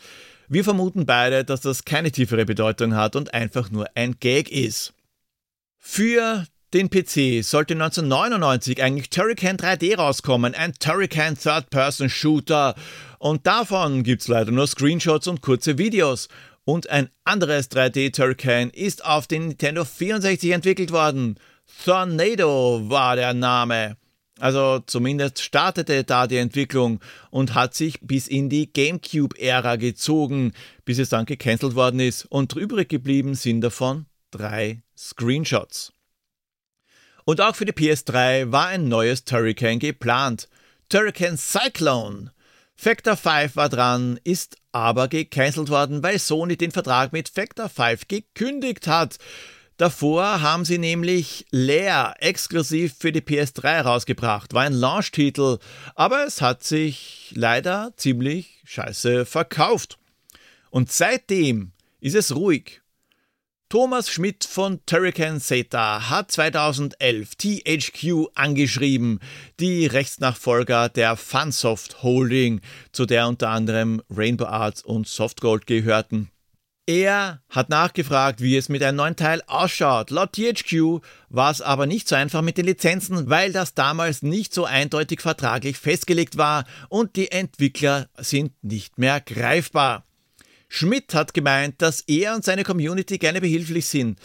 Wir 0.48 0.64
vermuten 0.64 1.06
beide, 1.06 1.44
dass 1.44 1.60
das 1.60 1.84
keine 1.84 2.10
tiefere 2.10 2.44
Bedeutung 2.44 2.96
hat 2.96 3.14
und 3.14 3.34
einfach 3.34 3.70
nur 3.70 3.86
ein 3.94 4.16
Gag 4.18 4.50
ist. 4.50 4.94
Für 5.78 6.44
den 6.74 6.90
PC 6.90 7.42
sollte 7.44 7.74
1999 7.74 8.82
eigentlich 8.82 9.10
Turrican 9.10 9.56
3D 9.56 9.96
rauskommen, 9.96 10.54
ein 10.54 10.74
Turrican 10.74 11.38
Third-Person-Shooter. 11.38 12.74
Und 13.18 13.46
davon 13.46 14.02
gibt's 14.02 14.28
leider 14.28 14.50
nur 14.50 14.66
Screenshots 14.66 15.28
und 15.28 15.40
kurze 15.40 15.78
Videos. 15.78 16.28
Und 16.68 16.90
ein 16.90 17.08
anderes 17.24 17.70
3D 17.70 18.12
Turrican 18.12 18.68
ist 18.68 19.02
auf 19.02 19.26
den 19.26 19.48
Nintendo 19.48 19.86
64 19.86 20.50
entwickelt 20.50 20.92
worden. 20.92 21.40
Tornado 21.82 22.90
war 22.90 23.16
der 23.16 23.32
Name. 23.32 23.96
Also 24.38 24.80
zumindest 24.80 25.40
startete 25.40 26.04
da 26.04 26.26
die 26.26 26.36
Entwicklung 26.36 27.00
und 27.30 27.54
hat 27.54 27.72
sich 27.74 27.98
bis 28.02 28.28
in 28.28 28.50
die 28.50 28.70
GameCube-Ära 28.70 29.76
gezogen, 29.76 30.52
bis 30.84 30.98
es 30.98 31.08
dann 31.08 31.24
gecancelt 31.24 31.74
worden 31.74 32.00
ist. 32.00 32.26
Und 32.26 32.54
übrig 32.54 32.90
geblieben 32.90 33.34
sind 33.34 33.62
davon 33.62 34.04
drei 34.30 34.82
Screenshots. 34.94 35.94
Und 37.24 37.40
auch 37.40 37.56
für 37.56 37.64
die 37.64 37.72
PS3 37.72 38.52
war 38.52 38.66
ein 38.66 38.88
neues 38.88 39.24
Turrican 39.24 39.78
geplant. 39.78 40.50
Turrican 40.90 41.38
Cyclone. 41.38 42.30
Factor 42.80 43.16
5 43.16 43.56
war 43.56 43.68
dran, 43.68 44.20
ist 44.22 44.56
aber 44.70 45.08
gecancelt 45.08 45.68
worden, 45.68 46.04
weil 46.04 46.20
Sony 46.20 46.56
den 46.56 46.70
Vertrag 46.70 47.12
mit 47.12 47.28
Factor 47.28 47.68
5 47.68 48.06
gekündigt 48.06 48.86
hat. 48.86 49.18
Davor 49.78 50.42
haben 50.42 50.64
sie 50.64 50.78
nämlich 50.78 51.44
Leer 51.50 52.14
exklusiv 52.20 52.94
für 52.96 53.10
die 53.10 53.20
PS3 53.20 53.80
rausgebracht. 53.80 54.54
War 54.54 54.62
ein 54.62 54.74
Launch-Titel, 54.74 55.58
aber 55.96 56.24
es 56.24 56.40
hat 56.40 56.62
sich 56.62 57.32
leider 57.34 57.94
ziemlich 57.96 58.62
scheiße 58.64 59.26
verkauft. 59.26 59.98
Und 60.70 60.92
seitdem 60.92 61.72
ist 61.98 62.14
es 62.14 62.36
ruhig 62.36 62.80
Thomas 63.70 64.08
Schmidt 64.08 64.44
von 64.44 64.80
Turrican 64.86 65.42
Zeta 65.42 66.08
hat 66.08 66.32
2011 66.32 67.34
THQ 67.34 68.28
angeschrieben, 68.34 69.20
die 69.60 69.84
Rechtsnachfolger 69.84 70.88
der 70.88 71.18
Funsoft 71.18 72.02
Holding, 72.02 72.62
zu 72.92 73.04
der 73.04 73.28
unter 73.28 73.50
anderem 73.50 74.00
Rainbow 74.08 74.46
Arts 74.46 74.82
und 74.82 75.06
Softgold 75.06 75.66
gehörten. 75.66 76.30
Er 76.86 77.42
hat 77.50 77.68
nachgefragt, 77.68 78.40
wie 78.40 78.56
es 78.56 78.70
mit 78.70 78.82
einem 78.82 78.96
neuen 78.96 79.16
Teil 79.16 79.42
ausschaut. 79.46 80.10
Laut 80.10 80.32
THQ 80.32 81.02
war 81.28 81.50
es 81.50 81.60
aber 81.60 81.84
nicht 81.84 82.08
so 82.08 82.14
einfach 82.14 82.40
mit 82.40 82.56
den 82.56 82.64
Lizenzen, 82.64 83.28
weil 83.28 83.52
das 83.52 83.74
damals 83.74 84.22
nicht 84.22 84.54
so 84.54 84.64
eindeutig 84.64 85.20
vertraglich 85.20 85.76
festgelegt 85.76 86.38
war 86.38 86.64
und 86.88 87.16
die 87.16 87.30
Entwickler 87.30 88.08
sind 88.16 88.52
nicht 88.62 88.96
mehr 88.96 89.20
greifbar. 89.20 90.07
Schmidt 90.68 91.14
hat 91.14 91.34
gemeint, 91.34 91.80
dass 91.82 92.02
er 92.02 92.34
und 92.34 92.44
seine 92.44 92.64
Community 92.64 93.18
gerne 93.18 93.40
behilflich 93.40 93.86
sind. 93.86 94.18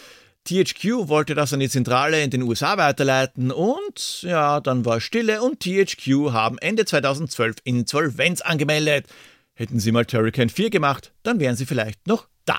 THQ 0.44 1.08
wollte 1.08 1.34
das 1.34 1.54
an 1.54 1.60
die 1.60 1.70
Zentrale 1.70 2.22
in 2.22 2.30
den 2.30 2.42
USA 2.42 2.76
weiterleiten 2.76 3.50
und 3.50 4.22
ja, 4.22 4.60
dann 4.60 4.84
war 4.84 5.00
Stille 5.00 5.40
und 5.40 5.60
THQ 5.60 6.32
haben 6.32 6.58
Ende 6.58 6.84
2012 6.84 7.56
Insolvenz 7.64 8.42
angemeldet. 8.42 9.06
Hätten 9.54 9.80
sie 9.80 9.90
mal 9.90 10.04
Turrican 10.04 10.50
4 10.50 10.68
gemacht, 10.68 11.14
dann 11.22 11.40
wären 11.40 11.56
sie 11.56 11.64
vielleicht 11.64 12.06
noch 12.06 12.28
da. 12.44 12.58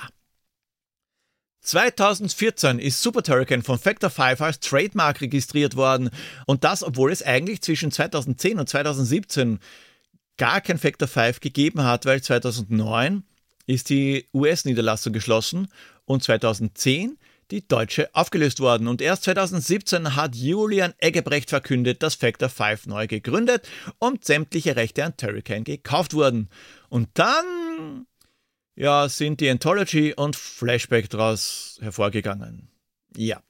2014 1.62 2.80
ist 2.80 3.04
Super 3.04 3.22
Turrican 3.22 3.62
von 3.62 3.78
Factor 3.78 4.10
5 4.10 4.42
als 4.42 4.60
Trademark 4.60 5.22
registriert 5.22 5.76
worden 5.76 6.10
und 6.48 6.64
das, 6.64 6.84
obwohl 6.84 7.12
es 7.12 7.22
eigentlich 7.22 7.62
zwischen 7.62 7.92
2010 7.92 8.60
und 8.60 8.68
2017 8.68 9.60
gar 10.38 10.62
kein 10.62 10.80
Factor 10.80 11.08
5 11.08 11.40
gegeben 11.40 11.84
hat, 11.84 12.06
weil 12.06 12.22
2009 12.22 13.24
ist 13.66 13.90
die 13.90 14.28
US-Niederlassung 14.34 15.14
geschlossen 15.14 15.68
und 16.06 16.24
2010 16.24 17.18
die 17.52 17.68
deutsche 17.68 18.14
aufgelöst 18.16 18.60
worden. 18.60 18.88
Und 18.88 19.02
erst 19.02 19.24
2017 19.24 20.16
hat 20.16 20.36
Julian 20.36 20.94
Eggebrecht 20.98 21.50
verkündet, 21.50 22.02
dass 22.02 22.16
Factor 22.16 22.50
5 22.50 22.88
neu 22.88 23.08
gegründet 23.08 23.68
und 24.00 24.26
sämtliche 24.26 24.76
Rechte 24.76 25.04
an 25.06 25.16
Turrican 25.18 25.64
gekauft 25.64 26.14
wurden. 26.14 26.50
Und 26.90 27.10
dann, 27.14 28.08
ja, 28.76 29.08
sind 29.10 29.42
die 29.42 29.50
Anthology 29.50 30.14
und 30.14 30.36
Flashback 30.36 31.10
daraus 31.10 31.78
hervorgegangen. 31.82 32.70
Ja. 33.16 33.42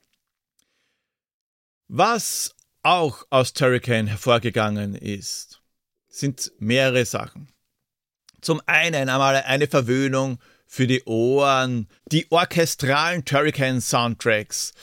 Was 1.88 2.56
auch 2.84 3.26
aus 3.30 3.54
Turrican 3.54 4.08
hervorgegangen 4.08 4.96
ist, 4.96 5.62
sind 6.08 6.52
mehrere 6.60 7.06
Sachen. 7.06 7.55
Zum 8.46 8.62
einen 8.68 9.10
einmal 9.10 9.38
eine 9.38 9.66
Verwöhnung 9.66 10.38
für 10.68 10.86
die 10.86 11.04
Ohren, 11.06 11.88
die 12.12 12.28
orchestralen 12.30 13.26
Turrican-Soundtracks, 13.26 14.74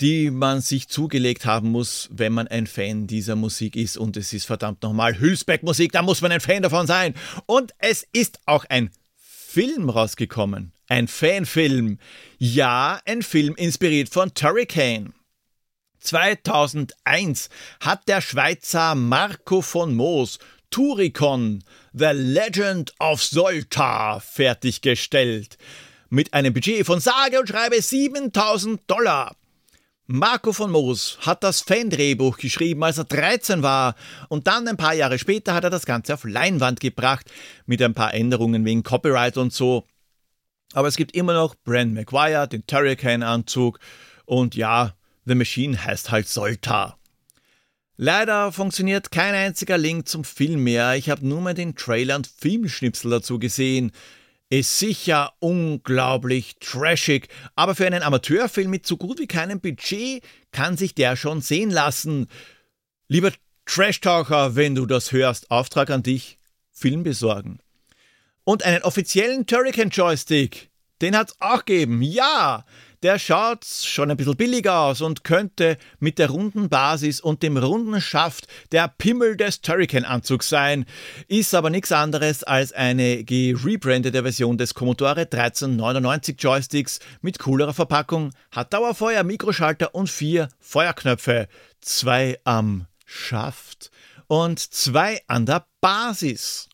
die 0.00 0.30
man 0.30 0.62
sich 0.62 0.88
zugelegt 0.88 1.44
haben 1.44 1.68
muss, 1.68 2.08
wenn 2.10 2.32
man 2.32 2.48
ein 2.48 2.66
Fan 2.66 3.06
dieser 3.06 3.36
Musik 3.36 3.76
ist. 3.76 3.98
Und 3.98 4.16
es 4.16 4.32
ist 4.32 4.46
verdammt 4.46 4.82
nochmal 4.82 5.20
Hülsbeck-Musik, 5.20 5.92
da 5.92 6.00
muss 6.00 6.22
man 6.22 6.32
ein 6.32 6.40
Fan 6.40 6.62
davon 6.62 6.86
sein. 6.86 7.12
Und 7.44 7.74
es 7.76 8.08
ist 8.14 8.40
auch 8.46 8.64
ein 8.70 8.88
Film 9.14 9.90
rausgekommen. 9.90 10.72
Ein 10.88 11.06
Fanfilm. 11.06 11.98
Ja, 12.38 12.98
ein 13.04 13.20
Film 13.20 13.56
inspiriert 13.56 14.08
von 14.08 14.32
Turricane. 14.32 15.12
2001 16.00 17.50
hat 17.80 18.08
der 18.08 18.22
Schweizer 18.22 18.94
Marco 18.94 19.60
von 19.60 19.94
Moos 19.94 20.38
Turicon, 20.72 21.62
The 21.92 22.12
Legend 22.14 22.94
of 22.98 23.22
Solta, 23.22 24.20
fertiggestellt. 24.20 25.58
Mit 26.08 26.32
einem 26.32 26.54
Budget 26.54 26.86
von 26.86 26.98
sage 26.98 27.38
und 27.38 27.48
schreibe 27.50 27.80
7000 27.80 28.80
Dollar. 28.90 29.36
Marco 30.06 30.54
von 30.54 30.70
Moos 30.70 31.18
hat 31.20 31.44
das 31.44 31.60
Fan-Drehbuch 31.60 32.38
geschrieben, 32.38 32.82
als 32.84 32.96
er 32.96 33.04
13 33.04 33.62
war, 33.62 33.94
und 34.30 34.46
dann 34.46 34.66
ein 34.66 34.78
paar 34.78 34.94
Jahre 34.94 35.18
später 35.18 35.52
hat 35.52 35.64
er 35.64 35.70
das 35.70 35.84
Ganze 35.84 36.14
auf 36.14 36.24
Leinwand 36.24 36.80
gebracht, 36.80 37.30
mit 37.66 37.82
ein 37.82 37.92
paar 37.92 38.14
Änderungen 38.14 38.64
wegen 38.64 38.82
Copyright 38.82 39.36
und 39.36 39.52
so. 39.52 39.84
Aber 40.72 40.88
es 40.88 40.96
gibt 40.96 41.14
immer 41.14 41.34
noch 41.34 41.54
Brand 41.64 41.92
McGuire, 41.92 42.48
den 42.48 42.66
Turrican-Anzug, 42.66 43.78
und 44.24 44.54
ja, 44.54 44.94
The 45.26 45.34
Machine 45.34 45.84
heißt 45.84 46.10
halt 46.10 46.28
Solta. 46.28 46.96
Leider 47.96 48.52
funktioniert 48.52 49.10
kein 49.10 49.34
einziger 49.34 49.78
Link 49.78 50.08
zum 50.08 50.24
Film 50.24 50.64
mehr. 50.64 50.96
Ich 50.96 51.10
habe 51.10 51.26
nur 51.26 51.40
mal 51.40 51.54
den 51.54 51.76
Trailer 51.76 52.16
und 52.16 52.26
Filmschnipsel 52.26 53.10
dazu 53.10 53.38
gesehen. 53.38 53.92
Ist 54.48 54.78
sicher 54.78 55.32
unglaublich 55.38 56.56
trashig, 56.60 57.28
aber 57.54 57.74
für 57.74 57.86
einen 57.86 58.02
Amateurfilm 58.02 58.70
mit 58.70 58.86
so 58.86 58.96
gut 58.96 59.18
wie 59.18 59.26
keinem 59.26 59.60
Budget 59.60 60.22
kann 60.50 60.76
sich 60.76 60.94
der 60.94 61.16
schon 61.16 61.40
sehen 61.40 61.70
lassen. 61.70 62.28
Lieber 63.08 63.32
Trashtaucher, 63.66 64.56
wenn 64.56 64.74
du 64.74 64.86
das 64.86 65.12
hörst, 65.12 65.50
Auftrag 65.50 65.90
an 65.90 66.02
dich, 66.02 66.38
Film 66.70 67.02
besorgen. 67.02 67.60
Und 68.44 68.64
einen 68.64 68.82
offiziellen 68.82 69.46
Turrican 69.46 69.90
Joystick, 69.90 70.70
den 71.00 71.16
hat's 71.16 71.36
auch 71.40 71.64
gegeben. 71.64 72.02
Ja, 72.02 72.64
der 73.02 73.18
schaut 73.18 73.64
schon 73.64 74.10
ein 74.10 74.16
bisschen 74.16 74.36
billiger 74.36 74.78
aus 74.80 75.00
und 75.00 75.24
könnte 75.24 75.76
mit 75.98 76.18
der 76.18 76.30
runden 76.30 76.68
Basis 76.68 77.20
und 77.20 77.42
dem 77.42 77.56
runden 77.56 78.00
Schaft 78.00 78.46
der 78.70 78.88
Pimmel 78.88 79.36
des 79.36 79.60
Turrican-Anzugs 79.60 80.48
sein, 80.48 80.86
ist 81.26 81.54
aber 81.54 81.70
nichts 81.70 81.90
anderes 81.90 82.44
als 82.44 82.72
eine 82.72 83.24
gerebrandete 83.24 84.22
Version 84.22 84.56
des 84.56 84.74
Commodore 84.74 85.22
1399 85.22 86.36
Joysticks. 86.38 87.00
Mit 87.20 87.38
coolerer 87.38 87.74
Verpackung, 87.74 88.32
hat 88.50 88.72
Dauerfeuer, 88.72 89.24
Mikroschalter 89.24 89.94
und 89.94 90.08
vier 90.08 90.48
Feuerknöpfe, 90.60 91.48
zwei 91.80 92.38
am 92.44 92.86
Schaft 93.04 93.90
und 94.28 94.60
zwei 94.60 95.20
an 95.26 95.46
der 95.46 95.66
Basis. 95.80 96.68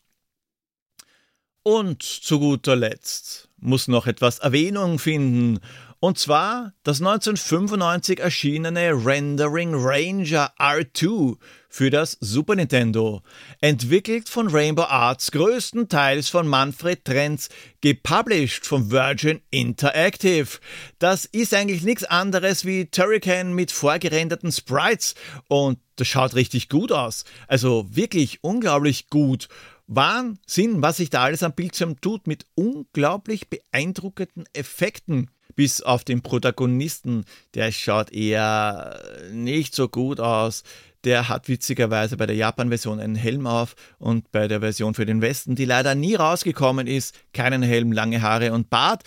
Und 1.63 2.03
zu 2.03 2.39
guter 2.39 2.75
Letzt 2.75 3.49
muss 3.57 3.87
noch 3.87 4.07
etwas 4.07 4.39
Erwähnung 4.39 4.99
finden, 4.99 5.59
und 5.99 6.17
zwar 6.17 6.73
das 6.83 7.01
1995 7.01 8.19
erschienene 8.19 9.05
Rendering 9.05 9.73
Ranger 9.75 10.53
R2 10.57 11.37
für 11.67 11.89
das 11.89 12.17
Super 12.21 12.55
Nintendo, 12.55 13.21
entwickelt 13.61 14.29
von 14.29 14.47
Rainbow 14.47 14.83
Arts, 14.83 15.31
größtenteils 15.31 16.29
von 16.29 16.47
Manfred 16.47 17.03
Trenz, 17.05 17.49
gepublished 17.81 18.65
von 18.65 18.89
Virgin 18.89 19.41
Interactive. 19.51 20.59
Das 20.97 21.25
ist 21.25 21.53
eigentlich 21.53 21.83
nichts 21.83 22.05
anderes 22.05 22.65
wie 22.65 22.85
Turrican 22.85 23.53
mit 23.53 23.71
vorgerenderten 23.71 24.51
Sprites 24.51 25.15
und 25.47 25.79
das 25.97 26.07
schaut 26.07 26.33
richtig 26.33 26.69
gut 26.69 26.91
aus. 26.91 27.25
Also 27.47 27.85
wirklich 27.91 28.39
unglaublich 28.41 29.09
gut. 29.09 29.49
Wahnsinn, 29.87 30.81
was 30.81 30.97
sich 30.97 31.09
da 31.09 31.23
alles 31.23 31.43
am 31.43 31.53
Bildschirm 31.53 31.99
tut, 31.99 32.25
mit 32.25 32.45
unglaublich 32.55 33.49
beeindruckenden 33.49 34.45
Effekten. 34.53 35.29
Bis 35.59 35.81
auf 35.81 36.05
den 36.05 36.21
Protagonisten, 36.21 37.25
der 37.53 37.73
schaut 37.73 38.13
eher 38.13 38.97
nicht 39.33 39.75
so 39.75 39.89
gut 39.89 40.21
aus. 40.21 40.63
Der 41.03 41.27
hat 41.27 41.49
witzigerweise 41.49 42.15
bei 42.15 42.25
der 42.25 42.37
Japan-Version 42.37 43.01
einen 43.01 43.17
Helm 43.17 43.45
auf 43.45 43.75
und 43.97 44.31
bei 44.31 44.47
der 44.47 44.61
Version 44.61 44.93
für 44.93 45.05
den 45.05 45.21
Westen, 45.21 45.55
die 45.55 45.65
leider 45.65 45.95
nie 45.95 46.15
rausgekommen 46.15 46.87
ist, 46.87 47.13
keinen 47.33 47.61
Helm, 47.61 47.91
lange 47.91 48.21
Haare 48.21 48.53
und 48.53 48.69
Bart. 48.69 49.03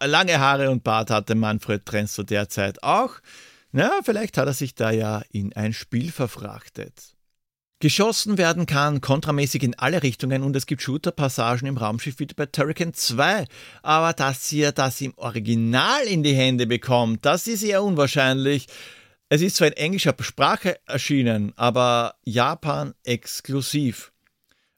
Lange 0.00 0.38
Haare 0.38 0.70
und 0.70 0.84
Bart 0.84 1.10
hatte 1.10 1.34
Manfred 1.34 1.84
Trenz 1.84 2.12
zu 2.12 2.22
der 2.22 2.48
Zeit 2.48 2.84
auch. 2.84 3.16
Na, 3.72 3.90
vielleicht 4.04 4.38
hat 4.38 4.46
er 4.46 4.52
sich 4.52 4.76
da 4.76 4.92
ja 4.92 5.22
in 5.32 5.52
ein 5.54 5.72
Spiel 5.72 6.12
verfrachtet. 6.12 7.16
Geschossen 7.82 8.38
werden 8.38 8.66
kann 8.66 9.00
kontramäßig 9.00 9.64
in 9.64 9.76
alle 9.76 10.04
Richtungen 10.04 10.44
und 10.44 10.54
es 10.54 10.66
gibt 10.66 10.82
Shooter-Passagen 10.82 11.66
im 11.66 11.76
Raumschiff 11.76 12.20
wie 12.20 12.26
bei 12.26 12.46
Turrican 12.46 12.94
2. 12.94 13.44
Aber 13.82 14.12
dass 14.12 14.52
ihr 14.52 14.70
das 14.70 15.00
im 15.00 15.12
Original 15.18 16.04
in 16.04 16.22
die 16.22 16.32
Hände 16.32 16.68
bekommt, 16.68 17.26
das 17.26 17.48
ist 17.48 17.64
eher 17.64 17.82
unwahrscheinlich. 17.82 18.68
Es 19.28 19.42
ist 19.42 19.56
zwar 19.56 19.66
in 19.66 19.72
englischer 19.72 20.14
Sprache 20.20 20.78
erschienen, 20.86 21.54
aber 21.56 22.14
Japan 22.22 22.94
exklusiv. 23.02 24.12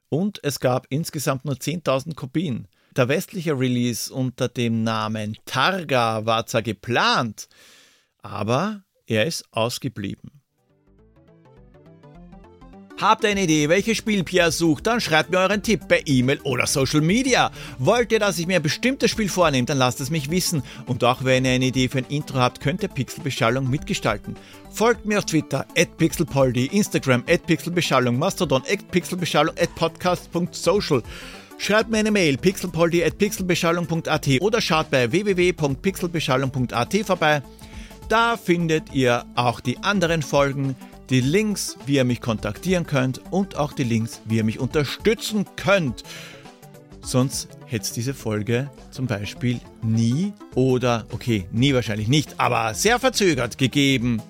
Und 0.09 0.43
es 0.43 0.59
gab 0.59 0.87
insgesamt 0.89 1.45
nur 1.45 1.57
10.000 1.57 2.15
Kopien. 2.15 2.67
Der 2.97 3.07
westliche 3.07 3.53
Release 3.53 4.11
unter 4.11 4.47
dem 4.47 4.81
Namen 4.81 5.37
Targa 5.45 6.25
war 6.25 6.47
zwar 6.47 6.63
geplant, 6.63 7.49
aber 8.23 8.83
er 9.05 9.27
ist 9.27 9.45
ausgeblieben. 9.51 10.41
Habt 12.97 13.25
ihr 13.25 13.31
eine 13.31 13.43
Idee, 13.43 13.67
welches 13.67 13.97
Spiel 13.97 14.23
Pierre 14.23 14.53
sucht? 14.53 14.87
Dann 14.87 15.01
schreibt 15.01 15.29
mir 15.29 15.39
euren 15.39 15.61
Tipp 15.61 15.85
per 15.89 16.07
E-Mail 16.07 16.39
oder 16.43 16.65
Social 16.65 17.01
Media. 17.01 17.51
Wollt 17.77 18.13
ihr, 18.13 18.19
dass 18.19 18.39
ich 18.39 18.47
mir 18.47 18.55
ein 18.55 18.63
bestimmtes 18.63 19.11
Spiel 19.11 19.27
vornehme, 19.27 19.65
dann 19.65 19.77
lasst 19.77 19.99
es 19.99 20.11
mich 20.11 20.31
wissen. 20.31 20.63
Und 20.85 21.03
auch 21.03 21.25
wenn 21.25 21.43
ihr 21.43 21.51
eine 21.51 21.65
Idee 21.65 21.89
für 21.89 21.97
ein 21.97 22.05
Intro 22.07 22.39
habt, 22.39 22.61
könnt 22.61 22.83
ihr 22.83 22.87
Pixelbeschallung 22.87 23.69
mitgestalten. 23.69 24.37
Folgt 24.71 25.05
mir 25.05 25.17
auf 25.17 25.25
Twitter, 25.25 25.65
at 25.77 25.97
pixelpoldi, 25.97 26.67
Instagram, 26.67 27.25
at 27.27 27.45
pixelbeschallung, 27.45 28.17
Mastodon, 28.17 28.63
at 28.71 28.89
pixelbeschallung, 28.91 29.55
at 29.59 29.75
podcast.social. 29.75 31.03
Schreibt 31.57 31.89
mir 31.89 31.97
eine 31.97 32.11
Mail 32.11 32.37
pixelpoldi 32.37 33.03
at 33.03 33.17
pixelbeschallung.at 33.17 34.29
oder 34.39 34.61
schaut 34.61 34.89
bei 34.89 35.11
www.pixelbeschallung.at 35.11 36.95
vorbei. 37.05 37.41
Da 38.07 38.37
findet 38.37 38.93
ihr 38.93 39.25
auch 39.35 39.59
die 39.59 39.79
anderen 39.79 40.21
Folgen 40.21 40.77
die 41.09 41.21
Links, 41.21 41.77
wie 41.85 41.95
ihr 41.95 42.03
mich 42.03 42.21
kontaktieren 42.21 42.85
könnt 42.85 43.21
und 43.31 43.57
auch 43.57 43.73
die 43.73 43.83
Links, 43.83 44.21
wie 44.25 44.37
ihr 44.37 44.43
mich 44.43 44.59
unterstützen 44.59 45.45
könnt. 45.55 46.03
Sonst 47.01 47.47
hätte 47.67 47.83
es 47.83 47.91
diese 47.91 48.13
Folge 48.13 48.69
zum 48.89 49.05
Beispiel 49.05 49.59
nie 49.83 50.33
oder, 50.55 51.05
okay, 51.11 51.47
nie 51.51 51.73
wahrscheinlich 51.73 52.07
nicht, 52.07 52.39
aber 52.39 52.73
sehr 52.73 52.99
verzögert 52.99 53.57
gegeben. 53.57 54.21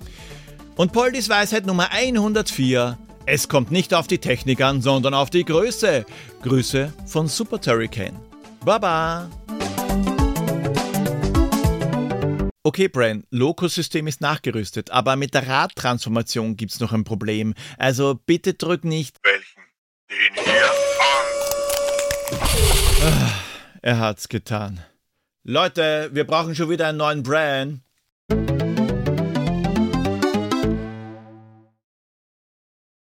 Und 0.76 0.92
Poldis 0.92 1.28
Weisheit 1.28 1.66
Nummer 1.66 1.90
104. 1.90 2.98
Es 3.24 3.48
kommt 3.48 3.70
nicht 3.70 3.94
auf 3.94 4.06
die 4.06 4.18
Technik 4.18 4.60
an, 4.60 4.82
sondern 4.82 5.14
auf 5.14 5.30
die 5.30 5.44
Größe. 5.44 6.04
Grüße 6.42 6.92
von 7.06 7.28
Super 7.28 7.60
Turricane. 7.60 8.16
Baba! 8.64 9.28
Okay, 12.66 12.88
Bran, 12.88 13.22
Loco-System 13.30 14.08
ist 14.08 14.20
nachgerüstet, 14.20 14.90
aber 14.90 15.14
mit 15.14 15.34
der 15.34 15.46
Radtransformation 15.46 16.56
gibt's 16.56 16.80
noch 16.80 16.92
ein 16.92 17.04
Problem. 17.04 17.54
Also 17.78 18.20
bitte 18.26 18.54
drück 18.54 18.82
nicht. 18.84 19.18
Welchen? 19.22 19.62
Den 20.10 20.44
hier? 20.44 20.70
Ah, 23.04 23.30
er 23.82 24.00
hat's 24.00 24.28
getan. 24.28 24.80
Leute, 25.44 26.10
wir 26.12 26.26
brauchen 26.26 26.56
schon 26.56 26.68
wieder 26.68 26.88
einen 26.88 26.98
neuen 26.98 27.22
Bran. 27.22 27.82